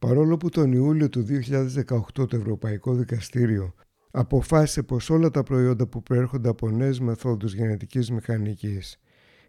Παρόλο 0.00 0.36
που 0.36 0.48
τον 0.48 0.72
Ιούλιο 0.72 1.08
του 1.08 1.26
2018 1.28 2.00
το 2.12 2.36
Ευρωπαϊκό 2.36 2.94
Δικαστήριο 2.94 3.74
αποφάσισε 4.10 4.82
πως 4.82 5.10
όλα 5.10 5.30
τα 5.30 5.42
προϊόντα 5.42 5.86
που 5.86 6.02
προέρχονται 6.02 6.48
από 6.48 6.70
νέες 6.70 7.00
μεθόδους 7.00 7.54
γενετικής 7.54 8.10
μηχανικής 8.10 8.98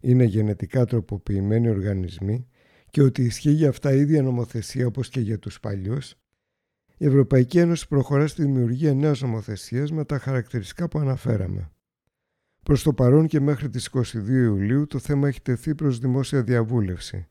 είναι 0.02 0.24
γενετικά 0.24 0.86
τροποποιημένοι 0.86 1.70
οργανισμοί 1.70 2.48
και 2.90 3.02
ότι 3.02 3.24
ισχύει 3.24 3.52
για 3.52 3.70
αυτά 3.70 3.94
η 3.94 4.00
ίδια 4.00 4.22
νομοθεσία 4.22 4.88
όπως 4.88 5.10
και 5.10 5.20
για 5.20 5.40
τους 5.40 5.60
παλιούς, 5.60 6.16
η 6.98 7.06
Ευρωπαϊκή 7.06 7.60
Ένωση 7.60 7.88
προχωρά 7.88 8.28
στη 8.28 8.42
δημιουργία 8.42 8.94
νέας 8.94 9.22
νομοθεσίας 9.22 9.92
με 9.92 10.06
τα 10.06 10.20
χαρακτηριστικά 10.20 10.88
που 10.88 11.00
αναφέραμε. 11.00 11.72
Προς 12.64 12.84
το 12.84 12.94
παρόν 12.94 13.28
και 13.28 13.40
μέχρι 13.40 13.70
τις 13.70 13.90
22 13.94 14.28
Ιουλίου 14.28 14.88
το 14.88 15.00
θέμα 15.00 15.28
έχει 15.28 15.42
τεθεί 15.42 15.76
προς 15.76 16.00
δημόσια 16.00 16.44
διαβούλευση 16.44 17.28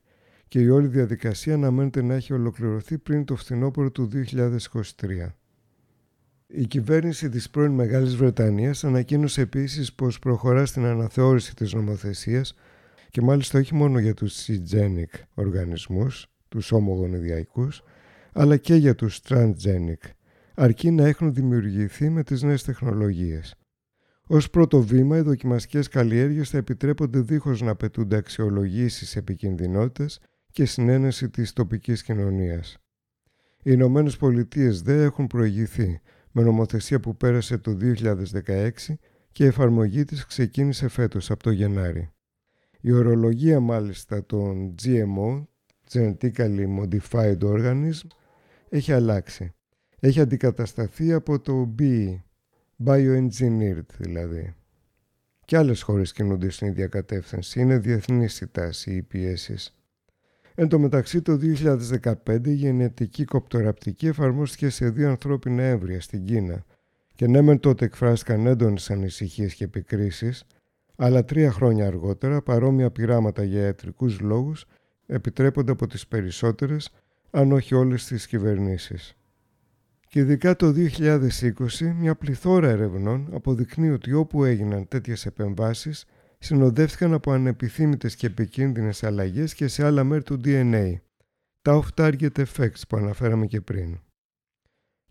και 0.51 0.59
η 0.59 0.69
όλη 0.69 0.87
διαδικασία 0.87 1.53
αναμένεται 1.53 2.01
να 2.01 2.13
έχει 2.13 2.33
ολοκληρωθεί 2.33 2.97
πριν 2.97 3.25
το 3.25 3.35
φθινόπωρο 3.35 3.91
του 3.91 4.09
2023. 4.13 5.33
Η 6.47 6.65
κυβέρνηση 6.67 7.29
της 7.29 7.49
πρώην 7.49 7.71
Μεγάλης 7.71 8.15
Βρετανίας 8.15 8.83
ανακοίνωσε 8.83 9.41
επίσης 9.41 9.93
πως 9.93 10.19
προχωρά 10.19 10.65
στην 10.65 10.85
αναθεώρηση 10.85 11.55
της 11.55 11.73
νομοθεσίας 11.73 12.55
και 13.09 13.21
μάλιστα 13.21 13.59
όχι 13.59 13.75
μόνο 13.75 13.99
για 13.99 14.13
τους 14.13 14.45
sygenic 14.47 15.19
οργανισμούς, 15.33 16.27
τους 16.49 16.71
ομογονιδιακούς, 16.71 17.83
αλλά 18.33 18.57
και 18.57 18.75
για 18.75 18.95
τους 18.95 19.19
transgenic, 19.27 20.09
αρκεί 20.55 20.91
να 20.91 21.07
έχουν 21.07 21.33
δημιουργηθεί 21.33 22.09
με 22.09 22.23
τις 22.23 22.41
νέες 22.41 22.63
τεχνολογίες. 22.63 23.55
Ως 24.27 24.49
πρώτο 24.49 24.81
βήμα, 24.81 25.17
οι 25.17 25.21
δοκιμαστικές 25.21 25.87
καλλιέργειες 25.87 26.49
θα 26.49 26.57
επιτρέπονται 26.57 27.19
δίχως 27.19 27.61
να 27.61 27.71
απαιτούνται 27.71 28.15
αξιολογήσεις 28.15 29.15
επικινδυνότητας 29.15 30.19
και 30.51 30.65
συνένεση 30.65 31.29
της 31.29 31.53
τοπικής 31.53 32.03
κοινωνίας. 32.03 32.77
Οι 33.57 33.71
Ηνωμένες 33.73 34.17
Πολιτείες 34.17 34.81
δεν 34.81 34.99
έχουν 34.99 35.27
προηγηθεί 35.27 36.01
με 36.31 36.43
νομοθεσία 36.43 36.99
που 36.99 37.17
πέρασε 37.17 37.57
το 37.57 37.77
2016 37.81 38.69
και 39.31 39.43
η 39.43 39.47
εφαρμογή 39.47 40.03
της 40.03 40.25
ξεκίνησε 40.25 40.87
φέτος 40.87 41.31
από 41.31 41.43
το 41.43 41.51
Γενάρη. 41.51 42.09
Η 42.81 42.91
ορολογία 42.91 43.59
μάλιστα 43.59 44.25
των 44.25 44.75
GMO, 44.83 45.45
Genetically 45.91 46.65
Modified 46.79 47.39
Organism, 47.39 48.07
έχει 48.69 48.91
αλλάξει. 48.91 49.53
Έχει 49.99 50.19
αντικατασταθεί 50.19 51.13
από 51.13 51.39
το 51.39 51.75
BE, 51.79 52.19
Bioengineered 52.85 53.85
δηλαδή. 53.97 54.55
Και 55.45 55.57
άλλες 55.57 55.81
χώρες 55.81 56.11
κινούνται 56.11 56.49
στην 56.49 56.67
ίδια 56.67 56.87
κατεύθυνση. 56.87 57.59
Είναι 57.59 57.77
διεθνής 57.77 58.41
η 58.41 58.47
τάση, 58.47 58.95
οι 58.95 59.01
πιέσεις. 59.01 59.80
Εν 60.61 60.67
τω 60.67 60.79
μεταξύ 60.79 61.21
το 61.21 61.39
2015 62.25 62.47
η 62.47 62.53
γενετική 62.53 63.25
κοπτοραπτική 63.25 64.07
εφαρμόστηκε 64.07 64.69
σε 64.69 64.89
δύο 64.89 65.09
ανθρώπινα 65.09 65.63
έμβρια 65.63 66.01
στην 66.01 66.25
Κίνα 66.25 66.63
και 67.15 67.27
ναι 67.27 67.41
μεν 67.41 67.59
τότε 67.59 67.85
εκφράστηκαν 67.85 68.45
έντονες 68.45 68.89
ανησυχίες 68.91 69.53
και 69.53 69.63
επικρίσεις, 69.63 70.43
αλλά 70.95 71.25
τρία 71.25 71.51
χρόνια 71.51 71.87
αργότερα 71.87 72.41
παρόμοια 72.41 72.91
πειράματα 72.91 73.43
για 73.43 73.61
ιατρικούς 73.61 74.19
λόγους 74.19 74.65
επιτρέπονται 75.05 75.71
από 75.71 75.87
τις 75.87 76.07
περισσότερες, 76.07 76.89
αν 77.29 77.51
όχι 77.51 77.75
όλες 77.75 78.05
τις 78.05 78.27
κυβερνήσεις. 78.27 79.15
Και 80.07 80.19
ειδικά 80.19 80.55
το 80.55 80.71
2020 80.71 81.93
μια 81.99 82.15
πληθώρα 82.15 82.69
ερευνών 82.69 83.29
αποδεικνύει 83.31 83.89
ότι 83.89 84.13
όπου 84.13 84.43
έγιναν 84.43 84.87
τέτοιες 84.87 85.25
επεμβάσεις 85.25 86.05
συνοδεύτηκαν 86.43 87.13
από 87.13 87.31
ανεπιθύμητες 87.31 88.15
και 88.15 88.27
επικίνδυνες 88.27 89.03
αλλαγές 89.03 89.53
και 89.53 89.67
σε 89.67 89.85
άλλα 89.85 90.03
μέρη 90.03 90.23
του 90.23 90.39
DNA, 90.45 90.93
τα 91.61 91.81
off-target 91.81 92.45
effects 92.45 92.81
που 92.89 92.97
αναφέραμε 92.97 93.45
και 93.45 93.61
πριν. 93.61 93.99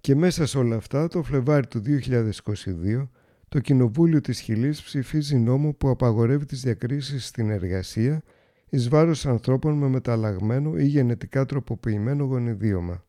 Και 0.01 0.15
μέσα 0.15 0.47
σε 0.47 0.59
όλα 0.59 0.77
αυτά, 0.77 1.09
το 1.09 1.23
Φλεβάρι 1.23 1.67
του 1.67 1.83
2022, 1.87 3.09
το 3.49 3.61
Κοινοβούλιο 3.61 4.21
της 4.21 4.41
Χιλής 4.41 4.83
ψηφίζει 4.83 5.37
νόμο 5.37 5.73
που 5.73 5.89
απαγορεύει 5.89 6.45
τις 6.45 6.61
διακρίσεις 6.63 7.27
στην 7.27 7.51
εργασία 7.51 8.23
εις 8.69 8.89
βάρος 8.89 9.27
ανθρώπων 9.27 9.75
με 9.75 9.89
μεταλλαγμένο 9.89 10.79
ή 10.79 10.85
γενετικά 10.87 11.47
τροποποιημένο 11.47 12.25
γονιδίωμα. 12.25 13.05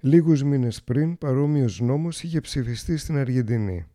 Λίγους 0.00 0.42
μήνες 0.42 0.82
πριν, 0.82 1.18
παρόμοιος 1.18 1.80
νόμος 1.80 2.22
είχε 2.22 2.40
ψηφιστεί 2.40 2.96
στην 2.96 3.16
Αργεντινή. 3.16 3.86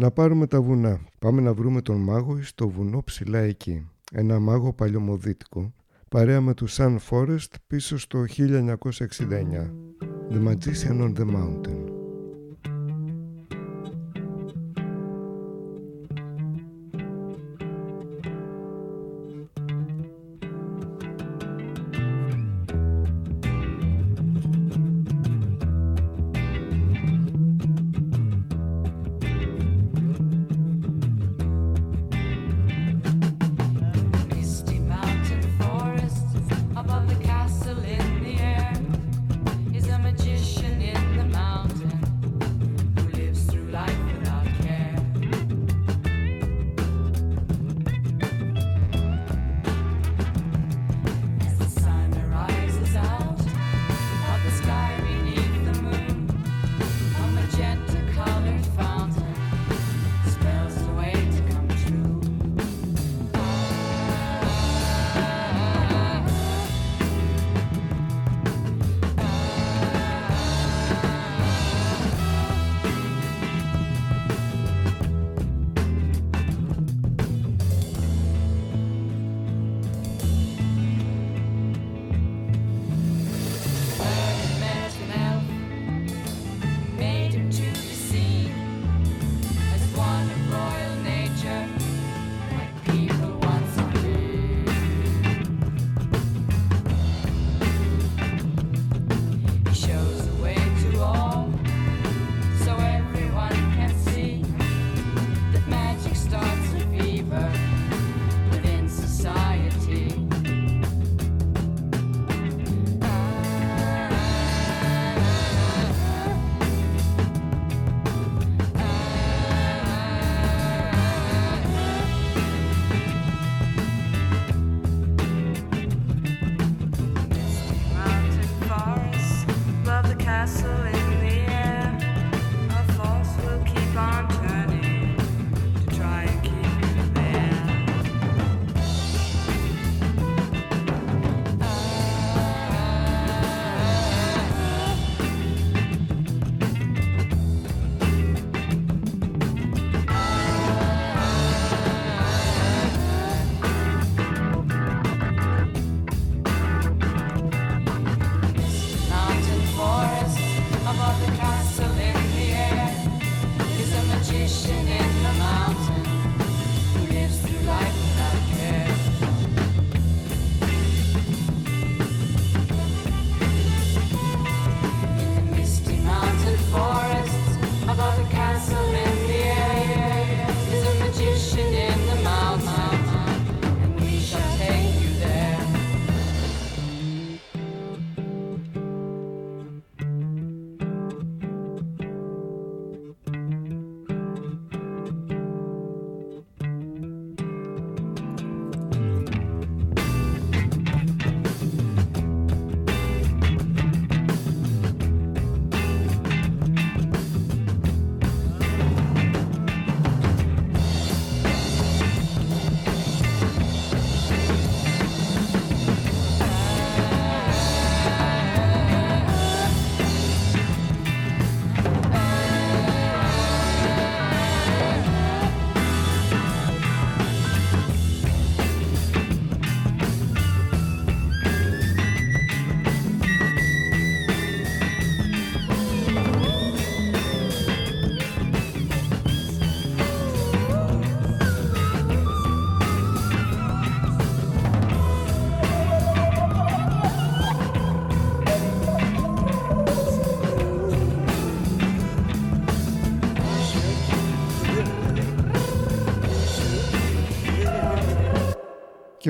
Να 0.00 0.10
πάρουμε 0.10 0.46
τα 0.46 0.60
βουνά. 0.62 1.00
Πάμε 1.18 1.40
να 1.40 1.54
βρούμε 1.54 1.82
τον 1.82 1.96
μάγο 1.96 2.42
στο 2.42 2.68
βουνό 2.68 3.02
ψηλά 3.02 3.38
εκεί. 3.38 3.88
Ένα 4.12 4.38
μάγο 4.38 4.72
παλιωμοδίτικο, 4.72 5.72
παρέα 6.08 6.40
με 6.40 6.54
τους 6.54 6.76
Sun 6.78 6.96
Forest 7.10 7.54
πίσω 7.66 7.98
στο 7.98 8.24
1969. 8.36 8.76
The 10.30 10.48
Magician 10.48 11.00
on 11.00 11.12
the 11.16 11.26
Mountain. 11.26 11.99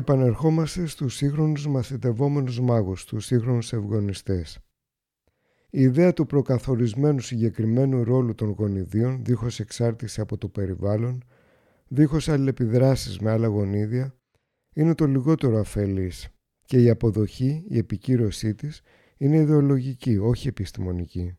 Επανερχόμαστε 0.00 0.86
στους 0.86 1.14
σύγχρονους 1.14 1.66
μαθητευόμενους 1.66 2.60
μάγους, 2.60 3.04
τους 3.04 3.24
σύγχρονους 3.24 3.72
ευγονιστές. 3.72 4.58
Η 5.70 5.80
ιδέα 5.82 6.12
του 6.12 6.26
προκαθορισμένου 6.26 7.20
συγκεκριμένου 7.20 8.04
ρόλου 8.04 8.34
των 8.34 8.50
γονιδίων, 8.50 9.24
δίχως 9.24 9.60
εξάρτηση 9.60 10.20
από 10.20 10.38
το 10.38 10.48
περιβάλλον, 10.48 11.24
δίχως 11.88 12.28
αλληλεπιδράσεις 12.28 13.18
με 13.18 13.30
άλλα 13.30 13.46
γονίδια, 13.46 14.14
είναι 14.74 14.94
το 14.94 15.06
λιγότερο 15.06 15.58
αφελής 15.58 16.28
και 16.64 16.82
η 16.82 16.90
αποδοχή, 16.90 17.64
η 17.68 17.78
επικύρωσή 17.78 18.54
της, 18.54 18.82
είναι 19.16 19.36
ιδεολογική, 19.36 20.18
όχι 20.18 20.48
επιστημονική. 20.48 21.38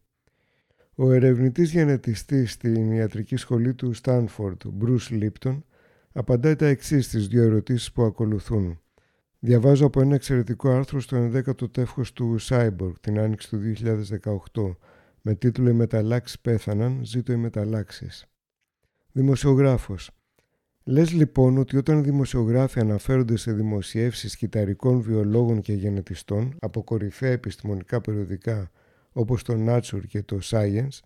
Ο 0.96 1.12
ερευνητής 1.12 1.72
γενετιστής 1.72 2.52
στην 2.52 2.92
ιατρική 2.92 3.36
σχολή 3.36 3.74
του 3.74 3.94
Στάνφορντ, 3.94 4.62
Μπρούς 4.66 5.10
Λίπτον, 5.10 5.66
απαντάει 6.14 6.56
τα 6.56 6.66
εξής 6.66 7.06
στις 7.06 7.28
δύο 7.28 7.44
ερωτήσεις 7.44 7.92
που 7.92 8.04
ακολουθούν. 8.04 8.80
Διαβάζω 9.40 9.86
από 9.86 10.02
ένα 10.02 10.16
εξαιρετικό 10.16 10.70
άρθρο 10.70 11.00
στο 11.00 11.30
11ο 11.34 11.72
τεύχος 11.72 12.14
του 12.14 12.36
Cyborg 12.42 12.94
την 13.02 13.20
άνοιξη 13.20 13.50
του 13.50 13.60
2018 14.54 14.76
με 15.22 15.36
τίτλο 15.36 15.70
«Οι 15.70 15.74
μεταλλάξεις 15.74 16.40
πέθαναν, 16.40 17.00
ζήτω 17.04 17.32
οι 17.32 17.36
μεταλλάξεις». 17.36 18.26
Δημοσιογράφος. 19.12 20.12
Λες 20.84 21.12
λοιπόν 21.12 21.58
ότι 21.58 21.78
όταν 21.78 22.04
δημοσιογράφοι 22.04 22.80
αναφέρονται 22.80 23.38
σε 23.38 23.54
δημοσιεύσεις 23.54 24.36
κυταρικών 24.36 25.02
βιολόγων 25.02 25.62
και 25.62 25.74
γενετιστών 25.74 26.56
από 26.60 26.84
κορυφαία 26.84 27.32
επιστημονικά 27.32 28.02
περιοδικά 28.02 28.72
όπως 29.12 29.44
το 29.44 29.54
Nature 29.68 30.02
και 30.08 30.24
το 30.24 30.40
Science, 30.42 31.00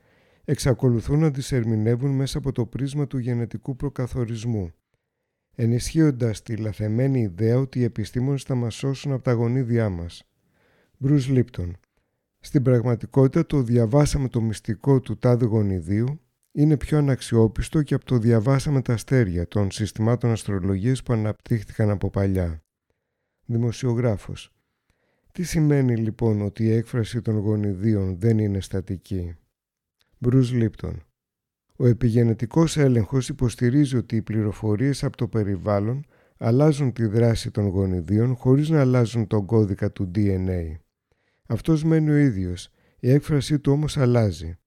εξακολουθούν 0.46 1.20
να 1.20 1.32
τις 1.32 1.52
ερμηνεύουν 1.52 2.12
μέσα 2.12 2.38
από 2.38 2.52
το 2.52 2.66
πρίσμα 2.66 3.08
του 3.08 3.18
γενετικού 3.18 3.76
προκαθορισμού, 3.76 4.74
ενισχύοντας 5.56 6.42
τη 6.42 6.56
λαθεμένη 6.56 7.22
ιδέα 7.22 7.58
ότι 7.58 7.80
οι 7.80 7.84
επιστήμονες 7.84 8.44
θα 8.44 8.56
μας 8.56 8.76
σώσουν 8.76 9.12
από 9.12 9.24
τα 9.24 9.32
γονίδια 9.32 9.90
μας. 9.90 10.24
Μπρουζ 10.98 11.28
Λίπτον 11.28 11.78
Στην 12.40 12.64
πραγματικότητα 12.64 13.46
το 13.46 13.62
διαβάσαμε 13.62 14.30
το 14.30 14.42
μυστικό 14.42 15.00
του 15.00 15.18
τάδε 15.18 15.46
γονιδίου 15.46 16.20
είναι 16.52 16.78
πιο 16.78 16.98
αναξιόπιστο 16.98 17.84
και 17.84 17.94
από 17.94 18.06
το 18.06 18.18
διαβάσαμε 18.18 18.82
τα 18.82 18.94
αστέρια 18.94 19.48
των 19.48 19.72
συστημάτων 19.72 20.32
αστρολογίας 20.32 21.04
που 21.04 21.14
αναπτύχθηκαν 21.14 21.90
από 21.90 22.10
παλιά. 22.10 22.64
Δημοσιογράφος 23.46 24.56
τι 25.36 25.44
σημαίνει 25.44 25.96
λοιπόν 25.96 26.42
ότι 26.42 26.64
η 26.64 26.72
έκφραση 26.72 27.22
των 27.22 27.38
γονιδίων 27.38 28.20
δεν 28.20 28.40
είναι 28.40 28.62
στατική; 28.62 29.36
Μπρουζ 30.18 30.52
Λίπτον 30.52 31.04
Ο 31.76 31.86
επιγενετικός 31.86 32.78
έλεγχος 32.78 33.30
υποστηρίζει 33.30 33.98
ότι 33.98 34.16
οι 34.16 34.22
πληροφορίες 34.22 35.04
από 35.04 35.18
το 35.18 35.28
περιβάλλον 35.28 36.06
αλλάζουν 36.38 36.94
τη 36.94 37.06
δράση 37.06 37.52
των 37.52 37.68
γονιδίων 37.68 38.36
χωρίς 38.36 38.70
να 38.70 38.80
αλλάζουν 38.80 39.28
τον 39.28 39.46
κώδικα 39.46 39.92
του 39.92 40.12
DNA. 40.16 40.76
Αυτός 41.48 41.84
μένει 41.84 42.10
ο 42.10 42.18
ίδιος, 42.18 42.70
η 43.00 43.12
έκφρασή 43.12 43.60
του 43.60 43.72
όμως 43.72 43.98
αλλάζει. 43.98 44.58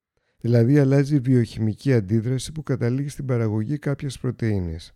Δηλαδή 0.41 0.79
αλλάζει 0.79 1.15
η 1.15 1.19
βιοχημική 1.19 1.93
αντίδραση 1.93 2.53
που 2.53 2.63
καταλήγει 2.63 3.09
στην 3.09 3.25
παραγωγή 3.25 3.79
κάποιας 3.79 4.19
πρωτεΐνης. 4.19 4.93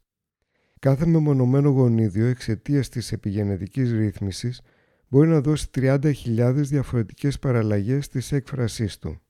Κάθε 0.78 1.06
μεμονωμένο 1.06 1.68
γονίδιο 1.68 2.26
εξαιτίας 2.26 2.88
της 2.88 3.12
επιγενετικής 3.12 3.92
ρύθμισης 3.92 4.60
μπορεί 5.08 5.28
να 5.28 5.40
δώσει 5.40 5.66
30.000 5.74 6.52
διαφορετικές 6.54 7.38
παραλλαγές 7.38 8.08
της 8.08 8.32
έκφρασής 8.32 8.98
του. 8.98 9.20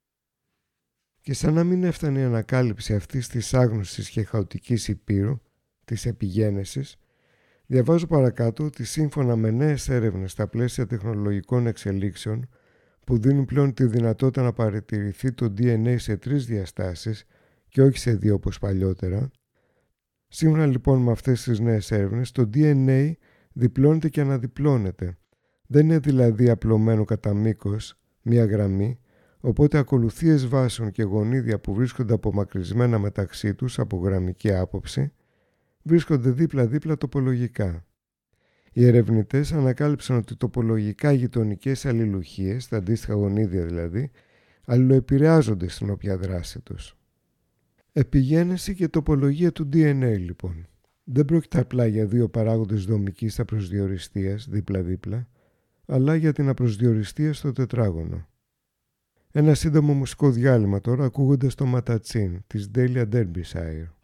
Και 1.22 1.34
σαν 1.34 1.54
να 1.54 1.64
μην 1.64 1.84
έφτανε 1.84 2.20
η 2.20 2.22
ανακάλυψη 2.22 2.94
αυτής 2.94 3.28
της 3.28 3.54
άγνωσης 3.54 4.10
και 4.10 4.22
χαοτικής 4.22 4.88
υπήρου, 4.88 5.40
της 5.84 6.06
επιγένεσης, 6.06 6.96
διαβάζω 7.66 8.06
παρακάτω 8.06 8.64
ότι 8.64 8.84
σύμφωνα 8.84 9.36
με 9.36 9.50
νέες 9.50 9.88
έρευνες 9.88 10.32
στα 10.32 10.46
πλαίσια 10.46 10.86
τεχνολογικών 10.86 11.66
εξελίξεων 11.66 12.48
που 13.06 13.18
δίνουν 13.18 13.44
πλέον 13.44 13.74
τη 13.74 13.84
δυνατότητα 13.84 14.42
να 14.42 14.52
παρατηρηθεί 14.52 15.32
το 15.32 15.54
DNA 15.58 15.94
σε 15.98 16.16
τρεις 16.16 16.46
διαστάσεις 16.46 17.24
και 17.68 17.82
όχι 17.82 17.98
σε 17.98 18.14
δύο 18.14 18.34
όπως 18.34 18.58
παλιότερα, 18.58 19.30
σύμφωνα 20.28 20.66
λοιπόν 20.66 21.00
με 21.00 21.10
αυτές 21.10 21.42
τις 21.42 21.60
νέες 21.60 21.90
έρευνες, 21.90 22.32
το 22.32 22.50
DNA 22.54 23.12
διπλώνεται 23.52 24.08
και 24.08 24.20
αναδιπλώνεται. 24.20 25.16
Δεν 25.66 25.84
είναι 25.84 25.98
δηλαδή 25.98 26.50
απλωμένο 26.50 27.04
κατά 27.04 27.34
μήκος 27.34 27.98
μία 28.22 28.44
γραμμή, 28.44 28.98
οπότε 29.44 29.78
ακολουθίες 29.78 30.46
βάσεων 30.46 30.90
και 30.90 31.02
γονίδια 31.02 31.58
που 31.60 31.74
βρίσκονται 31.74 32.14
απομακρυσμένα 32.14 32.98
μεταξύ 32.98 33.54
τους 33.54 33.78
από 33.78 33.96
γραμμική 33.96 34.52
άποψη, 34.52 35.12
βρίσκονται 35.82 36.30
δίπλα-δίπλα 36.30 36.96
τοπολογικά. 36.96 37.84
Οι 38.72 38.86
ερευνητές 38.86 39.52
ανακάλυψαν 39.52 40.16
ότι 40.16 40.36
τοπολογικά 40.36 41.12
γειτονικές 41.12 41.86
αλληλουχίες, 41.86 42.68
τα 42.68 42.76
αντίστοιχα 42.76 43.14
γονίδια 43.14 43.64
δηλαδή, 43.64 44.10
αλληλοεπηρεάζονται 44.66 45.68
στην 45.68 45.90
όποια 45.90 46.16
δράση 46.16 46.60
τους. 46.60 46.96
Επιγένεση 47.92 48.74
και 48.74 48.88
τοπολογία 48.88 49.52
του 49.52 49.68
DNA 49.72 50.16
λοιπόν. 50.18 50.66
Δεν 51.04 51.24
πρόκειται 51.24 51.60
απλά 51.60 51.86
για 51.86 52.06
δύο 52.06 52.28
παράγοντες 52.28 52.84
δομικής 52.84 53.40
απροσδιοριστίας 53.40 54.48
δίπλα-δίπλα, 54.50 55.28
αλλά 55.86 56.14
για 56.14 56.32
την 56.32 56.48
απροσδιοριστία 56.48 57.32
στο 57.32 57.52
τετράγωνο. 57.52 58.26
Ένα 59.34 59.54
σύντομο 59.54 59.92
μουσικό 59.92 60.30
διάλειμμα 60.30 60.80
τώρα 60.80 61.04
ακούγοντας 61.04 61.54
το 61.54 61.64
ματατσίν 61.64 62.42
της 62.46 62.70
Delia 62.74 63.04
Derbyshire. 63.12 64.01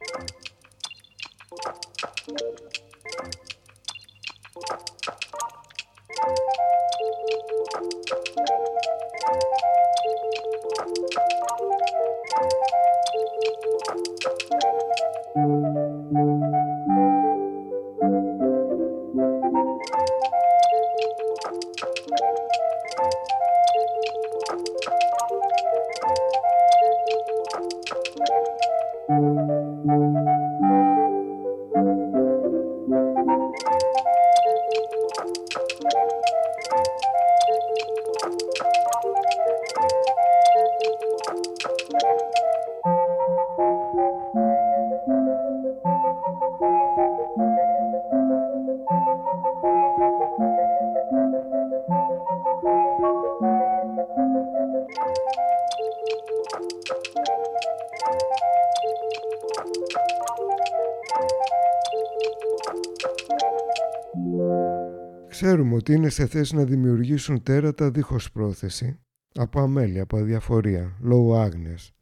Ότι 65.88 65.96
είναι 65.96 66.08
σε 66.08 66.26
θέση 66.26 66.54
να 66.54 66.64
δημιουργήσουν 66.64 67.42
τέρατα 67.42 67.90
δίχως 67.90 68.32
πρόθεση, 68.32 68.98
από 69.34 69.60
αμέλεια, 69.60 70.02
από 70.02 70.16
αδιαφορία, 70.16 70.96
λόγω 71.00 71.36
άγνοιας. 71.36 71.92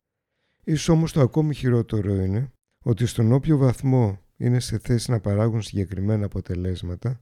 Ίσως 0.65 0.89
όμως 0.89 1.13
το 1.13 1.21
ακόμη 1.21 1.55
χειρότερο 1.55 2.15
είναι 2.15 2.53
ότι 2.85 3.07
στον 3.07 3.33
όποιο 3.33 3.57
βαθμό 3.57 4.21
είναι 4.37 4.61
σε 4.61 4.79
θέση 4.79 5.11
να 5.11 5.21
παράγουν 5.21 5.63
συγκεκριμένα 5.63 6.25
αποτελέσματα, 6.25 7.21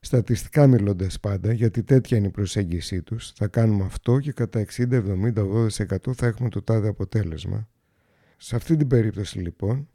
στατιστικά 0.00 0.66
μιλώντας 0.66 1.20
πάντα, 1.20 1.52
γιατί 1.52 1.82
τέτοια 1.82 2.16
είναι 2.16 2.26
η 2.26 2.30
προσέγγιση 2.30 3.02
τους, 3.02 3.32
θα 3.32 3.46
κάνουμε 3.46 3.84
αυτό 3.84 4.18
και 4.18 4.32
κατά 4.32 4.64
60, 4.76 4.92
70, 4.92 5.68
80% 6.06 6.14
θα 6.14 6.26
έχουμε 6.26 6.48
το 6.48 6.62
τάδε 6.62 6.88
αποτέλεσμα. 6.88 7.68
Σε 8.36 8.56
αυτή 8.56 8.76
την 8.76 8.86
περίπτωση 8.86 9.38
λοιπόν, 9.38 9.88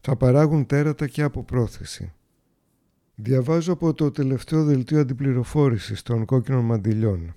θα 0.00 0.16
παράγουν 0.16 0.66
τέρατα 0.66 1.06
και 1.06 1.22
από 1.22 1.44
πρόθεση. 1.44 2.12
Διαβάζω 3.20 3.72
από 3.72 3.94
το 3.94 4.10
τελευταίο 4.10 4.64
δελτίο 4.64 5.00
αντιπληροφόρησης 5.00 6.02
των 6.02 6.24
κόκκινων 6.24 6.64
μαντιλιών. 6.64 7.34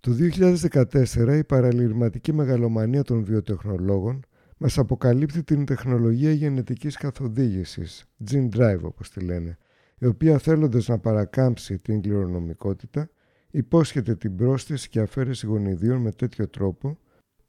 Το 0.00 0.12
2014 0.12 1.36
η 1.38 1.44
παραλυρματική 1.44 2.32
μεγαλομανία 2.32 3.02
των 3.02 3.24
βιοτεχνολόγων 3.24 4.24
μας 4.58 4.78
αποκαλύπτει 4.78 5.42
την 5.42 5.64
τεχνολογία 5.64 6.32
γενετικής 6.32 6.96
καθοδήγησης, 6.96 8.04
gene 8.30 8.48
drive 8.56 8.80
όπως 8.82 9.10
τη 9.10 9.20
λένε, 9.20 9.58
η 9.98 10.06
οποία 10.06 10.38
θέλοντας 10.38 10.88
να 10.88 10.98
παρακάμψει 10.98 11.78
την 11.78 12.00
κληρονομικότητα, 12.00 13.10
υπόσχεται 13.50 14.14
την 14.14 14.36
πρόσθεση 14.36 14.88
και 14.88 15.00
αφαίρεση 15.00 15.46
γονιδίων 15.46 16.00
με 16.00 16.12
τέτοιο 16.12 16.48
τρόπο, 16.48 16.98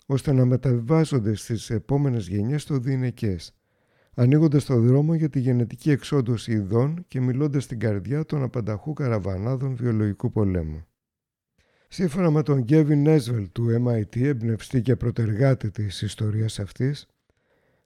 ώστε 0.05 0.33
να 0.33 0.45
μεταβιβάζονται 0.45 1.35
στις 1.35 1.69
επόμενες 1.69 2.27
γενιές 2.27 2.65
το 2.65 2.77
διηνεκές, 2.77 3.53
ανοίγοντας 4.19 4.65
το 4.65 4.79
δρόμο 4.79 5.13
για 5.13 5.29
τη 5.29 5.39
γενετική 5.39 5.91
εξόντωση 5.91 6.51
ειδών 6.51 7.05
και 7.07 7.21
μιλώντας 7.21 7.63
στην 7.63 7.79
καρδιά 7.79 8.25
των 8.25 8.43
απανταχού 8.43 8.93
καραβανάδων 8.93 9.75
βιολογικού 9.75 10.31
πολέμου. 10.31 10.85
Σύμφωνα 11.87 12.29
με 12.31 12.43
τον 12.43 12.61
Γκέβιν 12.61 13.01
Νέσβελ 13.01 13.51
του 13.51 13.85
MIT, 13.85 14.21
εμπνευστή 14.21 14.81
και 14.81 14.95
προτεργάτη 14.95 15.71
της 15.71 16.01
ιστορίας 16.01 16.59
αυτής, 16.59 17.07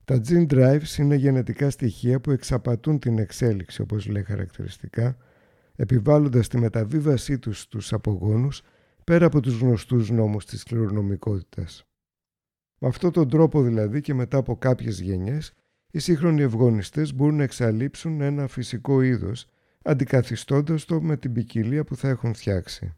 τα 0.06 0.22
gene 0.28 0.48
drives 0.48 0.98
είναι 0.98 1.16
γενετικά 1.16 1.70
στοιχεία 1.70 2.20
που 2.20 2.32
εξαπατούν 2.32 3.00
την 3.00 3.18
εξέλιξη, 3.18 3.82
όπως 3.82 4.08
λέει 4.08 4.24
χαρακτηριστικά, 4.24 5.18
επιβάλλοντας 5.76 6.48
τη 6.48 6.58
μεταβίβασή 6.58 7.40
τους 7.40 7.60
στους 7.62 7.94
απογόνους 7.94 8.62
πέρα 9.04 9.26
από 9.26 9.40
τους 9.40 9.60
γνωστούς 9.60 10.10
νόμους 10.10 10.46
της 10.46 10.64
κληρονομικότητας. 10.64 11.88
Με 12.80 12.88
αυτόν 12.88 13.12
τον 13.12 13.30
τρόπο 13.30 13.62
δηλαδή 13.62 14.02
και 14.02 14.14
μετά 14.14 14.38
από 14.38 14.56
κάποιες 14.56 15.00
γενιές, 15.00 15.54
οι 15.96 16.00
σύγχρονοι 16.00 16.42
ευγονιστές 16.42 17.14
μπορούν 17.14 17.36
να 17.36 17.44
εξαλείψουν 17.44 18.22
ένα 18.22 18.48
φυσικό 18.48 19.02
είδος, 19.02 19.50
αντικαθιστώντας 19.84 20.86
το 20.86 21.02
με 21.02 21.18
την 21.18 21.34
ποικιλία 21.34 21.84
που 21.84 21.96
θα 21.96 22.10
έχουν 22.10 22.34
φτιάξει. 22.34 22.94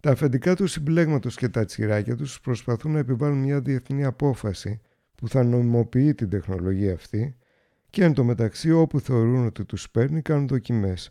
Τα 0.00 0.10
αφεντικά 0.10 0.56
του 0.56 0.66
συμπλέγματος 0.66 1.36
και 1.36 1.48
τα 1.48 1.64
τσιράκια 1.64 2.16
τους 2.16 2.40
προσπαθούν 2.40 2.92
να 2.92 2.98
επιβάλλουν 2.98 3.38
μια 3.38 3.60
διεθνή 3.60 4.04
απόφαση 4.04 4.80
που 5.14 5.28
θα 5.28 5.44
νομιμοποιεί 5.44 6.14
την 6.14 6.28
τεχνολογία 6.28 6.92
αυτή 6.92 7.36
και 7.90 8.04
εν 8.04 8.12
τω 8.12 8.24
μεταξύ 8.24 8.70
όπου 8.70 9.00
θεωρούν 9.00 9.46
ότι 9.46 9.64
τους 9.64 9.90
παίρνει 9.90 10.22
κάνουν 10.22 10.46
δοκιμές, 10.46 11.10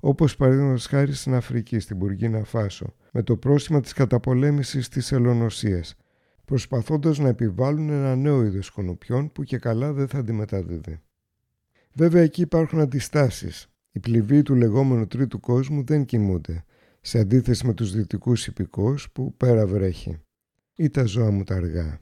όπως 0.00 0.36
παραδείγματος 0.36 0.86
χάρη 0.86 1.12
στην 1.12 1.34
Αφρική, 1.34 1.78
στην 1.78 1.96
Μπουργίνα 1.96 2.44
Φάσο, 2.44 2.94
με 3.12 3.22
το 3.22 3.36
πρόσημα 3.36 3.80
της 3.80 3.92
καταπολέμησης 3.92 4.88
της 4.88 5.12
ελονοσίας, 5.12 5.96
προσπαθώντας 6.46 7.18
να 7.18 7.28
επιβάλλουν 7.28 7.88
ένα 7.88 8.16
νέο 8.16 8.44
είδος 8.44 8.70
κονουπιών 8.70 9.32
που 9.32 9.42
και 9.42 9.58
καλά 9.58 9.92
δεν 9.92 10.08
θα 10.08 10.18
αντιμεταδίδει. 10.18 11.00
Βέβαια 11.92 12.22
εκεί 12.22 12.40
υπάρχουν 12.40 12.80
αντιστάσεις. 12.80 13.66
Οι 13.92 14.00
πληβοί 14.00 14.42
του 14.42 14.54
λεγόμενου 14.54 15.06
τρίτου 15.06 15.40
κόσμου 15.40 15.84
δεν 15.84 16.04
κοιμούνται, 16.04 16.64
σε 17.00 17.18
αντίθεση 17.18 17.66
με 17.66 17.74
τους 17.74 17.92
δυτικούς 17.92 18.46
υπηκόους 18.46 19.10
που 19.10 19.34
πέρα 19.36 19.66
βρέχει. 19.66 20.18
Ή 20.76 20.90
τα 20.90 21.04
ζώα 21.04 21.30
μου 21.30 21.44
τα 21.44 21.54
αργά. 21.54 21.98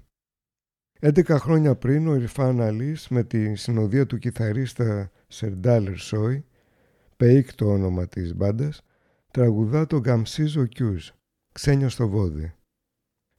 11 1.01 1.25
χρόνια 1.39 1.77
πριν 1.77 2.09
ο 2.09 2.15
Ιρφάν 2.15 2.61
Αλής 2.61 3.09
με 3.09 3.25
τη 3.25 3.55
συνοδεία 3.55 4.07
του 4.07 4.19
κιθαρίστα 4.19 5.11
Σερντάλερ 5.29 5.97
Σόι, 5.97 6.45
Πέικ 7.17 7.55
το 7.55 7.73
όνομα 7.73 8.07
της 8.07 8.35
μπάντας, 8.35 8.83
τραγουδά 9.31 9.87
το 9.87 10.01
Γκαμσίζο 10.01 10.67
Κιούζ, 10.67 11.09
ξένιο 11.53 11.89
στο 11.89 12.09
βόδι. 12.09 12.55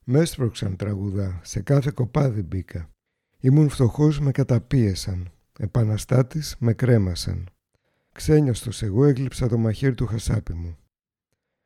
Με 0.07 0.19
έσπρωξαν 0.19 0.75
τραγουδά, 0.75 1.39
σε 1.43 1.61
κάθε 1.61 1.91
κοπάδι 1.91 2.41
μπήκα. 2.41 2.89
Ήμουν 3.39 3.69
φτωχός, 3.69 4.19
με 4.19 4.31
καταπίεσαν. 4.31 5.31
Επαναστάτης, 5.59 6.55
με 6.59 6.73
κρέμασαν. 6.73 7.49
Ξένιαστος 8.11 8.81
εγώ 8.83 9.05
έγλειψα 9.05 9.47
το 9.47 9.57
μαχαίρι 9.57 9.95
του 9.95 10.05
χασάπι 10.05 10.53
μου. 10.53 10.77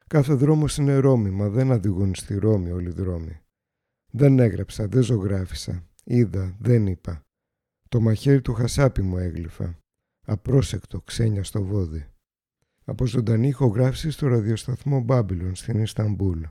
Κάθε 0.08 0.34
δρόμος 0.34 0.78
είναι 0.78 0.96
Ρώμη, 0.96 1.30
μα 1.30 1.50
δεν 1.50 1.72
οδηγούν 1.72 2.16
στη 2.16 2.38
Ρώμη 2.38 2.72
όλοι 2.72 2.88
οι 2.88 2.94
δρόμοι. 2.94 3.42
Δεν 4.12 4.40
έγραψα, 4.40 4.88
δεν 4.88 5.02
ζωγράφισα. 5.02 5.84
Είδα, 6.04 6.56
δεν 6.60 6.88
είπα. 6.88 7.26
Το 7.90 8.02
μαχαίρι 8.02 8.42
του 8.42 8.54
χασάπι 8.54 9.02
μου 9.02 9.18
έγλυφα. 9.18 9.78
Απρόσεκτο, 10.26 11.02
ξένια 11.02 11.44
στο 11.44 11.64
βόδι. 11.64 12.08
Από 12.84 13.06
ζωντανή 13.06 13.48
ηχογράφηση 13.48 14.12
στο 14.12 14.28
ραδιοσταθμό 14.28 15.00
Μπάμπιλον 15.00 15.56
στην 15.56 15.80
Ισταμπούλ. 15.80 16.42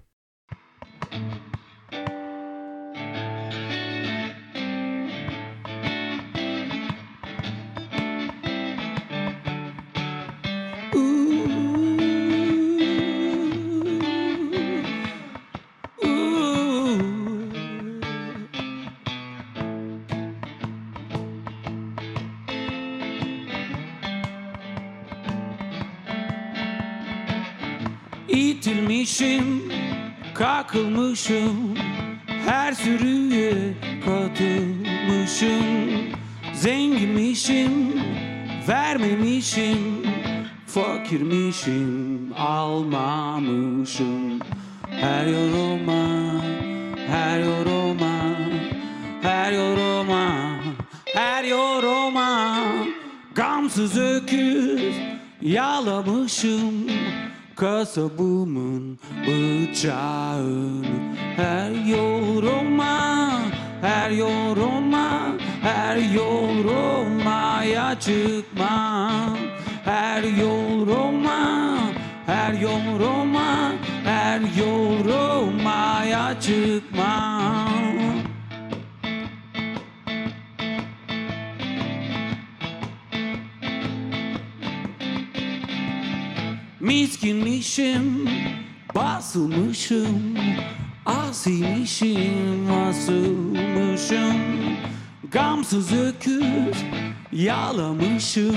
Kakılmışım 31.19 31.75
Her 32.47 32.73
sürüye 32.73 33.53
katılmışım. 34.05 35.65
Zenginmişim, 36.55 37.73
vermemişim 38.69 39.79
Fakirmişim, 40.67 42.33
almamışım. 42.39 44.39
Her 44.91 45.27
yoruma, 45.27 46.43
her 47.07 47.41
yoruma 47.41 48.37
Her 49.23 49.53
yoruma, 49.53 50.51
her 51.15 51.45
yoruma. 51.45 52.59
Gamsız 53.35 53.99
öküz 53.99 54.95
yalamışım 55.43 56.73
kasabımın 57.59 58.99
bıçağını. 59.27 60.87
Her 61.37 61.71
yoruma, 61.71 63.31
her 63.81 64.11
yoruma, 64.11 65.35
her 65.63 65.97
yorumaya 66.15 68.01
çıkma 68.01 69.11
Her 69.85 70.23
yoruma, 70.23 71.79
her 72.27 72.53
yoruma, 72.53 73.73
her 74.05 74.41
yorumaya 74.59 76.41
çıkma 76.41 77.68
Miskinmişim, 86.99 88.29
basılmışım 88.95 90.35
Asiymişim, 91.07 92.73
asılmışım. 92.73 94.37
Gamsız 95.33 95.93
öküz 95.93 96.85
yalamışım 97.33 98.57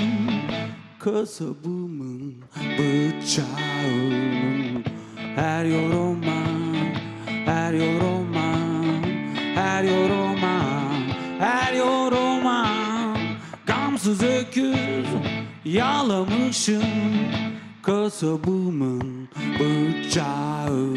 Kasabımın 0.98 2.34
bıçağını. 2.78 4.12
Her 5.36 5.64
yoruma, 5.64 6.42
her 7.26 7.72
yoruma 7.72 8.54
Her 9.54 9.84
yoruma, 9.84 10.82
her 11.38 11.72
yoruma. 11.72 12.68
Gamsız 13.66 14.22
öküz 14.22 15.06
yalamışım 15.64 16.82
kasabımın 17.82 19.28
bıçağı. 19.58 20.96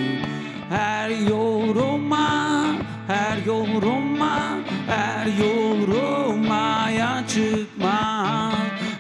Her 0.70 1.10
yoruma, 1.10 2.66
her 3.08 3.38
yoruma, 3.46 4.40
her 4.88 5.26
yorumaya 5.44 7.24
çıkma. 7.28 8.52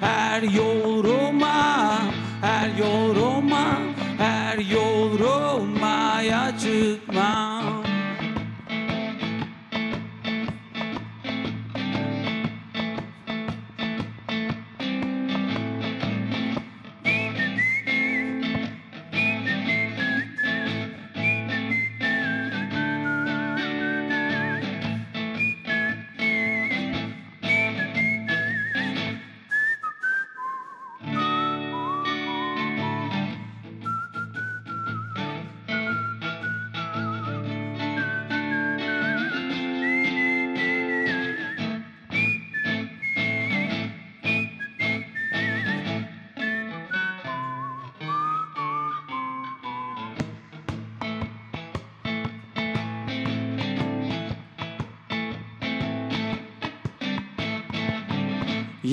Her 0.02 0.41
yoruma, 0.41 1.98
her 2.41 2.70
yoruma, 2.78 3.78
her 4.18 4.57
yorumaya 4.57 6.52
çıkma 6.60 7.64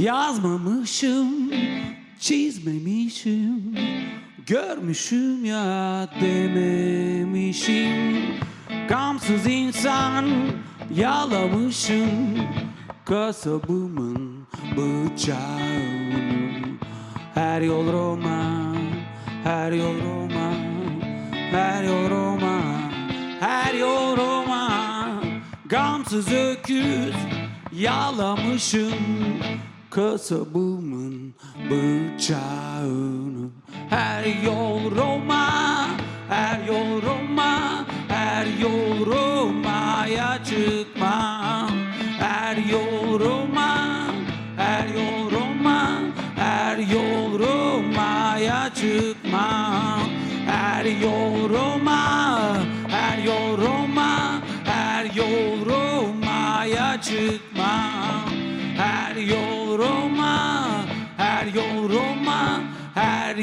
Yazmamışım, 0.03 1.51
çizmemişim 2.21 3.79
Görmüşüm 4.47 5.45
ya 5.45 6.09
dememişim. 6.21 7.93
Gamsız 8.89 9.47
insan 9.47 10.25
yalamışım 10.95 12.09
Kasabımın 13.05 14.47
bıçağını. 14.77 16.23
Her 17.35 17.61
yol 17.61 17.93
Roma, 17.93 18.75
her 19.45 19.73
yol 19.73 19.95
Roma 20.05 20.53
Her 21.51 21.85
yol 21.85 22.11
Roma, 22.11 22.61
her 23.41 23.75
yol 23.75 24.17
Roma. 24.17 24.93
Gamsız 25.67 26.33
öküz 26.33 27.15
yalamışım 27.73 28.93
커서 29.93 30.43
부문 30.45 31.35
붙여오는 31.69 33.53
하여 33.91 34.62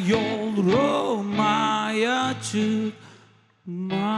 yol 0.09 0.55
Roma'ya 0.71 2.19
çıkmam 2.47 4.09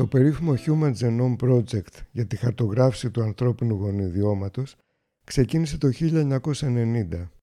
Το 0.00 0.06
περίφημο 0.06 0.54
Human 0.66 0.92
Genome 1.00 1.36
Project 1.40 1.94
για 2.10 2.26
τη 2.26 2.36
χαρτογράφηση 2.36 3.10
του 3.10 3.22
ανθρώπινου 3.22 3.74
γονιδιώματος 3.74 4.76
ξεκίνησε 5.24 5.78
το 5.78 5.88
1990. 6.00 7.39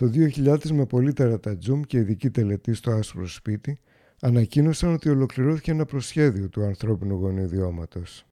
Το 0.00 0.10
2000 0.14 0.70
με 0.70 0.86
πολύ 0.86 1.12
τερατατζούμ 1.12 1.80
και 1.80 1.98
ειδική 1.98 2.30
τελετή 2.30 2.74
στο 2.74 2.90
άσπρο 2.90 3.26
σπίτι 3.26 3.78
ανακοίνωσαν 4.20 4.92
ότι 4.92 5.08
ολοκληρώθηκε 5.08 5.70
ένα 5.70 5.84
προσχέδιο 5.84 6.48
του 6.48 6.64
ανθρώπινου 6.64 7.14
γονιδιώματος. 7.14 8.26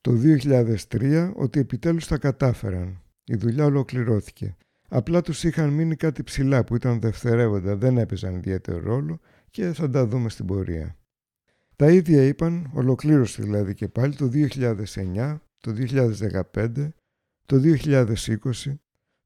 Το 0.00 0.12
2003 0.12 1.32
ότι 1.34 1.60
επιτέλους 1.60 2.06
τα 2.06 2.18
κατάφεραν. 2.18 3.02
Η 3.24 3.36
δουλειά 3.36 3.64
ολοκληρώθηκε. 3.64 4.56
Απλά 4.88 5.20
τους 5.20 5.44
είχαν 5.44 5.68
μείνει 5.68 5.96
κάτι 5.96 6.22
ψηλά 6.22 6.64
που 6.64 6.76
ήταν 6.76 7.00
δευτερεύοντα, 7.00 7.76
δεν 7.76 7.98
έπαιζαν 7.98 8.34
ιδιαίτερο 8.34 8.80
ρόλο 8.80 9.20
και 9.50 9.72
θα 9.72 9.90
τα 9.90 10.06
δούμε 10.06 10.28
στην 10.28 10.46
πορεία. 10.46 10.96
Τα 11.76 11.90
ίδια 11.90 12.22
είπαν, 12.22 12.70
ολοκλήρωση 12.74 13.42
δηλαδή 13.42 13.74
και 13.74 13.88
πάλι 13.88 14.14
το 14.14 14.30
2009, 14.32 15.40
το 15.60 15.74
2015, 16.54 16.88
το 17.46 17.60
2020, 17.84 18.04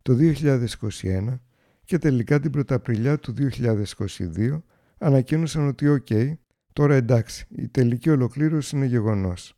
το 0.03 0.17
2021 0.19 1.39
και 1.87 1.99
τελικά 1.99 2.41
την 2.41 2.51
Πρωταπριλιά 2.51 3.19
του 3.19 3.35
2022 3.39 4.63
ανακοίνωσαν 4.99 5.69
ότι 5.69 5.89
«ΟΚ, 5.89 6.07
τώρα 6.73 6.95
εντάξει, 6.95 7.47
η 7.49 7.69
τελική 7.69 8.11
ολοκλήρωση 8.11 8.77
είναι 8.77 8.87
γεγονός». 8.87 9.55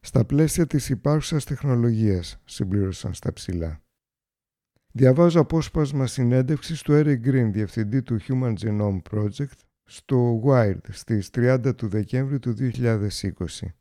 Στα 0.00 0.24
πλαίσια 0.24 0.66
της 0.66 0.88
υπάρχουσας 0.88 1.44
τεχνολογίας, 1.44 2.40
συμπλήρωσαν 2.44 3.14
στα 3.14 3.32
ψηλά. 3.32 3.80
Διαβάζω 4.92 5.40
απόσπασμα 5.40 6.06
συνέντευξης 6.06 6.82
του 6.82 6.92
Eric 6.92 7.26
Green, 7.26 7.48
διευθυντή 7.52 8.02
του 8.02 8.18
Human 8.28 8.54
Genome 8.54 9.00
Project, 9.10 9.58
στο 9.84 10.42
Wired 10.44 10.80
στις 10.90 11.30
30 11.34 11.74
του 11.76 11.88
Δεκέμβρη 11.88 12.38
του 12.38 12.54
2020. 12.58 13.74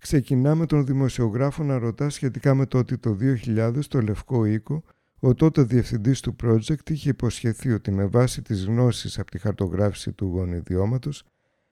Ξεκινάμε 0.00 0.66
τον 0.66 0.86
δημοσιογράφο 0.86 1.62
να 1.62 1.78
ρωτά 1.78 2.10
σχετικά 2.10 2.54
με 2.54 2.66
το 2.66 2.78
ότι 2.78 2.98
το 2.98 3.16
2000 3.20 3.76
στο 3.80 4.00
Λευκό 4.00 4.44
Οίκο 4.44 4.84
ο 5.24 5.34
τότε 5.34 5.62
διευθυντής 5.62 6.20
του 6.20 6.36
project 6.42 6.90
είχε 6.90 7.08
υποσχεθεί 7.08 7.72
ότι 7.72 7.90
με 7.90 8.06
βάση 8.06 8.42
τις 8.42 8.64
γνώσεις 8.64 9.18
από 9.18 9.30
τη 9.30 9.38
χαρτογράφηση 9.38 10.12
του 10.12 10.26
γονιδιώματος 10.26 11.24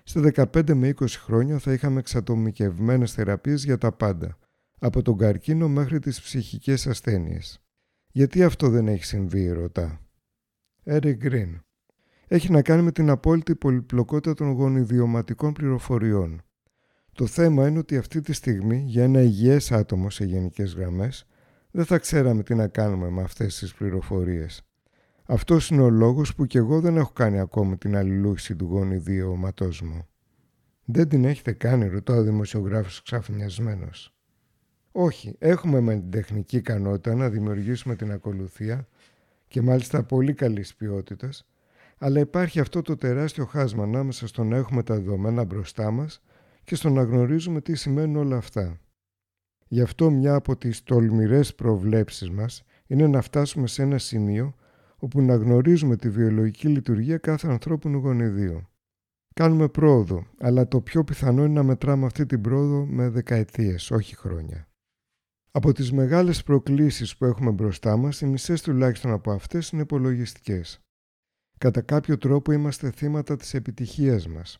στα 0.04 0.32
15 0.34 0.74
με 0.74 0.94
20 1.00 1.06
χρόνια 1.08 1.58
θα 1.58 1.72
είχαμε 1.72 1.98
εξατομικευμένες 1.98 3.12
θεραπείες 3.12 3.64
για 3.64 3.78
τα 3.78 3.92
πάντα, 3.92 4.38
από 4.78 5.02
τον 5.02 5.16
καρκίνο 5.16 5.68
μέχρι 5.68 5.98
τις 5.98 6.20
ψυχικές 6.20 6.86
ασθένειες. 6.86 7.62
Γιατί 8.12 8.42
αυτό 8.42 8.68
δεν 8.68 8.88
έχει 8.88 9.04
συμβεί, 9.04 9.48
ρωτά. 9.48 10.00
Eric 10.84 11.16
Green. 11.22 11.60
Έχει 12.28 12.50
να 12.50 12.62
κάνει 12.62 12.82
με 12.82 12.92
την 12.92 13.10
απόλυτη 13.10 13.54
πολυπλοκότητα 13.56 14.34
των 14.34 14.52
γονιδιωματικών 14.52 15.52
πληροφοριών. 15.52 16.42
Το 17.12 17.26
θέμα 17.26 17.68
είναι 17.68 17.78
ότι 17.78 17.96
αυτή 17.96 18.20
τη 18.20 18.32
στιγμή 18.32 18.84
για 18.86 19.02
ένα 19.02 19.20
υγιές 19.20 19.72
άτομο 19.72 20.10
σε 20.10 20.24
γενικές 20.24 20.74
γραμμές 20.74 21.26
δεν 21.72 21.84
θα 21.84 21.98
ξέραμε 21.98 22.42
τι 22.42 22.54
να 22.54 22.68
κάνουμε 22.68 23.10
με 23.10 23.22
αυτές 23.22 23.58
τις 23.58 23.74
πληροφορίες. 23.74 24.62
Αυτός 25.24 25.68
είναι 25.70 25.82
ο 25.82 25.90
λόγος 25.90 26.34
που 26.34 26.46
κι 26.46 26.56
εγώ 26.56 26.80
δεν 26.80 26.96
έχω 26.96 27.12
κάνει 27.12 27.40
ακόμη 27.40 27.76
την 27.76 27.96
αλληλούχηση 27.96 28.56
του 28.56 28.64
γονιδίωματός 28.64 29.82
μου. 29.82 30.06
Δεν 30.84 31.08
την 31.08 31.24
έχετε 31.24 31.52
κάνει, 31.52 31.88
ρωτά 31.88 32.14
ο 32.14 32.22
δημοσιογράφος 32.22 33.02
ξαφνιασμένος. 33.02 34.14
Όχι, 34.92 35.36
έχουμε 35.38 35.80
με 35.80 35.94
την 35.94 36.10
τεχνική 36.10 36.56
ικανότητα 36.56 37.14
να 37.14 37.28
δημιουργήσουμε 37.28 37.96
την 37.96 38.12
ακολουθία 38.12 38.88
και 39.48 39.62
μάλιστα 39.62 40.02
πολύ 40.02 40.34
καλής 40.34 40.74
ποιότητας, 40.74 41.46
αλλά 41.98 42.20
υπάρχει 42.20 42.60
αυτό 42.60 42.82
το 42.82 42.96
τεράστιο 42.96 43.44
χάσμα 43.44 43.82
ανάμεσα 43.82 44.26
στο 44.26 44.44
να 44.44 44.56
έχουμε 44.56 44.82
τα 44.82 44.94
δεδομένα 44.94 45.44
μπροστά 45.44 45.90
μας 45.90 46.22
και 46.64 46.74
στο 46.74 46.90
να 46.90 47.02
γνωρίζουμε 47.02 47.60
τι 47.60 47.74
σημαίνουν 47.74 48.16
όλα 48.16 48.36
αυτά. 48.36 48.80
Γι' 49.72 49.80
αυτό 49.80 50.10
μια 50.10 50.34
από 50.34 50.56
τις 50.56 50.82
τολμηρές 50.82 51.54
προβλέψεις 51.54 52.30
μας 52.30 52.62
είναι 52.86 53.06
να 53.06 53.20
φτάσουμε 53.20 53.66
σε 53.66 53.82
ένα 53.82 53.98
σημείο 53.98 54.54
όπου 54.96 55.20
να 55.22 55.34
γνωρίζουμε 55.34 55.96
τη 55.96 56.10
βιολογική 56.10 56.68
λειτουργία 56.68 57.18
κάθε 57.18 57.48
ανθρώπινου 57.48 57.98
γονιδίου. 57.98 58.68
Κάνουμε 59.34 59.68
πρόοδο, 59.68 60.26
αλλά 60.38 60.68
το 60.68 60.80
πιο 60.80 61.04
πιθανό 61.04 61.44
είναι 61.44 61.52
να 61.52 61.62
μετράμε 61.62 62.06
αυτή 62.06 62.26
την 62.26 62.40
πρόοδο 62.40 62.86
με 62.86 63.08
δεκαετίες, 63.08 63.90
όχι 63.90 64.16
χρόνια. 64.16 64.68
Από 65.50 65.72
τις 65.72 65.92
μεγάλες 65.92 66.42
προκλήσεις 66.42 67.16
που 67.16 67.24
έχουμε 67.24 67.50
μπροστά 67.50 67.96
μας, 67.96 68.20
οι 68.20 68.26
μισές 68.26 68.62
τουλάχιστον 68.62 69.12
από 69.12 69.32
αυτές 69.32 69.70
είναι 69.70 69.82
υπολογιστικές. 69.82 70.80
Κατά 71.58 71.80
κάποιο 71.80 72.18
τρόπο 72.18 72.52
είμαστε 72.52 72.90
θύματα 72.90 73.36
της 73.36 73.54
επιτυχίας 73.54 74.28
μας. 74.28 74.58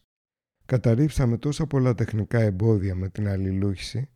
Καταρρίψαμε 0.65 1.39
τόσα 1.39 1.67
πολλά 1.67 1.95
τεχνικά 1.95 2.41
εμπόδια 2.41 2.95
με 2.95 3.09
την 3.09 3.29
αλληλούχηση, 3.29 4.09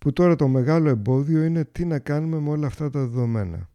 που 0.00 0.12
τώρα 0.12 0.36
το 0.36 0.48
μεγάλο 0.48 0.88
εμπόδιο 0.88 1.42
είναι 1.42 1.64
τι 1.64 1.84
να 1.84 1.98
κάνουμε 1.98 2.38
με 2.38 2.50
όλα 2.50 2.66
αυτά 2.66 2.90
τα 2.90 3.00
δεδομένα. 3.00 3.68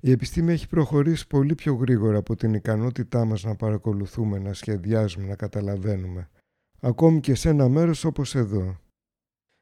Η 0.00 0.10
επιστήμη 0.10 0.52
έχει 0.52 0.68
προχωρήσει 0.68 1.26
πολύ 1.26 1.54
πιο 1.54 1.74
γρήγορα 1.74 2.18
από 2.18 2.36
την 2.36 2.54
ικανότητά 2.54 3.24
μας 3.24 3.44
να 3.44 3.56
παρακολουθούμε, 3.56 4.38
να 4.38 4.52
σχεδιάζουμε, 4.52 5.26
να 5.26 5.36
καταλαβαίνουμε. 5.36 6.28
Ακόμη 6.80 7.20
και 7.20 7.34
σε 7.34 7.48
ένα 7.48 7.68
μέρος 7.68 8.04
όπως 8.04 8.34
εδώ. 8.34 8.80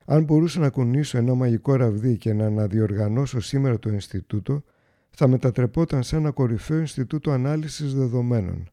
Αν 0.04 0.24
μπορούσα 0.24 0.60
να 0.60 0.70
κουνήσω 0.70 1.18
ένα 1.18 1.34
μαγικό 1.34 1.74
ραβδί 1.74 2.16
και 2.16 2.32
να 2.32 2.46
αναδιοργανώσω 2.46 3.40
σήμερα 3.40 3.78
το 3.78 3.90
Ινστιτούτο, 3.90 4.62
θα 5.10 5.28
μετατρεπόταν 5.28 6.02
σε 6.02 6.16
ένα 6.16 6.30
κορυφαίο 6.30 6.78
Ινστιτούτο 6.78 7.30
Ανάλυσης 7.30 7.94
Δεδομένων. 7.94 8.68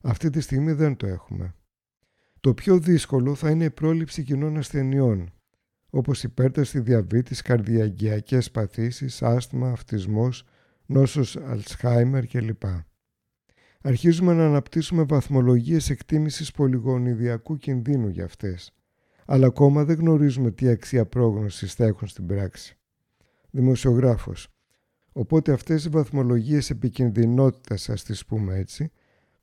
Αυτή 0.00 0.30
τη 0.30 0.40
στιγμή 0.40 0.72
δεν 0.72 0.96
το 0.96 1.06
έχουμε. 1.06 1.54
Το 2.40 2.54
πιο 2.54 2.78
δύσκολο 2.78 3.34
θα 3.34 3.50
είναι 3.50 3.64
η 3.64 3.70
πρόληψη 3.70 4.22
κοινών 4.22 4.56
ασθενειών, 4.56 5.32
όπως 5.90 6.22
υπέρταση 6.22 6.80
διαβήτης, 6.80 7.42
καρδιαγγειακές 7.42 8.50
παθήσεις, 8.50 9.22
άσθμα, 9.22 9.70
αυτισμός, 9.70 10.44
νόσος 10.86 11.36
Αλσχάιμερ 11.36 12.26
κλπ. 12.26 12.62
Αρχίζουμε 13.82 14.34
να 14.34 14.46
αναπτύσσουμε 14.46 15.02
βαθμολογίες 15.02 15.90
εκτίμησης 15.90 16.50
πολυγονιδιακού 16.50 17.56
κινδύνου 17.56 18.08
για 18.08 18.24
αυτές, 18.24 18.72
αλλά 19.26 19.46
ακόμα 19.46 19.84
δεν 19.84 19.98
γνωρίζουμε 19.98 20.50
τι 20.50 20.68
αξία 20.68 21.06
πρόγνωσης 21.06 21.74
θα 21.74 21.84
έχουν 21.84 22.08
στην 22.08 22.26
πράξη. 22.26 22.76
Δημοσιογράφος. 23.50 24.48
Οπότε 25.12 25.52
αυτές 25.52 25.84
οι 25.84 25.88
βαθμολογίες 25.88 26.70
επικινδυνότητας, 26.70 27.88
ας 27.88 28.02
τις 28.02 28.24
πούμε 28.24 28.56
έτσι, 28.56 28.90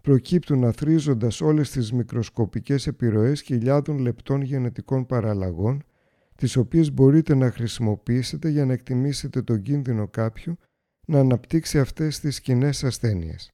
προκύπτουν 0.01 0.63
αθρίζοντας 0.63 1.41
όλες 1.41 1.71
τις 1.71 1.91
μικροσκοπικές 1.91 2.87
επιρροές 2.87 3.41
χιλιάδων 3.41 3.97
λεπτών 3.97 4.41
γενετικών 4.41 5.05
παραλλαγών 5.05 5.83
τις 6.37 6.55
οποίες 6.55 6.93
μπορείτε 6.93 7.35
να 7.35 7.51
χρησιμοποιήσετε 7.51 8.49
για 8.49 8.65
να 8.65 8.73
εκτιμήσετε 8.73 9.41
τον 9.41 9.61
κίνδυνο 9.61 10.07
κάποιου 10.07 10.57
να 11.07 11.19
αναπτύξει 11.19 11.79
αυτές 11.79 12.19
τις 12.19 12.41
κοινέ 12.41 12.69
ασθένειες. 12.81 13.51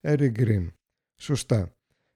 Eric 0.00 0.32
Green. 0.38 0.66
Σωστά. 1.16 1.74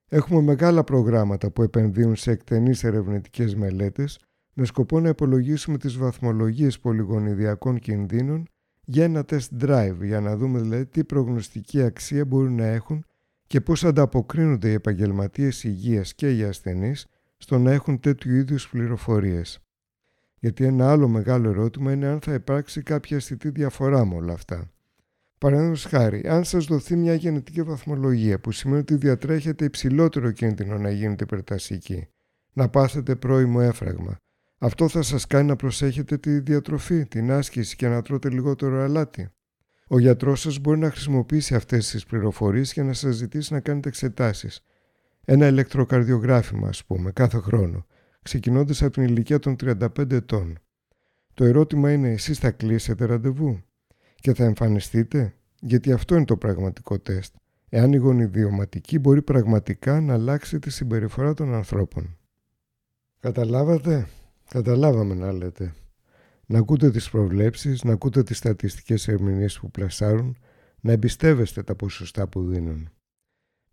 Έχουμε 0.09 0.41
μεγάλα 0.41 0.85
προγράμματα 0.85 1.51
που 1.51 1.63
επενδύουν 1.63 2.17
σε 2.17 2.31
εκτενείς 2.31 2.85
ερευνητικές 2.85 3.55
μελέτες 3.55 4.19
με 4.53 4.65
σκοπό 4.65 5.01
να 5.01 5.09
υπολογίσουμε 5.09 5.79
τις 5.79 5.97
βαθμολογίες 5.97 6.79
πολυγονιδιακών 6.79 7.79
κινδύνων 7.79 8.49
για 8.85 9.05
ένα 9.05 9.25
test 9.29 9.49
drive 9.61 9.97
για 10.03 10.21
να 10.21 10.37
δούμε 10.37 10.61
δηλαδή 10.61 10.87
τι 10.87 11.05
προγνωστική 11.05 11.83
αξία 11.83 12.25
μπορούν 12.25 12.55
να 12.55 12.67
έχουν 12.67 13.05
και 13.47 13.61
πώς 13.61 13.85
ανταποκρίνονται 13.85 14.71
οι 14.71 14.73
επαγγελματίες 14.73 15.65
υγείας 15.65 16.15
και 16.15 16.37
οι 16.37 16.45
ασθενείς 16.45 17.07
στο 17.37 17.59
να 17.59 17.73
έχουν 17.73 18.01
τέτοιου 18.01 18.35
είδους 18.35 18.69
πληροφορίες. 18.69 19.64
Γιατί 20.45 20.65
ένα 20.65 20.91
άλλο 20.91 21.09
μεγάλο 21.09 21.49
ερώτημα 21.49 21.93
είναι 21.93 22.07
αν 22.07 22.21
θα 22.21 22.35
υπάρξει 22.35 22.83
κάποια 22.83 23.17
αισθητή 23.17 23.49
διαφορά 23.49 24.05
με 24.05 24.15
όλα 24.15 24.33
αυτά. 24.33 24.71
Παραδείγματος 25.39 25.85
χάρη, 25.85 26.29
αν 26.29 26.45
σας 26.45 26.65
δοθεί 26.65 26.97
μια 26.97 27.15
γενετική 27.15 27.63
βαθμολογία 27.63 28.41
που 28.41 28.53
σημαίνει 28.53 28.81
ότι 28.81 28.97
διατρέχετε 28.97 29.65
υψηλότερο 29.65 30.31
κίνδυνο 30.31 30.79
να 30.79 30.91
γίνετε 30.91 31.25
υπερτασικοί, 31.25 32.09
να 32.53 32.69
πάθετε 32.69 33.17
πρώιμο 33.17 33.59
έφραγμα, 33.63 34.17
αυτό 34.59 34.89
θα 34.89 35.03
σας 35.03 35.27
κάνει 35.27 35.49
να 35.49 35.57
προσέχετε 35.57 36.17
τη 36.17 36.39
διατροφή, 36.39 37.07
την 37.07 37.31
άσκηση 37.31 37.77
και 37.77 37.89
να 37.89 38.03
τρώτε 38.03 38.31
λιγότερο 38.31 38.83
αλάτι. 38.83 39.29
Ο 39.89 39.99
γιατρός 39.99 40.41
σας 40.41 40.59
μπορεί 40.59 40.79
να 40.79 40.91
χρησιμοποιήσει 40.91 41.55
αυτές 41.55 41.91
τις 41.91 42.05
πληροφορίες 42.05 42.73
για 42.73 42.85
να 42.85 42.93
σας 42.93 43.15
ζητήσει 43.15 43.53
να 43.53 43.61
κάνετε 43.61 43.89
εξετάσεις. 43.89 44.65
Ένα 45.25 45.47
ηλεκτροκαρδιογράφημα, 45.47 46.69
ας 46.69 46.85
πούμε, 46.85 47.11
κάθε 47.13 47.39
χρόνο, 47.39 47.87
ξεκινώντας 48.25 48.83
από 48.83 48.93
την 48.93 49.03
ηλικία 49.03 49.39
των 49.39 49.57
35 49.65 50.11
ετών. 50.11 50.59
Το 51.35 51.45
ερώτημα 51.45 51.93
είναι 51.93 52.11
εσείς 52.11 52.39
θα 52.39 52.51
κλείσετε 52.51 53.05
ραντεβού 53.05 53.63
και 54.15 54.35
θα 54.35 54.45
εμφανιστείτε, 54.45 55.35
γιατί 55.61 55.93
αυτό 55.93 56.15
είναι 56.15 56.25
το 56.25 56.37
πραγματικό 56.37 56.99
τεστ. 56.99 57.35
Εάν 57.69 57.93
η 57.93 57.97
γονιδιωματική 57.97 58.99
μπορεί 58.99 59.23
πραγματικά 59.23 60.01
να 60.01 60.13
αλλάξει 60.13 60.59
τη 60.59 60.71
συμπεριφορά 60.71 61.35
των 61.35 61.55
ανθρώπων. 61.55 62.17
Καταλάβατε, 63.21 64.09
καταλάβαμε 64.49 65.15
να 65.15 65.33
λέτε. 65.33 65.75
Να 66.47 66.59
ακούτε 66.59 66.91
τις 66.91 67.11
προβλέψεις, 67.11 67.85
να 67.85 67.93
ακούτε 67.93 68.23
τις 68.23 68.39
στατιστικές 68.39 69.09
ερμηνείες 69.09 69.59
που 69.59 69.71
πλασάρουν, 69.71 70.37
να 70.81 70.93
εμπιστεύεστε 70.93 71.63
τα 71.63 71.75
ποσοστά 71.75 72.29
που 72.29 72.47
δίνουν. 72.47 72.89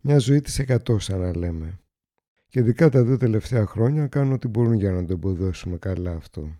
Μια 0.00 0.18
ζωή 0.18 0.40
της 0.40 0.58
εκατό 0.58 0.98
σαν 0.98 1.20
να 1.20 1.36
λέμε. 1.36 1.81
Και 2.52 2.60
ειδικά 2.60 2.88
τα 2.88 3.04
δύο 3.04 3.16
τελευταία 3.16 3.66
χρόνια 3.66 4.06
κάνουν 4.06 4.32
ό,τι 4.32 4.48
μπορούν 4.48 4.74
για 4.74 4.92
να 4.92 5.04
το 5.04 5.12
εμποδώσουμε 5.12 5.76
καλά 5.76 6.12
αυτό. 6.12 6.58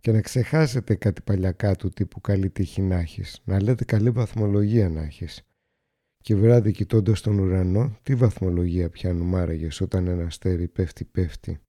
Και 0.00 0.12
να 0.12 0.20
ξεχάσετε 0.20 0.94
κάτι 0.94 1.22
παλιακά 1.22 1.76
του 1.76 1.88
τύπου 1.88 2.20
καλή 2.20 2.50
τύχη 2.50 2.82
να 2.82 2.96
έχεις, 2.96 3.40
να 3.44 3.62
λέτε 3.62 3.84
καλή 3.84 4.10
βαθμολογία 4.10 4.88
να 4.88 5.02
έχεις. 5.02 5.42
Και 6.16 6.34
βράδυ 6.36 6.72
κοιτώντας 6.72 7.20
τον 7.20 7.38
ουρανό, 7.38 7.98
τι 8.02 8.14
βαθμολογία 8.14 8.90
πιάνουμε 8.90 9.40
άραγε 9.40 9.68
όταν 9.80 10.06
ένα 10.06 10.24
αστέρι 10.24 10.68
πέφτει 10.68 11.04
πέφτει. 11.04 11.60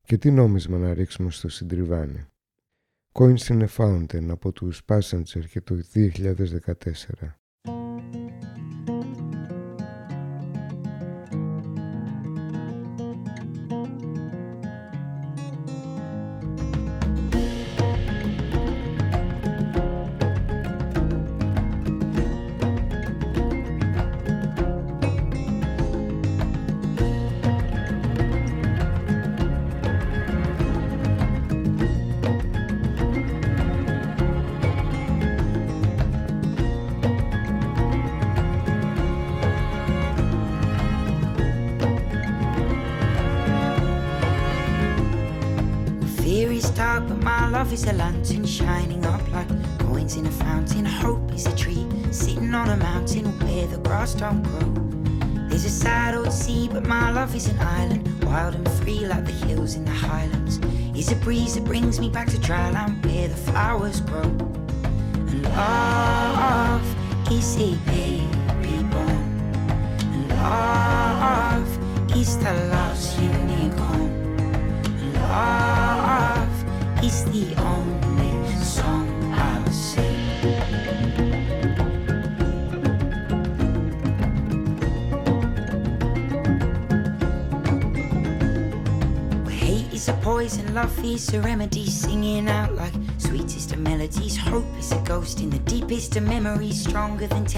Και 0.00 0.18
τι 0.18 0.30
νόμισμα 0.30 0.78
να 0.78 0.94
ρίξουμε 0.94 1.30
στο 1.30 1.48
συντριβάνι. 1.48 2.26
Coins 3.12 3.46
in 3.48 3.66
a 3.66 3.68
Fountain 3.76 4.28
από 4.28 4.52
τους 4.52 4.82
Passenger 4.86 5.44
και 5.50 5.60
το 5.60 5.82
2014. 5.94 7.41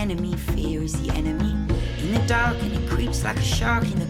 Enemy. 0.05 0.37
Fear 0.53 0.83
is 0.83 0.93
the 1.01 1.11
enemy 1.15 1.53
in 2.03 2.13
the 2.13 2.23
dark, 2.27 2.57
and 2.61 2.73
it 2.75 2.91
creeps 2.91 3.25
like 3.25 3.39
a 3.39 3.43
shark 3.43 3.85
in 3.85 3.99
the 3.99 4.04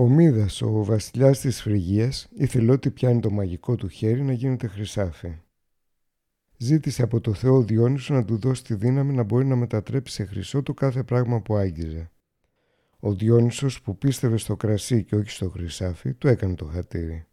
Ο 0.00 0.08
Μίδας, 0.08 0.62
ο 0.62 0.84
βασιλιάς 0.84 1.40
της 1.40 1.62
Φρυγίας, 1.62 2.28
ήθελε 2.34 2.72
ότι 2.72 2.90
πιάνει 2.90 3.20
το 3.20 3.30
μαγικό 3.30 3.74
του 3.76 3.88
χέρι 3.88 4.22
να 4.22 4.32
γίνεται 4.32 4.66
χρυσάφι. 4.66 5.38
Ζήτησε 6.56 7.02
από 7.02 7.20
το 7.20 7.34
Θεό 7.34 7.62
Διόνυσο 7.62 8.14
να 8.14 8.24
του 8.24 8.38
δώσει 8.38 8.64
τη 8.64 8.74
δύναμη 8.74 9.14
να 9.14 9.22
μπορεί 9.22 9.46
να 9.46 9.56
μετατρέψει 9.56 10.14
σε 10.14 10.24
χρυσό 10.24 10.62
το 10.62 10.74
κάθε 10.74 11.02
πράγμα 11.02 11.40
που 11.40 11.54
άγγιζε. 11.54 12.10
Ο 13.00 13.14
Διόνυσος 13.14 13.82
που 13.82 13.98
πίστευε 13.98 14.36
στο 14.36 14.56
κρασί 14.56 15.04
και 15.04 15.16
όχι 15.16 15.30
στο 15.30 15.50
χρυσάφι 15.50 16.14
του 16.14 16.28
έκανε 16.28 16.54
το 16.54 16.64
χατήρι. 16.64 17.26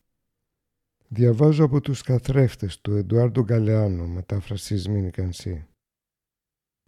Διαβάζω 1.08 1.64
από 1.64 1.82
τους 1.82 2.02
καθρέφτες 2.02 2.82
του 2.82 2.96
Εντουάρντο 2.96 3.44
Γκαλεάνο, 3.44 4.08
μετάφραση 4.08 4.78
Σμίνη 4.78 5.10
Κανσί. 5.10 5.68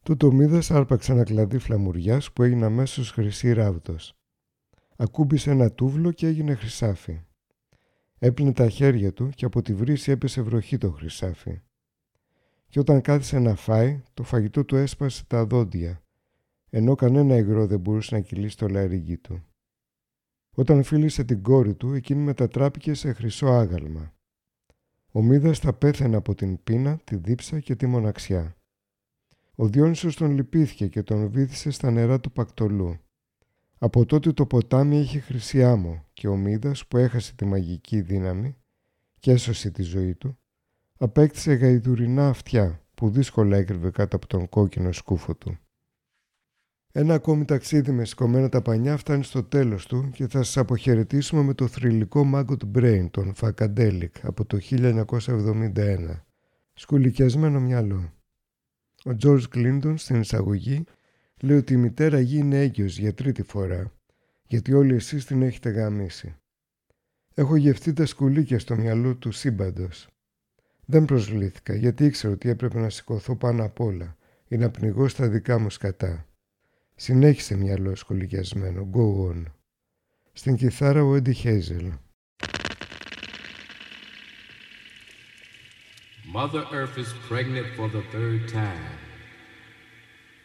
Τούτο 0.04 0.32
μίδας 0.32 0.72
άρπαξε 0.72 1.12
ένα 1.12 1.24
κλαδί 1.24 1.58
φλαμουριάς 1.58 2.32
που 2.32 2.44
έγινε 2.44 2.66
αμέσως 2.66 3.12
χρυσή 3.12 3.54
ράβδος. 3.54 4.19
Ακούμπησε 5.02 5.52
ένα 5.52 5.72
τούβλο 5.72 6.12
και 6.12 6.28
έγινε 6.28 6.54
χρυσάφι. 6.54 7.22
Έπλυνε 8.18 8.54
τα 8.54 8.70
χέρια 8.70 9.14
του 9.14 9.30
και 9.30 9.46
από 9.46 9.62
τη 9.62 9.74
βρύση 9.74 10.12
έπεσε 10.12 10.42
βροχή 10.42 10.78
το 10.78 10.92
χρυσάφι. 10.92 11.62
Και 12.68 12.80
όταν 12.80 13.02
κάθισε 13.02 13.40
να 13.40 13.56
φάει, 13.56 14.04
το 14.14 14.24
φαγητό 14.24 14.66
του 14.66 14.76
έσπασε 14.76 15.26
τα 15.26 15.46
δόντια, 15.46 16.02
ενώ 16.70 16.96
κανένα 16.96 17.36
υγρό 17.36 17.68
δεν 17.68 17.80
μπορούσε 17.80 18.16
να 18.16 18.22
κυλήσει 18.22 18.58
το 18.58 18.68
λαρίγγι 18.68 19.18
του. 19.18 19.46
Όταν 20.52 20.84
φίλησε 20.84 21.24
την 21.24 21.42
κόρη 21.42 21.74
του, 21.74 21.94
εκείνη 21.94 22.22
μετατράπηκε 22.22 22.94
σε 22.94 23.14
χρυσό 23.14 23.48
άγαλμα. 23.48 24.14
Ο 25.12 25.22
Μίδας 25.22 25.60
θα 25.60 25.74
πέθαινε 25.74 26.16
από 26.16 26.36
την 26.36 26.64
πείνα, 26.64 27.00
τη 27.04 27.16
δίψα 27.16 27.60
και 27.60 27.76
τη 27.76 27.86
μοναξιά. 27.86 28.56
Ο 29.56 29.68
Διόνυσος 29.68 30.16
τον 30.16 30.32
λυπήθηκε 30.32 30.88
και 30.88 31.04
τον 31.04 31.30
βύθισε 31.30 31.72
στα 31.72 31.92
νερά 31.92 32.20
του 32.20 32.32
Πακτολού. 32.32 33.00
Από 33.82 34.06
τότε 34.06 34.32
το 34.32 34.46
ποτάμι 34.46 35.00
είχε 35.00 35.20
χρυσή 35.20 35.64
άμμο 35.64 36.06
και 36.14 36.28
ο 36.28 36.36
Μίδας 36.36 36.88
που 36.88 36.98
έχασε 36.98 37.36
τη 37.36 37.46
μαγική 37.46 38.02
δύναμη 38.02 38.58
και 39.20 39.32
έσωσε 39.32 39.72
τη 39.72 39.84
ζωή 39.84 40.16
του, 40.16 40.38
απέκτησε 40.98 41.54
γαϊδουρινά 41.54 42.28
αυτιά 42.28 42.84
που 42.96 43.10
δύσκολα 43.10 43.58
έκρυβε 43.58 43.92
κάτω 43.92 44.16
από 44.16 44.28
τον 44.28 44.50
κόκκινο 44.50 44.92
σκούφο 44.92 45.36
του. 45.36 45.58
Ένα 46.92 47.14
ακόμη 47.14 47.46
ταξίδι 47.46 47.92
με 47.92 48.06
σηκωμένα 48.06 48.50
τα 48.50 48.62
πανιά 48.62 48.98
φτάνει 48.98 49.24
στο 49.24 49.44
τέλος 49.44 49.86
του 49.86 50.10
και 50.14 50.28
θα 50.28 50.44
σας 50.44 50.58
αποχαιρετήσουμε 50.58 51.42
με 51.42 51.54
το 51.54 51.68
θρηλυκό 51.68 52.30
Maggot 52.34 52.78
Brain 52.78 53.08
των 53.12 53.34
Fakadelic 53.42 54.12
από 54.22 54.46
το 54.46 54.58
1971. 54.70 56.22
Σκουλικιασμένο 56.74 57.60
μυαλό. 57.60 58.14
Ο 59.06 59.12
George 59.24 59.44
Clinton 59.54 59.94
στην 59.98 60.20
εισαγωγή 60.20 60.84
λέει 61.40 61.58
ότι 61.58 61.74
η 61.74 61.78
μητέρα 61.78 62.20
γη 62.20 62.38
είναι 62.38 62.62
έγκυος 62.62 62.98
για 62.98 63.14
τρίτη 63.14 63.44
φορά, 63.44 63.94
γιατί 64.48 64.74
όλοι 64.74 64.96
εσείς 64.96 65.26
την 65.26 65.42
έχετε 65.42 65.70
γαμίσει. 65.70 66.36
Έχω 67.34 67.56
γευτεί 67.56 67.94
τα 67.94 68.06
σκουλίκια 68.06 68.60
στο 68.60 68.76
μυαλό 68.76 69.16
του 69.16 69.32
σύμπαντος. 69.32 70.08
Δεν 70.86 71.06
προσβλήθηκα, 71.06 71.76
γιατί 71.76 72.06
ήξερα 72.06 72.34
ότι 72.34 72.50
έπρεπε 72.50 72.80
να 72.80 72.90
σηκωθώ 72.90 73.36
πάνω 73.36 73.64
απ' 73.66 73.80
όλα 73.80 74.18
ή 74.48 74.58
να 74.58 74.70
πνιγώ 74.70 75.08
στα 75.08 75.28
δικά 75.30 75.60
μου 75.60 75.70
σκατά. 75.70 76.28
Συνέχισε 76.96 77.56
μυαλό 77.56 77.96
σκολικιασμένο. 77.96 78.90
Go 78.94 79.32
on. 79.32 79.44
Στην 80.34 80.56
κιθάρα 80.56 81.04
ο 81.04 81.16
Έντι 81.16 81.34
Χέιζελ. 81.34 81.92
Mother 86.34 86.64
Earth 86.80 86.98
is 87.04 87.12
pregnant 87.28 87.68
for 87.76 87.88
the 87.96 88.04
third 88.14 88.42
time, 88.62 89.09